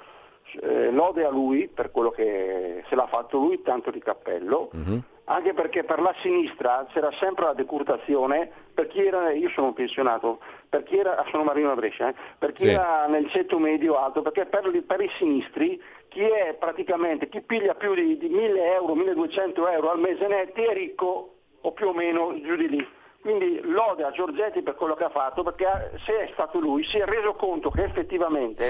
eh, 0.62 0.91
lode 0.91 1.26
a 1.26 1.30
lui 1.30 1.68
per 1.68 1.91
quello 1.91 2.12
che 2.12 2.84
se 2.88 2.95
l'ha 2.95 3.08
fatto 3.08 3.38
lui, 3.38 3.62
tanto 3.62 3.89
di 3.91 3.99
cappello, 3.99 4.70
mm-hmm. 4.76 4.99
anche 5.26 5.53
perché 5.53 5.84
per 5.84 5.99
la 5.99 6.14
sinistra 6.22 6.86
c'era 6.91 7.12
sempre 7.20 7.45
la 7.45 7.53
decurtazione, 7.53 8.49
per 8.74 8.88
chi 8.88 9.03
era, 9.03 9.32
io 9.32 9.49
sono 9.49 9.74
pensionato, 9.74 10.39
per 10.70 10.84
chi 10.84 10.97
era, 10.97 11.26
sono 11.32 11.43
Marino 11.43 11.72
a 11.72 11.76
Brescia, 11.76 12.10
eh, 12.10 12.16
per 12.38 12.53
chi 12.53 12.64
sì. 12.64 12.70
era 12.70 13.08
nel 13.08 13.30
ceto 13.32 13.58
medio 13.58 13.97
alto, 13.97 14.22
perché 14.22 14.45
per, 14.45 14.70
per, 14.86 15.01
i 15.01 15.10
sinistri 15.18 15.82
chi 16.10 16.22
è 16.22 16.56
praticamente, 16.58 17.28
chi 17.28 17.41
piglia 17.41 17.74
più 17.74 17.95
di, 17.95 18.18
di 18.18 18.30
1000 18.30 18.74
euro, 18.76 18.95
1200 18.95 19.68
euro 19.68 19.89
al 19.89 19.99
mese 19.99 20.28
netti 20.28 20.62
è 20.62 20.74
ricco 20.74 21.32
o 21.66 21.72
più 21.72 21.88
o 21.88 21.93
meno 21.93 22.34
giù 22.41 22.55
di 22.55 22.70
lì. 22.70 22.88
Quindi 23.22 23.59
lode 23.63 24.03
a 24.03 24.11
Giorgetti 24.11 24.61
per 24.61 24.76
quello 24.76 24.93
che 24.93 25.05
ha 25.05 25.09
fatto, 25.09 25.41
perché 25.41 25.97
se 26.05 26.28
è 26.28 26.30
stato 26.34 26.59
lui 26.59 26.84
si 26.84 26.97
è 26.97 27.05
reso 27.05 27.34
conto 27.34 27.72
che 27.72 27.84
effettivamente 27.84 28.66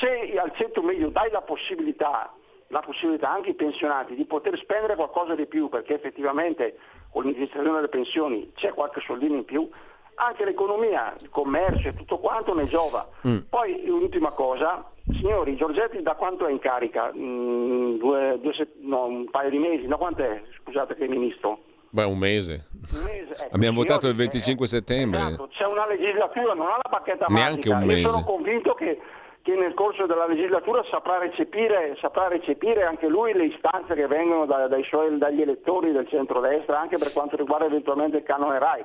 se 0.00 0.36
al 0.36 0.52
centro 0.56 0.82
medio 0.82 1.08
dai 1.10 1.30
la 1.30 1.42
possibilità, 1.42 2.32
la 2.68 2.80
possibilità 2.80 3.30
anche 3.30 3.50
ai 3.50 3.54
pensionati 3.54 4.16
di 4.16 4.24
poter 4.24 4.58
spendere 4.58 4.96
qualcosa 4.96 5.36
di 5.36 5.46
più, 5.46 5.68
perché 5.68 5.94
effettivamente 5.94 6.78
con 7.10 7.22
l'indicizzazione 7.22 7.76
delle 7.76 7.88
pensioni 7.88 8.50
c'è 8.56 8.72
qualche 8.72 9.00
soldino 9.02 9.36
in 9.36 9.44
più, 9.44 9.70
anche 10.16 10.44
l'economia, 10.44 11.14
il 11.20 11.28
commercio 11.30 11.88
e 11.88 11.94
tutto 11.94 12.18
quanto 12.18 12.54
ne 12.54 12.66
giova. 12.66 13.08
Mm. 13.26 13.38
Poi 13.48 13.84
l'ultima 13.86 14.32
cosa, 14.32 14.90
signori, 15.20 15.54
Giorgetti 15.54 16.02
da 16.02 16.14
quanto 16.14 16.46
è 16.46 16.50
in 16.50 16.58
carica? 16.58 17.12
Mm, 17.16 17.98
due, 17.98 18.38
due, 18.40 18.52
no, 18.80 19.04
un 19.04 19.30
paio 19.30 19.50
di 19.50 19.58
mesi, 19.58 19.86
da 19.86 19.96
quanto 19.96 20.24
è? 20.24 20.42
Scusate 20.60 20.96
che 20.96 21.04
è 21.04 21.08
ministro. 21.08 21.60
Beh, 21.90 22.04
un 22.04 22.18
mese. 22.18 22.66
Un 22.92 23.02
mese 23.02 23.32
ecco, 23.32 23.54
Abbiamo 23.54 23.78
votato 23.78 24.08
il 24.08 24.14
25 24.14 24.64
eh, 24.64 24.68
settembre. 24.68 25.20
Esatto, 25.20 25.48
c'è 25.48 25.66
una 25.66 25.86
legislatura, 25.86 26.54
non 26.54 26.66
ha 26.66 26.78
la 26.82 26.90
bacchetta 26.90 27.26
Neanche 27.28 27.70
magica. 27.70 27.76
un 27.76 27.84
mese. 27.84 28.00
Io 28.00 28.08
sono 28.08 28.24
convinto 28.24 28.74
che, 28.74 29.00
che, 29.42 29.54
nel 29.54 29.74
corso 29.74 30.06
della 30.06 30.26
legislatura 30.26 30.82
saprà 30.90 31.18
recepire, 31.18 31.96
saprà 32.00 32.28
recepire 32.28 32.84
anche 32.84 33.08
lui 33.08 33.32
le 33.32 33.46
istanze 33.46 33.94
che 33.94 34.06
vengono 34.06 34.46
da, 34.46 34.66
dai 34.68 34.84
suoi, 34.84 35.16
dagli 35.18 35.40
elettori 35.40 35.92
del 35.92 36.08
centrodestra, 36.08 36.80
anche 36.80 36.98
per 36.98 37.12
quanto 37.12 37.36
riguarda 37.36 37.66
eventualmente 37.66 38.18
il 38.18 38.24
canone 38.24 38.58
RAI. 38.58 38.84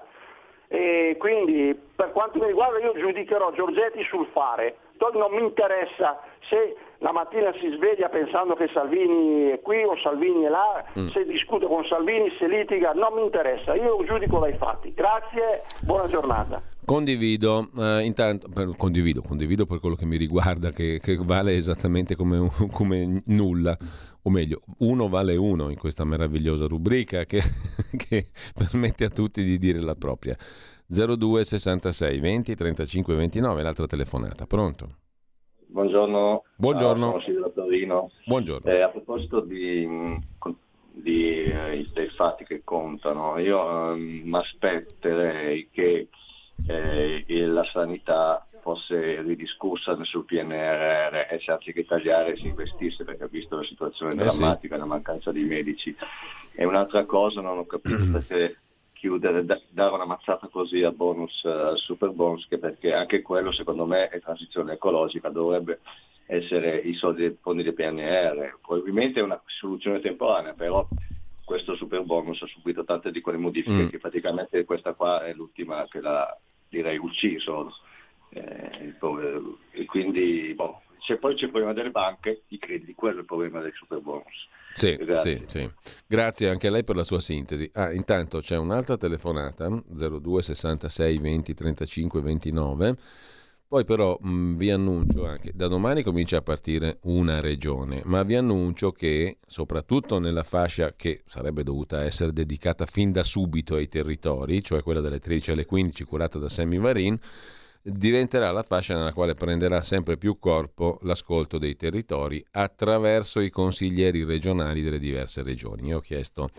E 0.68 1.18
quindi 1.20 1.78
per 1.96 2.12
quanto 2.12 2.40
mi 2.40 2.46
riguarda 2.46 2.80
io 2.80 2.94
giudicherò 2.94 3.52
Giorgetti 3.52 4.04
sul 4.06 4.28
fare. 4.32 4.78
Non 5.14 5.34
mi 5.34 5.42
interessa 5.42 6.22
se 6.48 6.78
la 7.02 7.12
mattina 7.12 7.52
si 7.60 7.68
sveglia 7.76 8.10
pensando 8.10 8.54
che 8.54 8.70
Salvini 8.72 9.50
è 9.50 9.60
qui 9.62 9.84
o 9.84 9.98
Salvini 10.04 10.44
è 10.44 10.50
là, 10.50 10.86
mm. 10.98 11.08
se 11.08 11.26
discute 11.26 11.66
con 11.66 11.84
Salvini, 11.86 12.32
se 12.38 12.48
litiga, 12.48 12.94
non 12.94 13.14
mi 13.16 13.24
interessa, 13.24 13.74
io 13.76 14.04
giudico 14.06 14.40
dai 14.40 14.56
fatti. 14.58 14.94
Grazie, 14.94 15.64
buona 15.82 16.08
giornata. 16.08 16.62
Condivido, 16.86 17.70
eh, 17.76 18.04
intanto, 18.04 18.50
per, 18.50 18.76
condivido, 18.78 19.22
condivido, 19.22 19.66
per 19.66 19.80
quello 19.80 19.96
che 19.96 20.06
mi 20.06 20.18
riguarda, 20.18 20.70
che, 20.70 21.00
che 21.02 21.18
vale 21.18 21.56
esattamente 21.56 22.16
come, 22.16 22.52
come, 22.72 23.24
nulla, 23.26 23.76
o 24.22 24.30
meglio, 24.30 24.62
uno 24.80 25.10
vale 25.10 25.36
uno 25.36 25.70
in 25.70 25.78
questa 25.78 26.04
meravigliosa 26.04 26.68
rubrica 26.68 27.26
che, 27.26 27.42
che 27.98 28.28
permette 28.54 29.06
a 29.06 29.10
tutti 29.10 29.44
di 29.44 29.58
dire 29.58 29.80
la 29.80 29.96
propria. 29.96 30.38
02 30.86 31.46
66 31.46 32.20
20 32.20 32.56
35 32.56 33.16
29, 33.16 33.64
l'altra 33.64 33.88
telefonata, 33.88 34.46
pronto? 34.46 35.01
Buongiorno. 35.72 36.44
Buongiorno. 36.58 37.22
Torino. 37.56 38.12
Buongiorno. 38.26 38.70
Eh, 38.70 38.82
a 38.82 38.90
proposito 38.90 39.40
di, 39.40 39.88
di, 40.92 41.44
eh, 41.44 41.88
dei 41.94 42.10
fatti 42.10 42.44
che 42.44 42.62
contano, 42.66 43.38
io 43.40 43.96
mi 43.96 44.20
ehm, 44.20 44.34
aspetterei 44.34 45.70
che 45.72 46.10
eh, 46.68 47.24
la 47.46 47.64
sanità 47.64 48.46
fosse 48.60 49.22
ridiscussa 49.22 49.98
sul 50.04 50.26
PNRR 50.26 51.28
e 51.30 51.40
se 51.42 51.52
anziché 51.52 51.86
tagliare 51.86 52.36
si 52.36 52.48
investisse 52.48 53.06
perché 53.06 53.24
ha 53.24 53.28
visto 53.28 53.56
la 53.56 53.64
situazione 53.64 54.14
drammatica, 54.14 54.76
eh 54.76 54.78
sì. 54.78 54.84
la 54.84 54.86
mancanza 54.86 55.32
di 55.32 55.44
medici. 55.46 55.96
E 56.54 56.66
un'altra 56.66 57.06
cosa 57.06 57.40
non 57.40 57.60
ho 57.60 57.66
capito 57.66 58.04
perché 58.12 58.58
chiudere, 59.02 59.44
da, 59.44 59.60
dare 59.72 59.96
una 59.96 60.06
mazzata 60.06 60.48
così 60.48 60.84
al 60.84 60.94
bonus, 60.94 61.44
al 61.44 61.78
super 61.80 62.12
bonus, 62.12 62.48
che 62.48 62.60
perché 62.60 62.94
anche 62.94 63.24
quello 63.24 63.52
secondo 63.52 63.88
me 63.88 64.10
è 64.10 64.22
transizione 64.22 64.74
ecologica, 64.74 65.30
dovrebbe 65.30 65.80
essere 66.28 66.78
i 66.78 66.94
soldi 66.94 67.22
dei 67.22 67.38
fondi 67.42 67.64
del 67.64 67.74
PNR. 67.74 68.60
Probabilmente 68.62 69.20
è 69.20 69.24
una 69.24 69.42
soluzione 69.48 70.02
temporanea, 70.02 70.54
però 70.54 70.88
questo 71.44 71.76
super 71.76 72.04
bonus 72.04 72.44
ha 72.44 72.46
subito 72.46 72.84
tante 72.84 73.10
di 73.10 73.22
quelle 73.22 73.40
modifiche 73.40 73.86
mm. 73.86 73.88
che 73.88 73.98
praticamente 73.98 74.66
questa 74.66 74.94
qua 74.94 75.26
è 75.26 75.34
l'ultima 75.34 75.88
che 75.90 76.00
l'ha 76.00 76.38
direi 76.70 77.00
ucciso. 77.00 77.74
Eh, 78.30 78.94
e 79.72 79.86
quindi 79.86 80.54
boh, 80.54 80.84
se 81.00 81.18
poi 81.18 81.34
c'è 81.34 81.46
il 81.46 81.50
problema 81.50 81.74
delle 81.74 81.90
banche, 81.90 82.44
i 82.50 82.60
crediti, 82.60 82.94
quello 82.94 83.18
è 83.18 83.20
il 83.22 83.26
problema 83.26 83.62
del 83.62 83.74
super 83.74 84.00
bonus. 84.00 84.48
Sì, 84.74 84.96
Grazie. 84.96 85.44
Sì, 85.48 85.60
sì. 85.60 85.72
Grazie 86.08 86.50
anche 86.50 86.68
a 86.68 86.72
lei 86.72 86.84
per 86.84 86.96
la 86.96 87.04
sua 87.04 87.20
sintesi. 87.20 87.70
Ah, 87.74 87.92
intanto 87.92 88.40
c'è 88.40 88.58
un'altra 88.58 88.98
telefonata 88.98 89.68
02 89.88 90.42
66 90.42 91.18
20 91.18 91.54
35 91.54 92.22
29 92.22 92.98
poi 93.72 93.86
però 93.86 94.18
mh, 94.20 94.58
vi 94.58 94.70
annuncio 94.70 95.26
anche, 95.26 95.54
da 95.56 95.70
domani 95.70 96.04
comincia 96.04 96.36
a 96.36 96.42
partire 96.42 96.98
una 97.04 97.40
regione, 97.40 98.02
ma 98.04 98.22
vi 98.24 98.36
annuncio 98.36 98.92
che 98.92 99.38
soprattutto 99.48 100.20
nella 100.20 100.44
fascia 100.44 100.94
che 100.94 101.22
sarebbe 101.26 101.64
dovuta 101.64 102.04
essere 102.04 102.34
dedicata 102.34 102.86
fin 102.86 103.14
da 103.14 103.24
subito 103.24 103.76
ai 103.76 103.88
territori, 103.88 104.62
cioè 104.62 104.84
quella 104.84 105.00
dalle 105.00 105.20
13 105.20 105.52
alle 105.52 105.66
15 105.66 106.04
curata 106.04 106.38
da 106.38 106.50
Sammy 106.50 106.80
Varin, 106.80 107.18
diventerà 107.82 108.52
la 108.52 108.64
fascia 108.64 108.96
nella 108.96 109.14
quale 109.14 109.34
prenderà 109.34 109.82
sempre 109.82 110.18
più 110.18 110.38
corpo 110.38 111.00
l'ascolto 111.02 111.58
dei 111.58 111.76
territori 111.76 112.44
attraverso 112.52 113.40
i 113.40 113.50
consiglieri 113.50 114.24
regionali 114.24 114.82
delle 114.82 115.00
diverse 115.00 115.42
regioni. 115.44 115.88
Io 115.88 115.98
ho 115.98 116.02
chiesto 116.02 116.50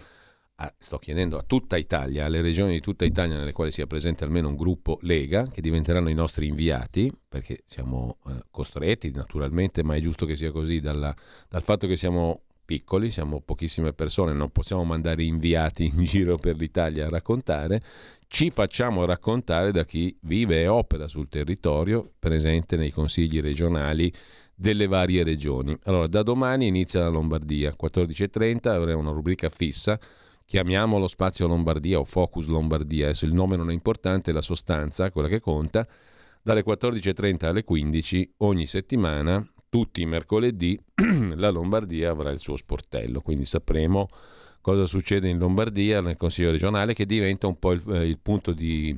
a, 0.57 0.73
sto 0.79 0.99
chiedendo 0.99 1.39
a 1.39 1.43
tutta 1.43 1.77
Italia, 1.77 2.27
alle 2.27 2.41
regioni 2.41 2.75
di 2.75 2.81
tutta 2.81 3.05
Italia 3.05 3.37
nelle 3.37 3.53
quali 3.53 3.71
sia 3.71 3.87
presente 3.87 4.25
almeno 4.25 4.49
un 4.49 4.57
gruppo 4.57 4.99
Lega, 5.03 5.49
che 5.49 5.61
diventeranno 5.61 6.09
i 6.09 6.15
nostri 6.15 6.47
inviati, 6.47 7.13
perché 7.29 7.63
siamo 7.65 8.19
eh, 8.27 8.45
costretti 8.51 9.11
naturalmente, 9.11 9.83
ma 9.83 9.95
è 9.95 10.01
giusto 10.01 10.27
che 10.27 10.37
sia 10.37 10.51
così, 10.51 10.81
dalla, 10.81 11.15
dal 11.49 11.63
fatto 11.63 11.87
che 11.87 11.97
siamo 11.97 12.43
piccoli, 12.65 13.11
siamo 13.11 13.41
pochissime 13.41 13.93
persone, 13.93 14.33
non 14.33 14.51
possiamo 14.51 14.85
mandare 14.85 15.25
inviati 15.25 15.85
in 15.95 16.05
giro 16.05 16.37
per 16.37 16.57
l'Italia 16.57 17.07
a 17.07 17.11
raccontare, 17.11 17.83
ci 18.33 18.51
facciamo 18.51 19.05
raccontare 19.05 19.73
da 19.73 19.85
chi 19.85 20.17
vive 20.23 20.63
e 20.63 20.67
opera 20.67 21.07
sul 21.07 21.29
territorio, 21.29 22.13
presente 22.19 22.79
nei 22.79 22.91
consigli 22.91 23.43
regionali 23.43 24.11
delle 24.55 24.87
varie 24.87 25.23
regioni. 25.23 25.77
Allora, 25.83 26.07
da 26.07 26.23
domani 26.23 26.67
inizia 26.67 27.01
la 27.01 27.11
Lombardia, 27.11 27.77
14.30 27.79 28.69
avremo 28.69 29.01
una 29.01 29.11
rubrica 29.11 29.51
fissa. 29.51 30.01
Chiamiamolo 30.47 31.09
Spazio 31.09 31.47
Lombardia 31.47 31.99
o 31.99 32.05
Focus 32.05 32.47
Lombardia, 32.47 33.05
adesso 33.05 33.27
il 33.27 33.35
nome 33.35 33.57
non 33.57 33.69
è 33.69 33.75
importante, 33.75 34.33
la 34.33 34.41
sostanza, 34.41 35.11
quella 35.11 35.29
che 35.29 35.41
conta, 35.41 35.87
dalle 36.41 36.65
14.30 36.65 37.45
alle 37.45 37.65
15 37.65 38.37
ogni 38.39 38.65
settimana, 38.65 39.47
tutti 39.69 40.01
i 40.01 40.07
mercoledì, 40.07 40.81
la 41.37 41.51
Lombardia 41.51 42.09
avrà 42.09 42.31
il 42.31 42.39
suo 42.39 42.57
sportello, 42.57 43.21
quindi 43.21 43.45
sapremo 43.45 44.09
cosa 44.63 44.87
succede 44.87 45.29
in 45.29 45.37
Lombardia 45.37 46.01
nel 46.01 46.17
Consiglio 46.17 46.51
regionale 46.51 46.95
che 46.95 47.05
diventa 47.05 47.47
un 47.47 47.59
po' 47.59 47.73
il, 47.73 47.83
eh, 47.89 48.07
il 48.07 48.19
punto 48.19 48.53
di 48.53 48.97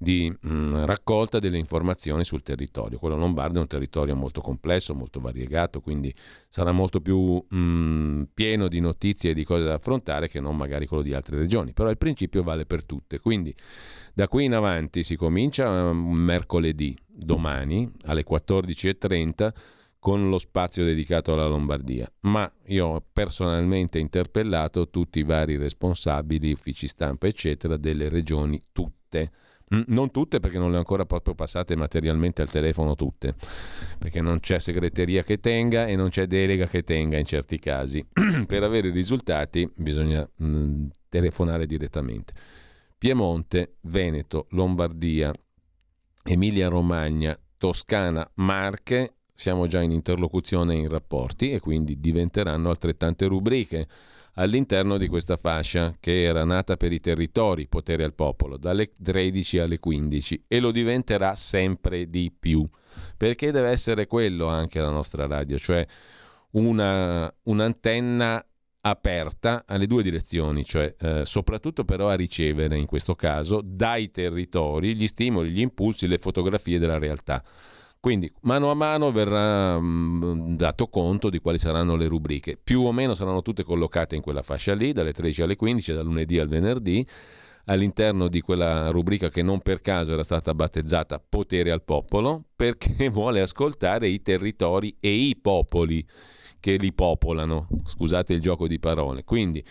di 0.00 0.30
mh, 0.30 0.48
mm, 0.48 0.74
raccolta 0.84 1.40
delle 1.40 1.58
informazioni 1.58 2.24
sul 2.24 2.42
territorio. 2.42 2.98
Quello 2.98 3.16
lombardo 3.16 3.58
è 3.58 3.62
un 3.62 3.66
territorio 3.66 4.14
molto 4.14 4.40
complesso, 4.40 4.94
molto 4.94 5.18
variegato, 5.18 5.80
quindi 5.80 6.14
sarà 6.48 6.70
molto 6.70 7.00
più 7.00 7.44
mh, 7.48 7.56
mm, 7.56 8.22
pieno 8.32 8.68
di 8.68 8.78
notizie 8.78 9.30
e 9.30 9.34
di 9.34 9.44
cose 9.44 9.64
da 9.64 9.74
affrontare 9.74 10.28
che 10.28 10.40
non 10.40 10.56
magari 10.56 10.86
quello 10.86 11.02
di 11.02 11.12
altre 11.12 11.36
regioni, 11.36 11.72
però 11.72 11.90
il 11.90 11.98
principio 11.98 12.44
vale 12.44 12.64
per 12.64 12.84
tutte. 12.86 13.18
Quindi 13.18 13.54
da 14.14 14.28
qui 14.28 14.44
in 14.44 14.54
avanti 14.54 15.02
si 15.02 15.16
comincia 15.16 15.68
um, 15.68 15.98
mercoledì, 16.12 16.96
domani 17.06 17.90
alle 18.04 18.24
14.30 18.24 19.52
con 19.98 20.28
lo 20.28 20.38
spazio 20.38 20.84
dedicato 20.84 21.32
alla 21.32 21.46
Lombardia, 21.46 22.10
ma 22.20 22.50
io 22.66 22.86
ho 22.86 23.04
personalmente 23.12 23.98
interpellato 23.98 24.88
tutti 24.90 25.18
i 25.18 25.24
vari 25.24 25.56
responsabili, 25.56 26.52
uffici 26.52 26.86
stampa, 26.86 27.26
eccetera, 27.26 27.76
delle 27.76 28.08
regioni 28.08 28.62
tutte 28.72 29.30
Mm, 29.74 29.82
non 29.88 30.10
tutte 30.10 30.40
perché 30.40 30.58
non 30.58 30.70
le 30.70 30.76
ho 30.76 30.78
ancora 30.78 31.04
proprio 31.04 31.34
passate 31.34 31.76
materialmente 31.76 32.40
al 32.40 32.48
telefono 32.48 32.94
tutte, 32.94 33.34
perché 33.98 34.20
non 34.22 34.40
c'è 34.40 34.58
segreteria 34.58 35.22
che 35.22 35.40
tenga 35.40 35.86
e 35.86 35.94
non 35.94 36.08
c'è 36.08 36.26
delega 36.26 36.66
che 36.66 36.82
tenga 36.82 37.18
in 37.18 37.26
certi 37.26 37.58
casi. 37.58 38.04
per 38.46 38.62
avere 38.62 38.88
i 38.88 38.92
risultati 38.92 39.70
bisogna 39.76 40.28
mh, 40.36 40.46
mm, 40.46 40.86
telefonare 41.08 41.66
direttamente. 41.66 42.32
Piemonte, 42.96 43.76
Veneto, 43.82 44.46
Lombardia, 44.50 45.32
Emilia-Romagna, 46.24 47.38
Toscana, 47.58 48.28
Marche, 48.36 49.17
siamo 49.38 49.68
già 49.68 49.80
in 49.80 49.92
interlocuzione 49.92 50.74
e 50.74 50.78
in 50.78 50.88
rapporti 50.88 51.52
e 51.52 51.60
quindi 51.60 52.00
diventeranno 52.00 52.70
altrettante 52.70 53.26
rubriche 53.26 53.86
all'interno 54.34 54.98
di 54.98 55.06
questa 55.06 55.36
fascia 55.36 55.94
che 56.00 56.24
era 56.24 56.42
nata 56.42 56.76
per 56.76 56.90
i 56.90 56.98
territori, 56.98 57.68
potere 57.68 58.02
al 58.02 58.14
popolo, 58.14 58.56
dalle 58.56 58.90
13 58.90 59.60
alle 59.60 59.78
15 59.78 60.44
e 60.48 60.58
lo 60.58 60.72
diventerà 60.72 61.36
sempre 61.36 62.10
di 62.10 62.34
più, 62.36 62.68
perché 63.16 63.52
deve 63.52 63.68
essere 63.68 64.08
quello 64.08 64.48
anche 64.48 64.80
la 64.80 64.90
nostra 64.90 65.28
radio, 65.28 65.56
cioè 65.56 65.86
una, 66.52 67.32
un'antenna 67.44 68.44
aperta 68.80 69.62
alle 69.68 69.86
due 69.86 70.02
direzioni, 70.02 70.64
cioè 70.64 70.96
eh, 70.98 71.24
soprattutto 71.24 71.84
però 71.84 72.08
a 72.08 72.14
ricevere 72.14 72.76
in 72.76 72.86
questo 72.86 73.14
caso 73.14 73.60
dai 73.64 74.10
territori 74.10 74.96
gli 74.96 75.06
stimoli, 75.06 75.50
gli 75.50 75.60
impulsi, 75.60 76.08
le 76.08 76.18
fotografie 76.18 76.80
della 76.80 76.98
realtà. 76.98 77.40
Quindi 78.00 78.32
mano 78.42 78.70
a 78.70 78.74
mano 78.74 79.10
verrà 79.10 79.78
mh, 79.78 80.24
mm, 80.24 80.54
dato 80.54 80.86
conto 80.86 81.30
di 81.30 81.40
quali 81.40 81.58
saranno 81.58 81.96
le 81.96 82.06
rubriche. 82.06 82.56
Più 82.62 82.82
o 82.82 82.92
meno 82.92 83.14
saranno 83.14 83.42
tutte 83.42 83.64
collocate 83.64 84.14
in 84.14 84.22
quella 84.22 84.42
fascia 84.42 84.74
lì, 84.74 84.92
dalle 84.92 85.12
13 85.12 85.42
alle 85.42 85.56
15, 85.56 85.92
dal 85.92 86.04
lunedì 86.04 86.38
al 86.38 86.48
venerdì, 86.48 87.04
all'interno 87.64 88.28
di 88.28 88.40
quella 88.40 88.90
rubrica 88.90 89.30
che 89.30 89.42
non 89.42 89.60
per 89.60 89.80
caso 89.80 90.12
era 90.12 90.22
stata 90.22 90.54
battezzata 90.54 91.20
Potere 91.26 91.72
al 91.72 91.82
popolo, 91.82 92.44
perché 92.54 93.08
vuole 93.10 93.40
ascoltare 93.40 94.08
i 94.08 94.22
territori 94.22 94.96
e 95.00 95.10
i 95.10 95.36
popoli 95.36 96.06
che 96.60 96.76
li 96.76 96.92
popolano. 96.92 97.66
Scusate 97.84 98.32
il 98.32 98.40
gioco 98.40 98.68
di 98.68 98.78
parole. 98.78 99.24
Quindi 99.24 99.64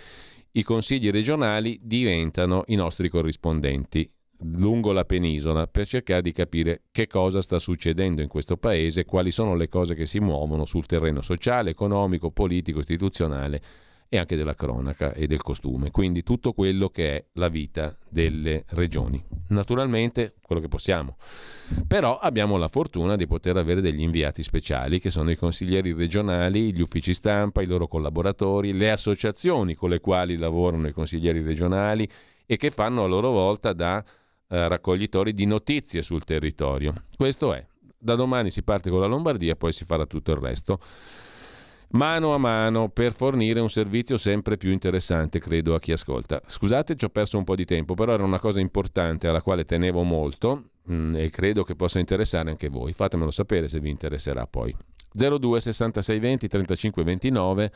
i 0.52 0.64
consigli 0.64 1.12
regionali 1.12 1.80
diventano 1.82 2.64
i 2.68 2.76
nostri 2.76 3.08
corrispondenti 3.08 4.12
lungo 4.42 4.92
la 4.92 5.06
penisola 5.06 5.68
per 5.68 5.88
cercare 5.88 6.22
di 6.22 6.32
capire 6.32 6.82
che 6.92 7.08
cosa 7.08 7.42
sta 7.42 7.60
succedendo 7.60 8.22
in 8.22 8.28
questo 8.28 8.58
paese, 8.58 9.06
quali 9.06 9.32
sono 9.32 9.56
le 9.56 9.70
cose 9.70 9.96
che 9.96 10.06
si 10.06 10.20
muovono 10.20 10.66
sul 10.66 10.86
terreno 10.86 11.22
sociale, 11.22 11.72
economico, 11.72 12.32
politico, 12.32 12.80
istituzionale 12.80 13.62
e 14.10 14.18
anche 14.18 14.38
della 14.38 14.56
cronaca 14.56 15.12
e 15.12 15.28
del 15.28 15.42
costume, 15.42 15.92
quindi 15.92 16.24
tutto 16.24 16.54
quello 16.54 16.90
che 16.90 17.16
è 17.16 17.26
la 17.34 17.50
vita 17.50 17.94
delle 18.08 18.64
regioni. 18.70 19.22
Naturalmente 19.50 20.36
quello 20.42 20.62
che 20.62 20.70
possiamo. 20.70 21.18
Però 21.86 22.18
abbiamo 22.18 22.56
la 22.58 22.70
fortuna 22.70 23.18
di 23.18 23.28
poter 23.28 23.58
avere 23.58 23.82
degli 23.82 24.02
inviati 24.02 24.44
speciali 24.44 25.00
che 25.00 25.10
sono 25.10 25.30
i 25.30 25.36
consiglieri 25.36 25.92
regionali, 25.92 26.74
gli 26.74 26.80
uffici 26.80 27.14
stampa, 27.14 27.62
i 27.62 27.66
loro 27.66 27.88
collaboratori, 27.88 28.72
le 28.72 28.92
associazioni 28.92 29.76
con 29.76 29.90
le 29.90 30.00
quali 30.00 30.38
lavorano 30.38 30.88
i 30.88 30.94
consiglieri 30.94 31.42
regionali 31.42 32.10
e 32.46 32.56
che 32.56 32.72
fanno 32.72 33.04
a 33.04 33.08
loro 33.08 33.32
volta 33.32 33.74
da 33.74 34.02
eh, 34.50 34.68
raccoglitori 34.68 35.34
di 35.34 35.46
notizie 35.46 36.02
sul 36.02 36.24
territorio. 36.24 36.94
Questo 37.16 37.54
è. 37.54 37.66
Da 37.98 38.16
domani 38.16 38.52
si 38.52 38.64
parte 38.64 38.90
con 38.90 39.00
la 39.00 39.08
Lombardia, 39.08 39.56
poi 39.56 39.72
si 39.72 39.86
farà 39.86 40.06
tutto 40.06 40.32
il 40.32 40.38
resto 40.38 40.80
mano 41.90 42.34
a 42.34 42.38
mano 42.38 42.90
per 42.90 43.14
fornire 43.14 43.60
un 43.60 43.70
servizio 43.70 44.18
sempre 44.18 44.58
più 44.58 44.72
interessante, 44.72 45.40
credo, 45.40 45.76
a 45.76 45.80
chi 45.80 45.92
ascolta. 45.92 46.42
Scusate, 46.46 46.96
ci 46.96 47.06
ho 47.06 47.10
perso 47.10 47.38
un 47.38 47.44
po' 47.44 47.56
di 47.56 47.66
tempo, 47.66 47.94
però 47.94 48.14
era 48.14 48.24
una 48.24 48.40
cosa 48.40 48.60
importante 48.60 49.28
alla 49.28 49.42
quale 49.42 49.66
tenevo 49.66 50.04
molto 50.04 50.64
mh, 50.84 50.94
mm, 50.94 51.16
e 51.16 51.30
credo 51.30 51.64
che 51.64 51.76
possa 51.76 52.00
interessare 52.00 52.50
anche 52.50 52.70
voi. 52.70 52.94
Fatemelo 52.94 53.32
sapere 53.32 53.68
se 53.68 53.80
vi 53.80 53.90
interesserà 53.90 54.46
poi. 54.48 54.76
02 55.14 55.62
66 55.62 56.20
20 56.20 56.48
35 56.48 57.04
29 57.04 57.72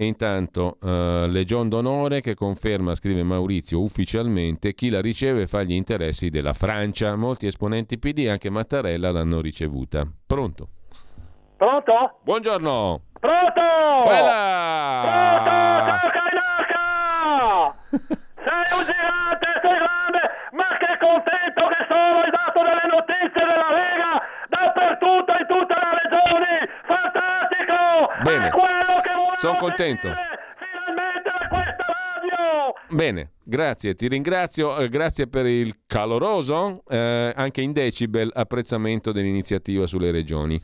e 0.00 0.06
intanto 0.06 0.78
uh, 0.80 1.26
Legion 1.26 1.68
d'onore 1.68 2.22
che 2.22 2.32
conferma, 2.32 2.94
scrive 2.94 3.22
Maurizio, 3.22 3.82
ufficialmente 3.82 4.72
chi 4.72 4.88
la 4.88 5.02
riceve 5.02 5.46
fa 5.46 5.62
gli 5.62 5.74
interessi 5.74 6.30
della 6.30 6.54
Francia. 6.54 7.14
Molti 7.16 7.46
esponenti 7.46 7.98
PD, 7.98 8.26
anche 8.26 8.48
Mattarella, 8.48 9.10
l'hanno 9.10 9.42
ricevuta. 9.42 10.10
Pronto? 10.26 10.68
Pronto? 11.54 12.20
Buongiorno! 12.22 13.02
Pronto! 13.20 13.60
Quella! 14.06 15.02
Pronto! 15.04 16.16
Kainaka! 16.16 17.76
sei 18.40 18.78
un 18.78 18.84
gigante, 18.88 19.46
sei 19.60 19.76
grande, 19.84 20.20
ma 20.52 20.68
che 20.80 20.96
contento 20.96 21.60
che 21.76 21.84
sono, 21.92 22.20
hai 22.24 22.30
dato 22.30 22.62
delle 22.64 22.88
notizie 22.88 23.44
della 23.44 23.68
Lega 23.68 24.12
dappertutto, 24.48 25.32
in 25.36 25.44
tutte 25.44 25.74
le 25.76 25.92
regioni! 26.00 26.56
Fantastico! 26.88 28.08
Bene. 28.24 28.48
È 28.48 28.50
quello 28.50 29.00
che 29.04 29.09
sono 29.40 29.56
contento. 29.56 30.08
Finalmente 30.56 31.22
da 31.24 31.48
questa 31.48 31.84
radio! 31.86 32.74
Bene, 32.94 33.32
Grazie, 33.50 33.96
ti 33.96 34.06
ringrazio, 34.06 34.78
eh, 34.78 34.88
grazie 34.88 35.26
per 35.26 35.44
il 35.44 35.80
caloroso, 35.88 36.84
eh, 36.88 37.32
anche 37.34 37.62
in 37.62 37.72
decibel, 37.72 38.30
apprezzamento 38.32 39.10
dell'iniziativa 39.10 39.88
sulle 39.88 40.12
regioni. 40.12 40.56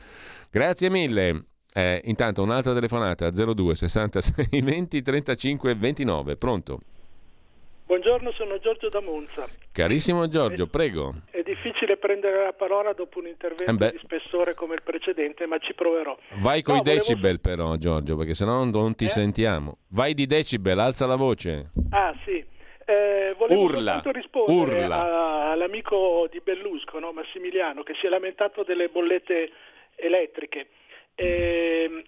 Grazie 0.53 0.89
mille. 0.89 1.47
Eh, 1.75 2.01
intanto 2.05 2.45
un'altra 2.45 2.73
telefonata 2.75 3.29
02 3.31 3.75
66 3.75 4.61
20 4.63 5.03
35 5.03 5.75
29. 5.75 6.37
Pronto? 6.37 6.79
Buongiorno, 7.87 8.31
sono 8.31 8.57
Giorgio 8.61 8.89
da 8.89 9.01
Monza. 9.01 9.49
Carissimo 9.73 10.29
Giorgio, 10.29 10.69
prego. 10.69 11.13
È 11.29 11.43
difficile 11.57 11.97
prendere 11.97 12.45
la 12.45 12.53
parola 12.53 12.93
dopo 12.93 13.19
un 13.19 13.27
intervento 13.27 13.85
eh 13.85 13.93
di 13.93 13.99
spessore 13.99 14.55
come 14.55 14.75
il 14.75 14.83
precedente, 14.83 15.47
ma 15.47 15.59
ci 15.59 15.75
proverò. 15.75 16.17
Vai 16.41 16.63
coi 16.63 16.77
no, 16.77 16.83
decibel 16.83 17.39
volevo... 17.41 17.41
però, 17.41 17.77
Giorgio, 17.77 18.17
perché 18.17 18.35
sennò 18.35 18.65
non 18.65 18.95
ti 18.95 19.07
eh? 19.07 19.09
sentiamo. 19.09 19.79
Vai 19.89 20.15
di 20.15 20.27
decibel, 20.27 20.79
alza 20.79 21.07
la 21.07 21.17
voce. 21.17 21.71
Ah, 21.91 22.15
sì. 22.25 22.45
Eh, 22.89 23.35
volevo 23.37 23.63
urla, 23.63 24.01
rispondere 24.05 24.85
urla. 24.85 25.51
all'amico 25.51 26.29
di 26.31 26.41
Bellusco, 26.41 27.01
no? 27.01 27.11
Massimiliano, 27.11 27.83
che 27.83 27.95
si 27.99 28.07
è 28.07 28.09
lamentato 28.09 28.63
delle 28.63 28.89
bollette 28.89 29.51
elettriche. 29.97 30.69
Eh, 31.17 32.05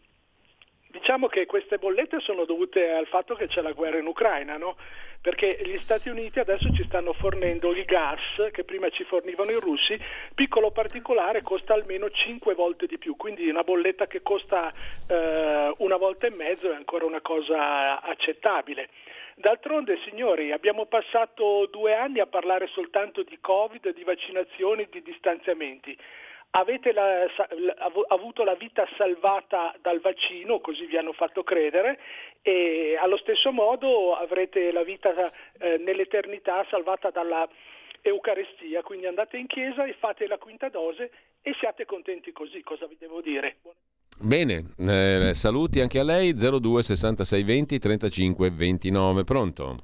diciamo 0.98 1.28
che 1.28 1.46
queste 1.46 1.78
bollette 1.78 2.20
sono 2.20 2.44
dovute 2.44 2.90
al 2.90 3.06
fatto 3.06 3.34
che 3.34 3.46
c'è 3.46 3.62
la 3.62 3.72
guerra 3.72 3.98
in 3.98 4.06
Ucraina, 4.06 4.56
no? 4.56 4.76
perché 5.20 5.58
gli 5.64 5.78
Stati 5.78 6.08
Uniti 6.08 6.38
adesso 6.38 6.72
ci 6.72 6.84
stanno 6.84 7.12
fornendo 7.12 7.72
il 7.72 7.84
gas 7.84 8.20
che 8.52 8.64
prima 8.64 8.88
ci 8.90 9.04
fornivano 9.04 9.50
i 9.50 9.60
russi, 9.60 9.98
piccolo 10.34 10.70
particolare 10.70 11.42
costa 11.42 11.74
almeno 11.74 12.10
5 12.10 12.54
volte 12.54 12.86
di 12.86 12.98
più, 12.98 13.16
quindi 13.16 13.48
una 13.48 13.62
bolletta 13.62 14.06
che 14.06 14.22
costa 14.22 14.72
eh, 15.06 15.74
una 15.78 15.96
volta 15.96 16.26
e 16.26 16.30
mezzo 16.30 16.70
è 16.70 16.74
ancora 16.74 17.04
una 17.04 17.20
cosa 17.20 18.00
accettabile. 18.00 18.88
D'altronde, 19.34 19.98
signori, 20.04 20.50
abbiamo 20.50 20.86
passato 20.86 21.66
due 21.70 21.94
anni 21.94 22.18
a 22.18 22.26
parlare 22.26 22.66
soltanto 22.68 23.22
di 23.22 23.38
Covid, 23.40 23.92
di 23.94 24.02
vaccinazioni, 24.02 24.88
di 24.90 25.00
distanziamenti 25.00 25.96
avete 26.50 26.92
la, 26.92 27.26
avuto 28.08 28.44
la 28.44 28.54
vita 28.54 28.86
salvata 28.96 29.74
dal 29.80 30.00
vaccino, 30.00 30.60
così 30.60 30.86
vi 30.86 30.96
hanno 30.96 31.12
fatto 31.12 31.42
credere, 31.42 31.98
e 32.42 32.96
allo 33.00 33.16
stesso 33.16 33.52
modo 33.52 34.14
avrete 34.14 34.72
la 34.72 34.82
vita 34.82 35.32
eh, 35.58 35.78
nell'eternità 35.78 36.64
salvata 36.70 37.10
dalla 37.10 37.48
Eucaristia, 38.00 38.82
quindi 38.82 39.06
andate 39.06 39.36
in 39.36 39.46
chiesa 39.46 39.84
e 39.84 39.94
fate 39.98 40.26
la 40.26 40.38
quinta 40.38 40.68
dose 40.68 41.10
e 41.42 41.54
siate 41.58 41.84
contenti 41.84 42.32
così, 42.32 42.62
cosa 42.62 42.86
vi 42.86 42.96
devo 42.98 43.20
dire? 43.20 43.56
Bene, 44.20 44.70
eh, 44.78 45.32
saluti 45.34 45.80
anche 45.80 45.98
a 45.98 46.04
lei, 46.04 46.34
02 46.34 46.82
66 46.82 47.42
20 47.42 47.78
35 47.78 48.50
29, 48.50 49.24
pronto? 49.24 49.76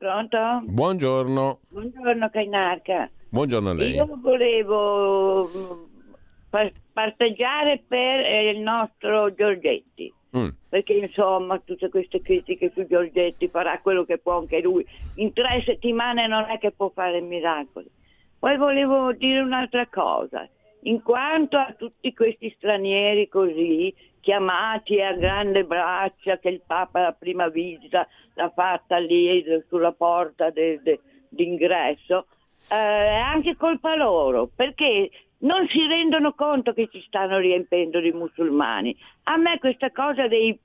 Pronto? 0.00 0.62
Buongiorno. 0.62 1.58
Buongiorno 1.68 2.30
Cainarca. 2.30 3.10
Buongiorno 3.28 3.68
a 3.68 3.74
lei. 3.74 3.96
Io 3.96 4.08
volevo 4.18 5.46
mm, 5.46 6.66
parteggiare 6.90 7.82
per 7.86 8.20
eh, 8.20 8.48
il 8.48 8.60
nostro 8.60 9.34
Giorgetti. 9.34 10.10
Mm. 10.34 10.48
Perché 10.70 10.94
insomma 10.94 11.58
tutte 11.58 11.90
queste 11.90 12.22
critiche 12.22 12.72
su 12.74 12.86
Giorgetti 12.86 13.48
farà 13.48 13.78
quello 13.80 14.06
che 14.06 14.16
può 14.16 14.38
anche 14.38 14.62
lui. 14.62 14.86
In 15.16 15.34
tre 15.34 15.62
settimane 15.66 16.26
non 16.26 16.46
è 16.48 16.58
che 16.58 16.70
può 16.70 16.88
fare 16.94 17.20
miracoli. 17.20 17.90
Poi 18.38 18.56
volevo 18.56 19.12
dire 19.12 19.40
un'altra 19.40 19.86
cosa. 19.86 20.48
In 20.82 21.02
quanto 21.02 21.58
a 21.58 21.74
tutti 21.76 22.14
questi 22.14 22.52
stranieri 22.56 23.28
così, 23.28 23.94
chiamati 24.20 25.00
a 25.00 25.12
grande 25.12 25.64
braccia, 25.64 26.38
che 26.38 26.48
il 26.48 26.62
Papa 26.66 27.00
la 27.00 27.12
prima 27.12 27.48
visita 27.48 28.06
l'ha 28.34 28.50
fatta 28.50 28.98
lì 28.98 29.44
sulla 29.68 29.92
porta 29.92 30.50
de, 30.50 30.80
de, 30.82 31.00
d'ingresso, 31.28 32.26
eh, 32.70 32.74
è 32.74 33.18
anche 33.18 33.56
colpa 33.56 33.94
loro, 33.94 34.48
perché 34.54 35.10
non 35.40 35.66
si 35.68 35.86
rendono 35.86 36.32
conto 36.32 36.72
che 36.72 36.88
ci 36.90 37.00
stanno 37.02 37.38
riempendo 37.38 38.00
di 38.00 38.12
musulmani. 38.12 38.96
A 39.24 39.36
me 39.36 39.58
questa 39.58 39.90
cosa 39.90 40.28
dei, 40.28 40.58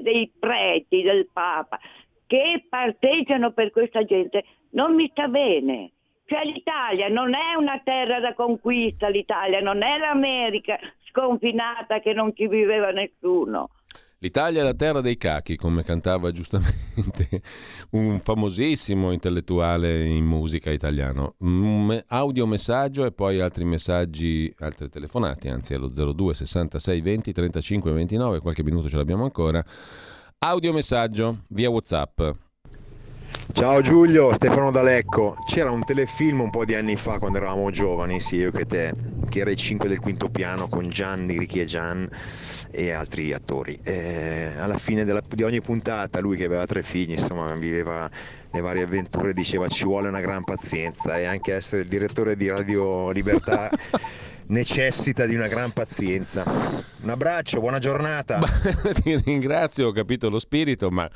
dei 0.00 0.30
preti, 0.38 1.02
del 1.02 1.28
Papa, 1.32 1.78
che 2.26 2.64
parteggiano 2.68 3.52
per 3.52 3.70
questa 3.70 4.04
gente, 4.04 4.44
non 4.70 4.94
mi 4.94 5.08
sta 5.10 5.28
bene. 5.28 5.92
Cioè 6.32 6.46
l'Italia 6.46 7.08
non 7.08 7.34
è 7.34 7.54
una 7.58 7.78
terra 7.84 8.18
da 8.18 8.32
conquista, 8.32 9.08
l'Italia 9.08 9.60
non 9.60 9.82
è 9.82 9.98
l'America 9.98 10.78
sconfinata 11.10 12.00
che 12.00 12.14
non 12.14 12.34
ci 12.34 12.48
viveva 12.48 12.88
nessuno. 12.90 13.68
L'Italia 14.20 14.62
è 14.62 14.64
la 14.64 14.72
terra 14.72 15.02
dei 15.02 15.18
cachi, 15.18 15.56
come 15.56 15.84
cantava 15.84 16.30
giustamente 16.32 17.42
un 17.92 18.18
famosissimo 18.18 19.12
intellettuale 19.12 20.06
in 20.06 20.24
musica 20.24 20.70
italiano. 20.70 21.34
Un 21.40 22.02
audio 22.06 22.46
messaggio 22.46 23.04
e 23.04 23.12
poi 23.12 23.38
altri 23.38 23.64
messaggi, 23.64 24.50
altre 24.60 24.88
telefonate, 24.88 25.50
anzi 25.50 25.74
allo 25.74 25.88
02 25.88 26.32
66 26.32 27.00
20 27.02 27.32
35 27.32 27.92
29, 27.92 28.40
qualche 28.40 28.64
minuto 28.64 28.88
ce 28.88 28.96
l'abbiamo 28.96 29.24
ancora. 29.24 29.62
Audio 30.38 30.72
messaggio 30.72 31.42
via 31.48 31.68
WhatsApp 31.68 32.20
Ciao 33.52 33.80
Giulio, 33.80 34.32
Stefano 34.34 34.70
D'Alecco. 34.70 35.36
C'era 35.44 35.70
un 35.70 35.84
telefilm 35.84 36.40
un 36.40 36.50
po' 36.50 36.64
di 36.64 36.74
anni 36.74 36.96
fa 36.96 37.18
quando 37.18 37.38
eravamo 37.38 37.70
giovani, 37.70 38.18
sì, 38.20 38.36
io 38.36 38.50
che 38.50 38.64
te, 38.64 38.92
che 39.28 39.40
era 39.40 39.50
i 39.50 39.56
5 39.56 39.88
del 39.88 40.00
quinto 40.00 40.28
piano 40.28 40.68
con 40.68 40.88
Gianni, 40.88 41.38
Ricky 41.38 41.60
e 41.60 41.64
Gian 41.64 42.08
e 42.70 42.90
altri 42.90 43.32
attori. 43.32 43.78
E 43.82 44.52
alla 44.58 44.76
fine 44.76 45.04
della, 45.04 45.22
di 45.26 45.42
ogni 45.42 45.60
puntata 45.60 46.20
lui 46.20 46.36
che 46.36 46.44
aveva 46.44 46.66
tre 46.66 46.82
figli, 46.82 47.12
insomma, 47.12 47.54
viveva 47.54 48.10
le 48.50 48.60
varie 48.60 48.82
avventure, 48.82 49.32
diceva 49.32 49.68
ci 49.68 49.84
vuole 49.84 50.08
una 50.08 50.20
gran 50.20 50.44
pazienza 50.44 51.18
e 51.18 51.24
anche 51.24 51.54
essere 51.54 51.82
il 51.82 51.88
direttore 51.88 52.36
di 52.36 52.48
Radio 52.48 53.10
Libertà 53.10 53.70
necessita 54.46 55.26
di 55.26 55.34
una 55.34 55.46
gran 55.46 55.72
pazienza. 55.72 56.44
Un 57.02 57.08
abbraccio, 57.08 57.60
buona 57.60 57.78
giornata. 57.78 58.40
ti 59.02 59.16
ringrazio, 59.16 59.88
ho 59.88 59.92
capito 59.92 60.28
lo 60.28 60.38
spirito, 60.38 60.90
ma 60.90 61.08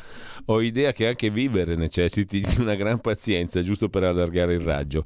ho 0.46 0.60
idea 0.60 0.92
che 0.92 1.06
anche 1.06 1.30
vivere 1.30 1.76
necessiti 1.76 2.40
di 2.40 2.60
una 2.60 2.74
gran 2.74 3.00
pazienza, 3.00 3.62
giusto 3.62 3.88
per 3.88 4.04
allargare 4.04 4.54
il 4.54 4.60
raggio. 4.60 5.04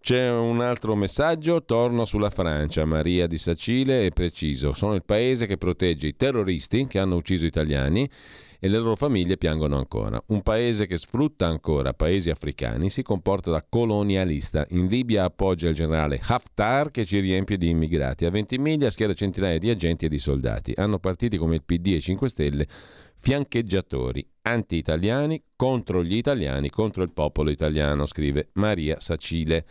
C'è 0.00 0.28
un 0.30 0.60
altro 0.60 0.96
messaggio, 0.96 1.64
torno 1.64 2.04
sulla 2.04 2.30
Francia, 2.30 2.84
Maria 2.84 3.28
di 3.28 3.38
Sacile 3.38 4.06
è 4.06 4.10
preciso, 4.10 4.72
sono 4.72 4.94
il 4.94 5.04
paese 5.04 5.46
che 5.46 5.56
protegge 5.56 6.08
i 6.08 6.16
terroristi 6.16 6.88
che 6.88 6.98
hanno 6.98 7.14
ucciso 7.14 7.44
italiani 7.44 8.10
e 8.64 8.68
le 8.68 8.78
loro 8.78 8.94
famiglie 8.94 9.36
piangono 9.36 9.76
ancora. 9.76 10.22
Un 10.26 10.40
paese 10.40 10.86
che 10.86 10.96
sfrutta 10.96 11.48
ancora 11.48 11.94
paesi 11.94 12.30
africani 12.30 12.90
si 12.90 13.02
comporta 13.02 13.50
da 13.50 13.66
colonialista. 13.68 14.64
In 14.68 14.86
Libia 14.86 15.24
appoggia 15.24 15.68
il 15.68 15.74
generale 15.74 16.20
Haftar 16.22 16.92
che 16.92 17.04
ci 17.04 17.18
riempie 17.18 17.56
di 17.56 17.68
immigrati. 17.68 18.24
A 18.24 18.30
Ventimiglia 18.30 18.88
schiera 18.88 19.14
centinaia 19.14 19.58
di 19.58 19.68
agenti 19.68 20.04
e 20.04 20.08
di 20.08 20.18
soldati. 20.18 20.74
Hanno 20.76 21.00
partiti 21.00 21.38
come 21.38 21.56
il 21.56 21.64
PD 21.64 21.88
e 21.88 22.00
5 22.00 22.28
Stelle 22.28 22.68
fiancheggiatori 23.18 24.24
anti-italiani 24.42 25.42
contro 25.56 26.04
gli 26.04 26.14
italiani, 26.14 26.70
contro 26.70 27.02
il 27.02 27.12
popolo 27.12 27.50
italiano, 27.50 28.06
scrive 28.06 28.50
Maria 28.52 29.00
Sacile. 29.00 29.66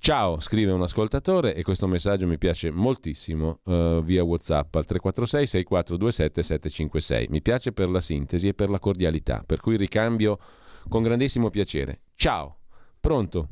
Ciao, 0.00 0.38
scrive 0.40 0.70
un 0.70 0.80
ascoltatore 0.80 1.54
e 1.54 1.62
questo 1.62 1.86
messaggio 1.88 2.26
mi 2.26 2.38
piace 2.38 2.70
moltissimo 2.70 3.60
uh, 3.64 4.00
via 4.00 4.22
WhatsApp 4.22 4.76
al 4.76 4.86
346 4.86 5.46
6427 5.46 6.42
756. 6.42 7.26
Mi 7.30 7.42
piace 7.42 7.72
per 7.72 7.88
la 7.90 8.00
sintesi 8.00 8.48
e 8.48 8.54
per 8.54 8.70
la 8.70 8.78
cordialità, 8.78 9.42
per 9.44 9.60
cui 9.60 9.76
ricambio 9.76 10.38
con 10.88 11.02
grandissimo 11.02 11.50
piacere. 11.50 12.00
Ciao, 12.14 12.56
pronto? 13.00 13.48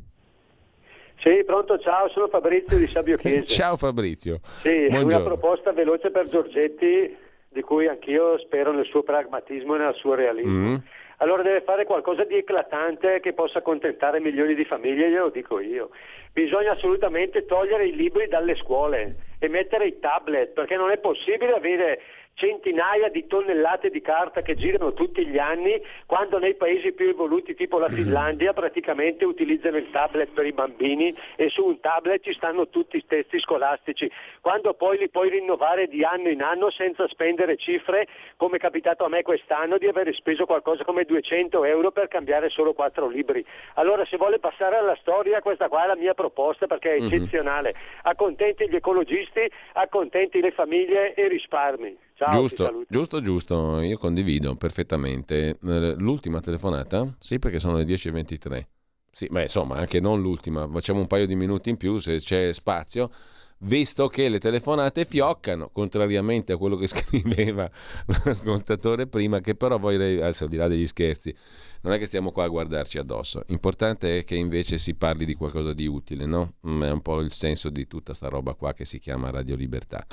Sì, 1.19 1.43
pronto, 1.45 1.79
ciao, 1.79 2.09
sono 2.11 2.29
Fabrizio 2.29 2.79
di 2.79 2.87
Sabio 2.87 3.17
Chiesa. 3.19 3.45
ciao 3.45 3.77
Fabrizio. 3.77 4.39
Sì, 4.63 4.87
Buongiorno. 4.89 5.17
una 5.17 5.25
proposta 5.25 5.73
veloce 5.73 6.11
per 6.11 6.29
Giorgetti 6.29 7.17
di 7.49 7.61
cui 7.63 7.89
anch'io 7.89 8.39
spero 8.39 8.73
nel 8.73 8.87
suo 8.87 9.03
pragmatismo 9.03 9.75
e 9.75 9.79
nel 9.79 9.95
suo 9.95 10.15
realismo. 10.15 10.69
Mm 10.71 10.75
allora 11.19 11.43
deve 11.43 11.63
fare 11.63 11.85
qualcosa 11.85 12.25
di 12.25 12.37
eclatante 12.37 13.21
che 13.21 13.33
possa 13.33 13.59
accontentare 13.59 14.21
milioni 14.21 14.55
di 14.55 14.65
famiglie, 14.65 15.11
glielo 15.11 15.31
dico 15.31 15.61
io. 15.61 15.91
Bisogna 16.33 16.73
assolutamente 16.73 17.47
togliere 17.47 17.87
i 17.87 17.97
libri 17.97 18.29
dalle 18.29 18.55
scuole 18.57 19.17
e 19.39 19.49
mettere 19.49 19.87
i 19.87 19.99
tablet, 19.99 20.51
perché 20.51 20.77
non 20.77 20.91
è 20.91 20.99
possibile 20.99 21.55
avere 21.55 22.01
centinaia 22.37 23.09
di 23.09 23.27
tonnellate 23.27 23.89
di 23.89 24.03
carta 24.03 24.43
che 24.43 24.57
girano 24.57 24.93
tutti 24.93 25.27
gli 25.27 25.39
anni, 25.39 25.83
quando 26.05 26.39
nei 26.39 26.55
paesi 26.55 26.93
più 26.93 27.09
evoluti 27.09 27.55
tipo 27.55 27.79
la 27.79 27.89
Finlandia 27.89 28.53
praticamente 28.53 29.25
utilizzano 29.25 29.79
il 29.79 29.91
tablet 29.91 30.31
per 30.33 30.45
i 30.45 30.53
bambini 30.53 31.15
e 31.35 31.49
su 31.49 31.65
un 31.65 31.81
tablet 31.81 32.23
ci 32.23 32.35
stanno 32.35 32.69
tutti 32.69 32.99
i 32.99 33.07
testi 33.07 33.41
scolastici, 33.41 34.11
quando 34.43 34.75
poi 34.75 34.99
li 34.99 35.09
puoi 35.09 35.31
rinnovare 35.31 35.87
di 35.89 36.05
anno 36.05 36.29
in 36.29 36.43
anno 36.43 36.71
senza 36.71 37.09
spendere 37.09 37.57
cifre, 37.57 38.07
come 38.37 38.59
è 38.59 38.61
capitato 38.61 39.05
a 39.05 39.09
me 39.09 39.23
quest'anno, 39.23 39.79
di 39.79 39.87
aver 39.87 40.15
speso 40.15 40.45
qualcosa 40.45 40.85
come 40.85 41.05
200 41.05 41.65
euro 41.65 41.91
per 41.91 42.09
cambiare 42.09 42.51
solo 42.51 42.75
quattro 42.75 43.09
libri. 43.09 43.43
Allora 43.75 44.05
se 44.05 44.19
vuole 44.19 44.39
passare 44.39 44.77
alla 44.77 44.97
storia 44.97 45.41
questa 45.41 45.69
qua 45.69 45.85
è 45.85 45.87
la 45.87 45.97
mia 45.97 46.13
proposta 46.13 46.67
perché 46.67 46.97
è 46.97 47.03
eccezionale. 47.03 47.75
Accontenti 48.03 48.69
gli 48.69 48.77
ecologisti, 48.77 49.51
accontenti 49.73 50.41
le 50.43 50.51
famiglie 50.51 51.15
e 51.15 51.29
risparmi. 51.29 52.06
Ciao, 52.17 52.41
giusto, 52.41 52.85
giusto, 52.89 53.21
giusto, 53.21 53.81
io 53.83 53.99
condivido 53.99 54.57
perfettamente. 54.57 55.59
Eh, 55.63 55.95
l'ultima 55.99 56.41
telefonata? 56.41 57.15
Sì, 57.21 57.39
perché 57.39 57.61
sono 57.61 57.77
le 57.77 57.85
10.23. 57.85 58.67
Sì, 59.13 59.27
ma 59.31 59.43
insomma, 59.43 59.77
anche 59.77 60.01
non 60.01 60.23
l'ultima, 60.23 60.67
facciamo 60.67 61.01
un 61.01 61.09
paio 61.09 61.27
di 61.27 61.37
minuti 61.37 61.69
in 61.69 61.77
più 61.77 61.99
se 61.99 62.17
c'è 62.17 62.55
spazio 62.55 63.11
visto 63.59 64.09
che 64.09 64.31
le 64.31 64.39
telefonate 64.39 65.05
fioccano, 65.05 65.69
contrariamente 65.71 66.53
a 66.53 66.57
quello 66.57 66.77
che 66.77 66.87
scriveva 66.89 67.71
l'ascoltatore 68.25 69.07
prima, 69.07 69.41
che 69.41 69.55
però 69.55 69.79
voi, 69.79 69.97
adesso 69.97 70.45
al 70.45 70.49
di 70.51 70.57
là 70.57 70.69
degli 70.69 70.87
scherzi, 70.87 71.35
non 71.83 71.93
è 71.93 71.99
che 71.99 72.07
stiamo 72.07 72.33
qua 72.33 72.45
a 72.45 72.49
guardarci 72.49 72.99
addosso, 72.99 73.43
l'importante 73.47 74.19
è 74.19 74.25
che 74.25 74.35
invece 74.35 74.79
si 74.79 74.95
parli 74.95 75.25
di 75.25 75.35
qualcosa 75.35 75.73
di 75.73 75.87
utile, 75.87 76.27
no? 76.27 76.55
Mm, 76.67 76.83
è 76.83 76.91
un 76.91 77.03
po' 77.03 77.21
il 77.21 77.33
senso 77.33 77.71
di 77.71 77.87
tutta 77.87 78.15
sta 78.15 78.29
roba 78.29 78.55
qua 78.55 78.73
che 78.73 78.85
si 78.85 78.99
chiama 78.99 79.31
Radio 79.31 79.57
Libertà. 79.57 80.07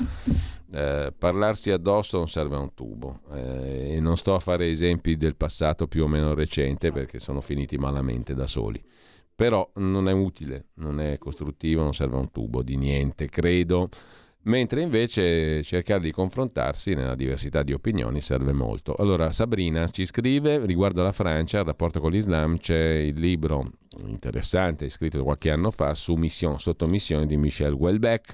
Eh, 0.72 1.14
parlarsi 1.18 1.72
addosso 1.72 2.18
non 2.18 2.28
serve 2.28 2.56
a 2.56 2.60
un 2.60 2.74
tubo 2.74 3.22
eh, 3.32 3.96
e 3.96 4.00
non 4.00 4.18
sto 4.18 4.34
a 4.34 4.40
fare 4.40 4.70
esempi 4.70 5.18
del 5.18 5.36
passato 5.36 5.88
più 5.88 6.04
o 6.04 6.08
meno 6.08 6.34
recente 6.34 6.92
perché 6.92 7.20
sono 7.20 7.42
finiti 7.42 7.78
malamente 7.78 8.34
da 8.34 8.48
soli 8.48 8.84
però 9.36 9.70
non 9.76 10.08
è 10.08 10.12
utile, 10.12 10.68
non 10.76 11.00
è 11.00 11.18
costruttivo, 11.18 11.82
non 11.82 11.94
serve 11.94 12.16
a 12.16 12.20
un 12.20 12.32
tubo 12.32 12.62
di 12.62 12.78
niente, 12.78 13.30
credo. 13.30 13.90
Mentre 14.46 14.82
invece 14.82 15.64
cercare 15.64 16.02
di 16.02 16.12
confrontarsi 16.12 16.96
nella 16.96 17.16
diversità 17.16 17.64
di 17.64 17.72
opinioni 17.72 18.20
serve 18.20 18.52
molto. 18.52 18.94
Allora, 18.94 19.32
Sabrina 19.32 19.88
ci 19.88 20.06
scrive 20.06 20.66
riguardo 20.66 21.00
alla 21.00 21.14
Francia, 21.14 21.60
il 21.60 21.66
rapporto 21.66 22.02
con 22.02 22.12
l'Islam, 22.12 22.58
c'è 22.58 22.78
il 22.78 23.18
libro 23.18 23.72
interessante 24.06 24.90
scritto 24.90 25.24
qualche 25.24 25.50
anno 25.50 25.72
fa 25.72 25.94
su 25.94 26.16
Mission, 26.16 26.60
sottomissione 26.60 27.26
di 27.26 27.38
Michel 27.38 27.74
Houellebecq, 27.74 28.34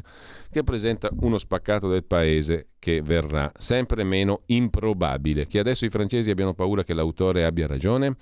che 0.49 0.63
presenta 0.63 1.09
uno 1.19 1.37
spaccato 1.37 1.87
del 1.87 2.03
paese 2.03 2.69
che 2.79 3.01
verrà 3.01 3.51
sempre 3.57 4.03
meno 4.03 4.41
improbabile. 4.47 5.45
Che 5.45 5.59
adesso 5.59 5.85
i 5.85 5.89
francesi 5.89 6.31
abbiano 6.31 6.55
paura 6.55 6.83
che 6.83 6.93
l'autore 6.93 7.45
abbia 7.45 7.67
ragione? 7.67 8.15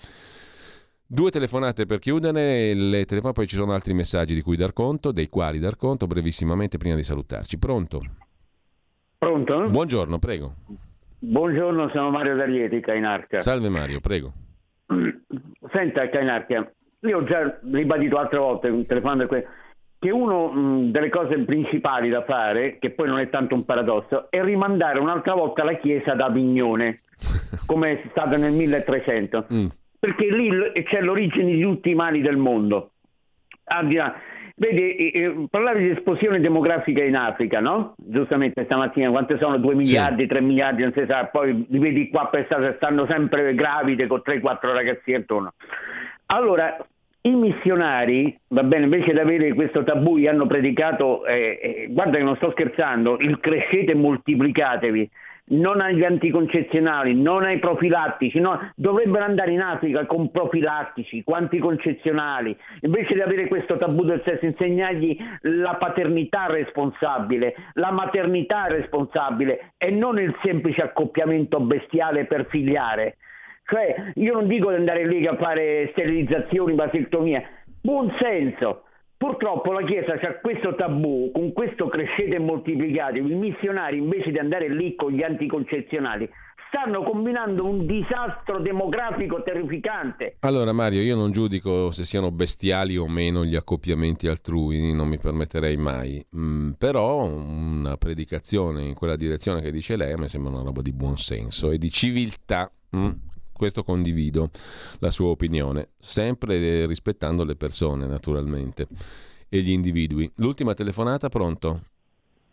Due 1.09 1.31
telefonate 1.31 1.85
per 1.85 1.99
chiudere, 1.99 2.73
le 2.73 3.05
telefon- 3.05 3.31
poi 3.31 3.47
ci 3.47 3.55
sono 3.55 3.71
altri 3.71 3.93
messaggi 3.93 4.33
di 4.33 4.41
cui 4.41 4.57
dar 4.57 4.73
conto, 4.73 5.13
dei 5.13 5.29
quali 5.29 5.57
dar 5.57 5.77
conto 5.77 6.05
brevissimamente 6.05 6.77
prima 6.77 6.95
di 6.95 7.03
salutarci. 7.03 7.57
Pronto? 7.57 8.01
Pronto? 9.17 9.69
Buongiorno, 9.69 10.19
prego. 10.19 10.55
Buongiorno, 11.19 11.89
sono 11.93 12.09
Mario 12.09 12.35
D'Arieti, 12.35 12.81
Cainarca. 12.81 13.39
Salve 13.39 13.69
Mario, 13.69 14.01
prego. 14.01 14.33
Senta 15.71 16.09
Cainarca, 16.09 16.69
io 16.99 17.17
ho 17.17 17.23
già 17.23 17.57
ribadito 17.71 18.17
altre 18.17 18.39
volte 18.39 18.85
telefonando 18.85 19.27
que- 19.27 19.47
che 19.99 20.11
una 20.11 20.91
delle 20.91 21.09
cose 21.09 21.39
principali 21.39 22.09
da 22.09 22.25
fare, 22.25 22.79
che 22.79 22.89
poi 22.89 23.07
non 23.07 23.19
è 23.19 23.29
tanto 23.29 23.55
un 23.55 23.63
paradosso, 23.63 24.29
è 24.29 24.43
rimandare 24.43 24.99
un'altra 24.99 25.35
volta 25.35 25.63
la 25.63 25.77
chiesa 25.77 26.11
ad 26.11 26.19
Avignone, 26.19 27.03
come 27.65 28.01
è 28.03 28.07
stato 28.11 28.35
nel 28.35 28.51
1300. 28.51 29.45
Mm 29.53 29.67
perché 30.07 30.31
lì 30.31 30.49
c'è 30.83 31.01
l'origine 31.01 31.51
di 31.51 31.61
tutti 31.61 31.89
i 31.89 31.95
mali 31.95 32.21
del 32.21 32.37
mondo. 32.37 32.91
Vedi, 34.59 35.11
eh, 35.11 35.47
parlavi 35.51 35.83
di 35.83 35.89
esplosione 35.89 36.39
demografica 36.39 37.03
in 37.03 37.15
Africa, 37.15 37.59
no? 37.59 37.93
Giustamente 37.97 38.63
stamattina, 38.63 39.11
quante 39.11 39.37
sono? 39.37 39.57
2 39.57 39.75
miliardi, 39.75 40.23
sì. 40.23 40.29
3 40.29 40.41
miliardi, 40.41 40.81
non 40.81 40.93
si 40.93 41.05
sa, 41.07 41.25
poi 41.25 41.65
li 41.69 41.77
vedi 41.77 42.09
qua 42.09 42.27
per 42.27 42.45
strada, 42.45 42.73
stanno 42.75 43.05
sempre 43.07 43.53
gravide 43.53 44.07
con 44.07 44.21
3-4 44.25 44.73
ragazzi 44.73 45.13
attorno. 45.13 45.53
Allora, 46.27 46.75
i 47.21 47.35
missionari, 47.35 48.35
va 48.47 48.63
bene, 48.63 48.85
invece 48.85 49.11
di 49.11 49.19
avere 49.19 49.53
questo 49.53 49.83
tabù, 49.83 50.17
gli 50.17 50.25
hanno 50.25 50.47
predicato, 50.47 51.25
eh, 51.25 51.59
eh, 51.61 51.87
guarda 51.89 52.17
che 52.17 52.23
non 52.23 52.35
sto 52.37 52.49
scherzando, 52.51 53.19
il 53.19 53.39
crescete 53.39 53.91
e 53.91 53.95
moltiplicatevi 53.95 55.09
non 55.49 55.79
agli 55.79 56.03
anticoncezionali, 56.03 57.13
non 57.13 57.43
ai 57.43 57.59
profilattici, 57.59 58.39
no, 58.39 58.71
dovrebbero 58.75 59.23
andare 59.23 59.51
in 59.51 59.61
Africa 59.61 60.05
con 60.05 60.31
profilattici, 60.31 61.23
con 61.23 61.35
anticoncezionali, 61.35 62.57
invece 62.81 63.13
di 63.13 63.21
avere 63.21 63.47
questo 63.47 63.77
tabù 63.77 64.03
del 64.03 64.21
sesso, 64.25 64.45
insegnargli 64.45 65.17
la 65.41 65.75
paternità 65.75 66.47
responsabile, 66.47 67.55
la 67.73 67.91
maternità 67.91 68.67
responsabile 68.67 69.73
e 69.77 69.91
non 69.91 70.19
il 70.19 70.35
semplice 70.43 70.81
accoppiamento 70.81 71.59
bestiale 71.59 72.25
per 72.25 72.47
figliare. 72.49 73.17
Cioè, 73.65 74.11
io 74.15 74.33
non 74.33 74.47
dico 74.47 74.69
di 74.69 74.75
andare 74.75 75.05
lì 75.05 75.25
a 75.27 75.35
fare 75.35 75.89
sterilizzazioni, 75.91 76.73
vasectomia, 76.73 77.43
buon 77.81 78.13
senso, 78.17 78.83
Purtroppo 79.17 79.71
la 79.71 79.81
Chiesa 79.81 80.13
ha 80.13 80.39
questo 80.39 80.75
tabù, 80.75 81.31
con 81.33 81.51
questo 81.51 81.87
crescete 81.87 82.35
e 82.35 82.39
moltiplicate, 82.39 83.17
i 83.17 83.21
missionari 83.21 83.97
invece 83.97 84.31
di 84.31 84.37
andare 84.37 84.69
lì 84.69 84.95
con 84.95 85.11
gli 85.11 85.23
anticoncezionali 85.23 86.29
stanno 86.67 87.01
combinando 87.01 87.65
un 87.65 87.85
disastro 87.85 88.59
demografico 88.59 89.41
terrificante. 89.41 90.35
Allora 90.41 90.71
Mario, 90.73 91.01
io 91.01 91.15
non 91.15 91.31
giudico 91.31 91.91
se 91.91 92.03
siano 92.03 92.31
bestiali 92.31 92.97
o 92.97 93.07
meno 93.07 93.43
gli 93.43 93.55
accoppiamenti 93.55 94.27
altrui, 94.27 94.93
non 94.93 95.07
mi 95.07 95.17
permetterei 95.17 95.77
mai, 95.77 96.23
mm, 96.35 96.71
però 96.71 97.23
una 97.23 97.97
predicazione 97.97 98.83
in 98.83 98.93
quella 98.93 99.15
direzione 99.15 99.61
che 99.61 99.71
dice 99.71 99.95
lei 99.95 100.15
mi 100.15 100.27
sembra 100.27 100.51
una 100.51 100.63
roba 100.63 100.81
di 100.81 100.93
buonsenso 100.93 101.71
e 101.71 101.77
di 101.77 101.89
civiltà. 101.89 102.71
Mm 102.95 103.26
questo 103.57 103.83
condivido 103.83 104.51
la 104.99 105.11
sua 105.11 105.27
opinione, 105.27 105.89
sempre 105.99 106.85
rispettando 106.85 107.43
le 107.43 107.55
persone 107.55 108.05
naturalmente 108.05 108.87
e 109.49 109.59
gli 109.59 109.71
individui. 109.71 110.31
L'ultima 110.37 110.73
telefonata, 110.73 111.27
pronto? 111.27 111.79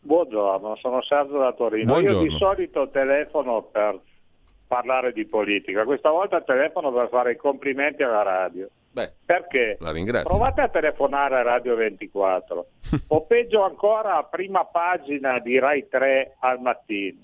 Buongiorno, 0.00 0.76
sono 0.76 1.02
Sergio 1.02 1.38
da 1.38 1.52
Torino. 1.52 1.92
Buongiorno. 1.92 2.24
Io 2.24 2.30
di 2.30 2.36
solito 2.36 2.88
telefono 2.90 3.62
per 3.62 4.00
parlare 4.66 5.12
di 5.12 5.24
politica, 5.26 5.84
questa 5.84 6.10
volta 6.10 6.40
telefono 6.40 6.92
per 6.92 7.08
fare 7.08 7.32
i 7.32 7.36
complimenti 7.36 8.02
alla 8.02 8.22
radio. 8.22 8.68
Beh, 8.90 9.12
Perché? 9.24 9.76
La 9.80 9.90
ringrazio. 9.90 10.28
Provate 10.28 10.60
a 10.60 10.68
telefonare 10.68 11.36
a 11.36 11.42
Radio 11.42 11.74
24 11.74 12.66
o 13.08 13.26
peggio 13.26 13.64
ancora 13.64 14.16
a 14.16 14.24
prima 14.24 14.64
pagina 14.64 15.40
di 15.40 15.58
Rai 15.58 15.88
3 15.88 16.36
al 16.40 16.60
mattino 16.60 17.18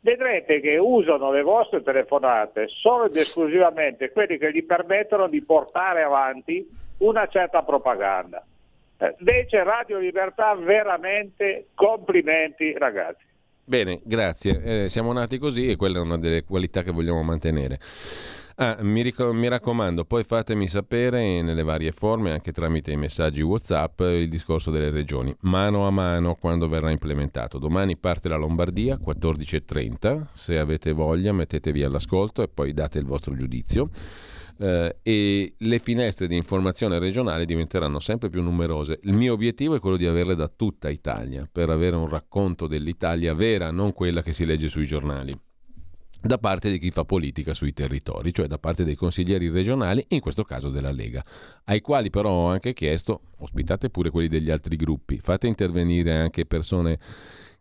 vedrete 0.00 0.60
che 0.60 0.76
usano 0.76 1.32
le 1.32 1.42
vostre 1.42 1.82
telefonate 1.82 2.68
solo 2.68 3.06
ed 3.06 3.16
esclusivamente 3.16 4.10
quelli 4.10 4.38
che 4.38 4.52
gli 4.52 4.64
permettono 4.64 5.26
di 5.26 5.42
portare 5.42 6.02
avanti 6.02 6.66
una 6.98 7.26
certa 7.28 7.62
propaganda. 7.62 8.44
Eh, 8.98 9.14
invece 9.18 9.62
Radio 9.62 9.98
Libertà 9.98 10.54
veramente 10.54 11.68
complimenti 11.74 12.72
ragazzi. 12.76 13.24
Bene, 13.64 14.00
grazie. 14.02 14.84
Eh, 14.84 14.88
siamo 14.88 15.12
nati 15.12 15.38
così 15.38 15.68
e 15.68 15.76
quella 15.76 15.98
è 15.98 16.00
una 16.00 16.16
delle 16.16 16.42
qualità 16.42 16.82
che 16.82 16.90
vogliamo 16.90 17.22
mantenere. 17.22 17.78
Ah, 18.60 18.76
mi, 18.80 19.02
ric- 19.02 19.20
mi, 19.20 19.46
raccomando, 19.46 20.04
poi 20.04 20.24
fatemi 20.24 20.66
sapere 20.66 21.42
nelle 21.42 21.62
varie 21.62 21.92
forme, 21.92 22.32
anche 22.32 22.50
tramite 22.50 22.90
i 22.90 22.96
messaggi 22.96 23.40
WhatsApp, 23.40 24.00
il 24.00 24.28
discorso 24.28 24.72
delle 24.72 24.90
regioni, 24.90 25.32
mano 25.42 25.86
a 25.86 25.92
mano 25.92 26.34
quando 26.34 26.66
verrà 26.66 26.90
implementato. 26.90 27.58
Domani 27.58 27.96
parte 27.96 28.28
la 28.28 28.34
Lombardia, 28.34 28.98
14.30, 28.98 30.26
se 30.32 30.58
avete 30.58 30.90
voglia 30.90 31.32
mettetevi 31.32 31.84
all'ascolto 31.84 32.42
e 32.42 32.48
poi 32.48 32.72
date 32.72 32.98
il 32.98 33.04
vostro 33.04 33.36
giudizio. 33.36 33.90
Uh, 34.56 34.88
e 35.04 35.54
le 35.56 35.78
finestre 35.78 36.26
di 36.26 36.34
informazione 36.34 36.98
regionale 36.98 37.44
diventeranno 37.44 38.00
sempre 38.00 38.28
più 38.28 38.42
numerose. 38.42 38.98
Il 39.04 39.12
mio 39.12 39.34
obiettivo 39.34 39.76
è 39.76 39.78
quello 39.78 39.96
di 39.96 40.06
averle 40.06 40.34
da 40.34 40.48
tutta 40.48 40.88
Italia, 40.88 41.48
per 41.50 41.70
avere 41.70 41.94
un 41.94 42.08
racconto 42.08 42.66
dell'Italia 42.66 43.34
vera, 43.34 43.70
non 43.70 43.92
quella 43.92 44.20
che 44.20 44.32
si 44.32 44.44
legge 44.44 44.68
sui 44.68 44.84
giornali 44.84 45.32
da 46.20 46.38
parte 46.38 46.70
di 46.70 46.78
chi 46.78 46.90
fa 46.90 47.04
politica 47.04 47.54
sui 47.54 47.72
territori, 47.72 48.34
cioè 48.34 48.46
da 48.46 48.58
parte 48.58 48.84
dei 48.84 48.96
consiglieri 48.96 49.48
regionali, 49.48 50.04
in 50.08 50.20
questo 50.20 50.42
caso 50.42 50.68
della 50.68 50.90
Lega, 50.90 51.24
ai 51.64 51.80
quali 51.80 52.10
però 52.10 52.30
ho 52.30 52.48
anche 52.48 52.72
chiesto, 52.74 53.20
ospitate 53.38 53.88
pure 53.88 54.10
quelli 54.10 54.28
degli 54.28 54.50
altri 54.50 54.76
gruppi, 54.76 55.18
fate 55.18 55.46
intervenire 55.46 56.14
anche 56.14 56.44
persone 56.44 56.98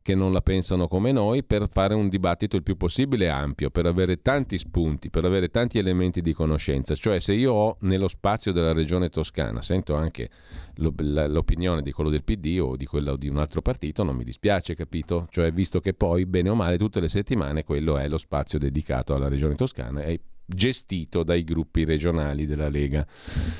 che 0.07 0.15
non 0.15 0.31
la 0.31 0.41
pensano 0.41 0.87
come 0.87 1.11
noi 1.11 1.43
per 1.43 1.67
fare 1.67 1.93
un 1.93 2.07
dibattito 2.07 2.55
il 2.55 2.63
più 2.63 2.77
possibile 2.77 3.27
ampio, 3.27 3.69
per 3.69 3.85
avere 3.87 4.21
tanti 4.21 4.57
spunti, 4.57 5.09
per 5.09 5.25
avere 5.25 5.49
tanti 5.49 5.79
elementi 5.79 6.21
di 6.21 6.31
conoscenza. 6.31 6.95
Cioè 6.95 7.19
se 7.19 7.33
io 7.33 7.51
ho 7.51 7.77
nello 7.81 8.07
spazio 8.07 8.53
della 8.53 8.71
regione 8.71 9.09
toscana, 9.09 9.61
sento 9.61 9.95
anche 9.95 10.29
l'opinione 10.75 11.81
di 11.81 11.91
quello 11.91 12.09
del 12.09 12.23
PD 12.23 12.57
o 12.61 12.77
di 12.77 12.85
quello 12.85 13.17
di 13.17 13.27
un 13.27 13.37
altro 13.37 13.61
partito, 13.61 14.03
non 14.03 14.15
mi 14.15 14.23
dispiace, 14.23 14.75
capito? 14.75 15.27
Cioè 15.29 15.51
visto 15.51 15.81
che 15.81 15.93
poi, 15.93 16.25
bene 16.25 16.51
o 16.51 16.55
male, 16.55 16.77
tutte 16.77 17.01
le 17.01 17.09
settimane 17.09 17.65
quello 17.65 17.97
è 17.97 18.07
lo 18.07 18.17
spazio 18.17 18.57
dedicato 18.57 19.13
alla 19.13 19.27
regione 19.27 19.55
toscana 19.55 20.03
e 20.03 20.21
gestito 20.47 21.23
dai 21.23 21.43
gruppi 21.43 21.83
regionali 21.83 22.45
della 22.45 22.69
Lega, 22.69 23.05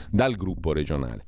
dal 0.09 0.35
gruppo 0.35 0.71
regionale. 0.71 1.25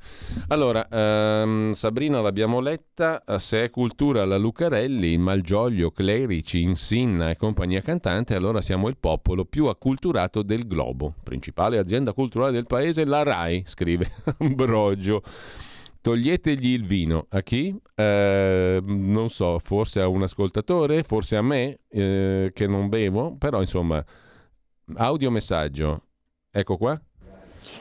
Allora, 0.48 0.88
ehm, 0.88 1.72
Sabrina 1.72 2.20
l'abbiamo 2.20 2.60
letta, 2.60 3.22
se 3.36 3.64
è 3.64 3.70
cultura 3.70 4.24
la 4.24 4.38
Lucarelli, 4.38 5.18
Malgioglio, 5.18 5.90
Clerici, 5.90 6.62
Insinna 6.62 7.30
e 7.30 7.36
compagnia 7.36 7.82
cantante, 7.82 8.34
allora 8.34 8.62
siamo 8.62 8.88
il 8.88 8.96
popolo 8.96 9.44
più 9.44 9.66
acculturato 9.66 10.42
del 10.42 10.66
globo. 10.66 11.14
Principale 11.22 11.78
azienda 11.78 12.12
culturale 12.14 12.52
del 12.52 12.66
paese, 12.66 13.04
la 13.04 13.22
RAI, 13.22 13.62
scrive 13.66 14.10
Ambrogio. 14.38 15.22
Toglietegli 16.02 16.68
il 16.68 16.86
vino. 16.86 17.26
A 17.28 17.42
chi? 17.42 17.78
Eh, 17.94 18.80
non 18.82 19.28
so, 19.28 19.58
forse 19.58 20.00
a 20.00 20.08
un 20.08 20.22
ascoltatore, 20.22 21.02
forse 21.02 21.36
a 21.36 21.42
me 21.42 21.80
eh, 21.90 22.52
che 22.54 22.66
non 22.66 22.88
bevo, 22.88 23.36
però 23.36 23.60
insomma, 23.60 24.02
audio 24.96 25.30
messaggio. 25.30 26.02
Ecco 26.50 26.76
qua. 26.76 27.00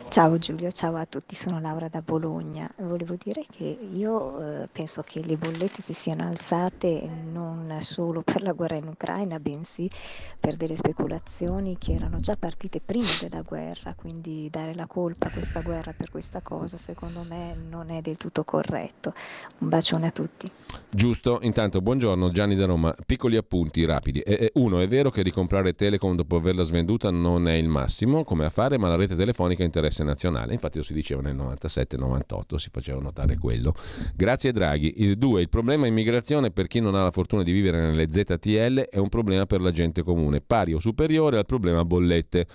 Ciao 0.10 0.38
Giulio, 0.38 0.72
ciao 0.72 0.96
a 0.96 1.06
tutti, 1.06 1.36
sono 1.36 1.60
Laura 1.62 1.88
da 1.88 2.02
Bologna. 2.02 2.70
Volevo 2.80 3.16
dire 3.18 3.46
che 3.50 3.78
io 3.94 4.64
eh, 4.64 4.68
penso 4.70 5.02
che 5.04 5.24
le 5.24 5.38
bollette 5.38 5.82
si 5.82 5.94
siano 5.94 6.28
alzate 6.28 7.08
non 7.32 7.78
solo 7.80 8.22
per 8.22 8.42
la 8.42 8.52
guerra 8.52 8.76
in 8.76 8.88
Ucraina, 8.88 9.40
bensì 9.40 9.90
per 10.38 10.58
delle 10.58 10.76
speculazioni 10.76 11.78
che 11.78 11.94
erano 11.94 12.20
già 12.20 12.36
partite 12.36 12.82
prima 12.84 13.08
della 13.22 13.42
guerra, 13.42 13.94
quindi 13.96 14.50
dare 14.52 14.76
la 14.76 14.86
colpa 14.86 15.28
a 15.28 15.32
questa 15.32 15.62
guerra 15.62 15.94
per 15.96 16.10
questa 16.10 16.42
cosa 16.42 16.78
secondo 16.78 17.24
me 17.30 17.56
non 17.70 17.90
è 17.90 18.02
del 18.02 18.18
tutto 18.18 18.44
corretto. 18.44 19.14
Un 19.60 19.70
bacione 19.70 20.08
a 20.08 20.12
tutti. 20.12 20.48
Giusto, 20.90 21.40
intanto 21.44 21.82
buongiorno 21.82 22.32
Gianni 22.32 22.56
da 22.56 22.66
Roma, 22.66 22.94
piccoli 23.06 23.38
appunti 23.38 23.86
rapidi. 23.86 24.22
Uno, 24.54 24.80
è 24.80 24.88
vero 24.88 25.12
che 25.12 25.22
ricomprare 25.22 25.76
Telecom 25.76 26.16
dopo 26.16 26.36
averla 26.36 26.64
svenduta 26.64 27.12
non 27.12 27.48
è 27.48 27.54
il 27.54 27.68
massimo 27.68 28.24
come 28.24 28.46
affare, 28.46 28.78
ma 28.78 28.88
la 28.88 28.96
rete 28.96 29.16
telefonica 29.16 29.68
interesse 29.70 30.04
nazionale. 30.04 30.54
Infatti 30.54 30.78
lo 30.78 30.84
si 30.84 30.94
diceva 30.94 31.22
nel 31.22 31.36
97-98, 31.36 32.56
si 32.56 32.70
faceva 32.72 33.00
notare 33.00 33.38
quello. 33.38 33.74
Grazie 34.16 34.52
Draghi. 34.52 34.96
Il 34.98 35.18
2. 35.18 35.42
Il 35.42 35.50
problema 35.50 35.88
immigrazione 35.88 36.52
per 36.52 36.68
chi 36.68 36.80
non 36.80 36.96
ha 36.96 37.04
la 37.04 37.12
fortuna 37.12 37.44
di 37.44 37.52
vivere 37.52 37.80
nelle 37.80 38.12
ZTL 38.12 38.90
è 38.90 38.98
un 38.98 39.10
problema 39.10 39.46
per 39.46 39.62
la 39.62 39.72
gente 39.72 40.04
comune, 40.04 40.42
pari 40.42 40.74
o 40.74 40.80
superiore 40.80 41.38
al 41.38 41.46
problema 41.46 41.86
bollette. 41.86 42.48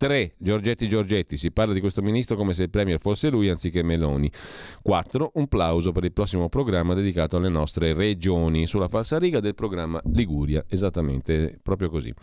3. 0.00 0.32
Giorgetti 0.38 0.88
Giorgetti, 0.88 1.36
si 1.36 1.50
parla 1.50 1.74
di 1.74 1.80
questo 1.80 2.00
ministro 2.00 2.34
come 2.34 2.54
se 2.54 2.62
il 2.62 2.70
premier 2.70 2.98
fosse 2.98 3.28
lui 3.28 3.50
anziché 3.50 3.82
Meloni. 3.82 4.32
4. 4.80 5.32
Un 5.34 5.46
plauso 5.46 5.92
per 5.92 6.04
il 6.04 6.12
prossimo 6.12 6.48
programma 6.48 6.94
dedicato 6.94 7.36
alle 7.36 7.50
nostre 7.50 7.92
regioni, 7.92 8.66
sulla 8.66 8.88
falsariga 8.88 9.40
del 9.40 9.54
programma 9.54 10.00
Liguria, 10.04 10.64
esattamente 10.68 11.58
proprio 11.62 11.90
così. 11.90 12.14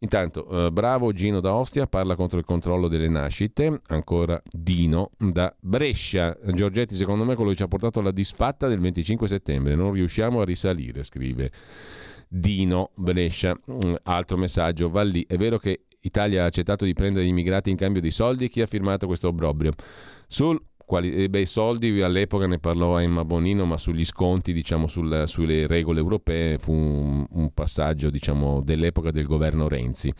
Intanto, 0.00 0.66
eh, 0.66 0.70
bravo 0.70 1.12
Gino 1.12 1.40
da 1.40 1.54
Ostia, 1.54 1.86
parla 1.86 2.14
contro 2.16 2.38
il 2.38 2.44
controllo 2.44 2.88
delle 2.88 3.08
nascite. 3.08 3.80
Ancora 3.88 4.40
Dino 4.50 5.10
da 5.18 5.54
Brescia. 5.58 6.36
Giorgetti, 6.52 6.94
secondo 6.94 7.24
me, 7.24 7.34
quello 7.34 7.50
che 7.50 7.56
ci 7.56 7.62
ha 7.62 7.68
portato 7.68 8.00
alla 8.00 8.10
disfatta 8.10 8.68
del 8.68 8.80
25 8.80 9.28
settembre. 9.28 9.74
Non 9.74 9.92
riusciamo 9.92 10.40
a 10.40 10.44
risalire, 10.44 11.02
scrive 11.02 11.50
Dino 12.28 12.90
Brescia. 12.94 13.58
Mm, 13.70 13.94
altro 14.02 14.36
messaggio, 14.36 14.90
va 14.90 15.02
lì. 15.02 15.24
È 15.26 15.36
vero 15.36 15.58
che 15.58 15.84
Italia 16.00 16.42
ha 16.42 16.46
accettato 16.46 16.84
di 16.84 16.92
prendere 16.92 17.24
gli 17.24 17.28
immigrati 17.28 17.70
in 17.70 17.76
cambio 17.76 18.02
di 18.02 18.10
soldi? 18.10 18.48
Chi 18.48 18.60
ha 18.60 18.66
firmato 18.66 19.06
questo 19.06 19.28
obbrobrio? 19.28 19.72
Sul 20.26 20.60
quali 20.84 21.12
eh, 21.14 21.28
bei 21.28 21.46
soldi 21.46 22.00
all'epoca 22.00 22.46
ne 22.46 22.58
parlò 22.58 22.98
Emma 22.98 23.24
Bonino, 23.24 23.64
ma 23.64 23.78
sugli 23.78 24.04
sconti, 24.04 24.52
diciamo, 24.52 24.86
sul, 24.86 25.24
sulle 25.26 25.66
regole 25.66 26.00
europee 26.00 26.58
fu 26.58 26.72
un, 26.72 27.26
un 27.28 27.52
passaggio 27.52 28.10
diciamo, 28.10 28.62
dell'epoca 28.62 29.10
del 29.10 29.26
governo 29.26 29.68
Renzi. 29.68 30.12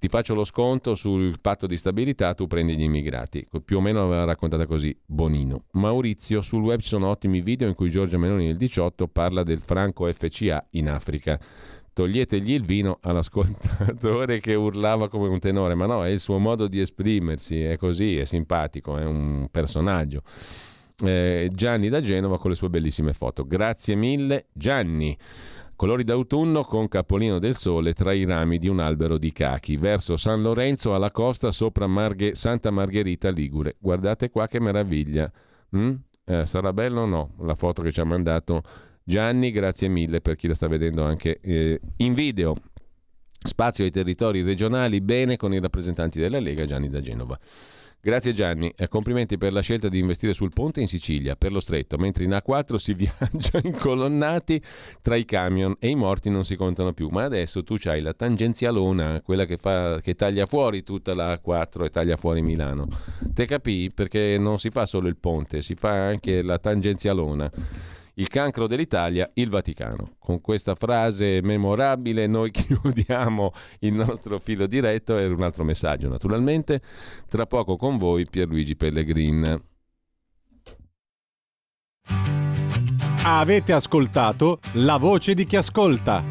Ti 0.00 0.06
faccio 0.06 0.32
lo 0.32 0.44
sconto 0.44 0.94
sul 0.94 1.40
patto 1.40 1.66
di 1.66 1.76
stabilità, 1.76 2.32
tu 2.34 2.46
prendi 2.46 2.76
gli 2.76 2.82
immigrati. 2.82 3.44
Più 3.64 3.78
o 3.78 3.80
meno 3.80 4.04
aveva 4.04 4.22
raccontata 4.22 4.64
così 4.64 4.96
Bonino. 5.04 5.64
Maurizio, 5.72 6.40
sul 6.40 6.62
web 6.62 6.78
ci 6.78 6.86
sono 6.86 7.08
ottimi 7.08 7.40
video 7.40 7.66
in 7.66 7.74
cui 7.74 7.90
Giorgia 7.90 8.16
Meloni 8.16 8.46
nel 8.46 8.56
18 8.56 9.08
parla 9.08 9.42
del 9.42 9.58
franco 9.58 10.10
FCA 10.12 10.64
in 10.70 10.88
Africa 10.88 11.40
toglietegli 11.98 12.52
il 12.52 12.62
vino 12.62 12.98
all'ascoltatore 13.02 14.38
che 14.38 14.54
urlava 14.54 15.08
come 15.08 15.26
un 15.26 15.40
tenore, 15.40 15.74
ma 15.74 15.86
no, 15.86 16.04
è 16.04 16.08
il 16.10 16.20
suo 16.20 16.38
modo 16.38 16.68
di 16.68 16.78
esprimersi, 16.78 17.60
è 17.60 17.76
così, 17.76 18.16
è 18.16 18.24
simpatico, 18.24 18.96
è 18.96 19.04
un 19.04 19.48
personaggio. 19.50 20.22
Eh, 21.04 21.50
Gianni 21.52 21.88
da 21.88 22.00
Genova 22.00 22.38
con 22.38 22.50
le 22.50 22.56
sue 22.56 22.70
bellissime 22.70 23.12
foto. 23.14 23.44
Grazie 23.44 23.96
mille 23.96 24.46
Gianni. 24.52 25.16
Colori 25.74 26.04
d'autunno 26.04 26.62
con 26.62 26.86
capolino 26.86 27.40
del 27.40 27.56
sole 27.56 27.94
tra 27.94 28.12
i 28.12 28.24
rami 28.24 28.58
di 28.58 28.68
un 28.68 28.78
albero 28.78 29.18
di 29.18 29.32
cachi, 29.32 29.76
verso 29.76 30.16
San 30.16 30.40
Lorenzo 30.40 30.94
alla 30.94 31.10
costa 31.10 31.50
sopra 31.50 31.88
Marghe, 31.88 32.36
Santa 32.36 32.70
Margherita 32.70 33.28
Ligure. 33.30 33.74
Guardate 33.80 34.30
qua 34.30 34.46
che 34.46 34.60
meraviglia. 34.60 35.28
Mm? 35.76 35.94
Eh, 36.24 36.46
sarà 36.46 36.72
bello 36.72 37.00
o 37.00 37.06
no 37.06 37.30
la 37.40 37.56
foto 37.56 37.82
che 37.82 37.90
ci 37.90 37.98
ha 37.98 38.04
mandato 38.04 38.62
Gianni, 39.08 39.52
grazie 39.52 39.88
mille 39.88 40.20
per 40.20 40.36
chi 40.36 40.48
la 40.48 40.54
sta 40.54 40.68
vedendo 40.68 41.02
anche 41.02 41.40
eh, 41.40 41.80
in 41.96 42.12
video. 42.12 42.54
Spazio 43.42 43.84
ai 43.84 43.90
territori 43.90 44.42
regionali, 44.42 45.00
bene 45.00 45.38
con 45.38 45.54
i 45.54 45.60
rappresentanti 45.60 46.20
della 46.20 46.38
Lega, 46.38 46.66
Gianni 46.66 46.90
da 46.90 47.00
Genova. 47.00 47.38
Grazie 48.02 48.34
Gianni, 48.34 48.70
e 48.76 48.86
complimenti 48.88 49.38
per 49.38 49.54
la 49.54 49.62
scelta 49.62 49.88
di 49.88 49.98
investire 49.98 50.34
sul 50.34 50.52
ponte 50.52 50.82
in 50.82 50.88
Sicilia, 50.88 51.36
per 51.36 51.52
lo 51.52 51.60
stretto, 51.60 51.96
mentre 51.96 52.24
in 52.24 52.32
A4 52.32 52.74
si 52.74 52.92
viaggia 52.94 53.58
incolonnati 53.62 54.62
tra 55.00 55.16
i 55.16 55.24
camion 55.24 55.74
e 55.78 55.88
i 55.88 55.94
morti 55.94 56.28
non 56.28 56.44
si 56.44 56.54
contano 56.54 56.92
più. 56.92 57.08
Ma 57.08 57.24
adesso 57.24 57.64
tu 57.64 57.76
hai 57.84 58.02
la 58.02 58.12
tangenzialona, 58.12 59.22
quella 59.22 59.46
che, 59.46 59.56
fa, 59.56 60.02
che 60.02 60.16
taglia 60.16 60.44
fuori 60.44 60.82
tutta 60.82 61.14
la 61.14 61.32
A4 61.32 61.84
e 61.84 61.88
taglia 61.88 62.18
fuori 62.18 62.42
Milano. 62.42 62.86
Te 63.32 63.46
capì? 63.46 63.90
Perché 63.90 64.36
non 64.38 64.58
si 64.58 64.68
fa 64.68 64.84
solo 64.84 65.08
il 65.08 65.16
ponte, 65.16 65.62
si 65.62 65.74
fa 65.76 65.92
anche 65.92 66.42
la 66.42 66.58
tangenzialona. 66.58 67.96
Il 68.18 68.28
cancro 68.28 68.66
dell'Italia, 68.66 69.30
il 69.34 69.48
Vaticano. 69.48 70.16
Con 70.18 70.40
questa 70.40 70.74
frase 70.74 71.40
memorabile 71.40 72.26
noi 72.26 72.50
chiudiamo 72.52 73.52
il 73.80 73.92
nostro 73.92 74.40
filo 74.40 74.66
diretto 74.66 75.16
e 75.16 75.26
un 75.26 75.42
altro 75.42 75.62
messaggio 75.62 76.08
naturalmente. 76.08 76.80
Tra 77.28 77.46
poco 77.46 77.76
con 77.76 77.96
voi 77.96 78.26
Pierluigi 78.28 78.74
Pellegrin. 78.74 79.62
Avete 83.24 83.72
ascoltato 83.72 84.58
La 84.72 84.96
voce 84.96 85.34
di 85.34 85.44
chi 85.44 85.56
ascolta. 85.56 86.24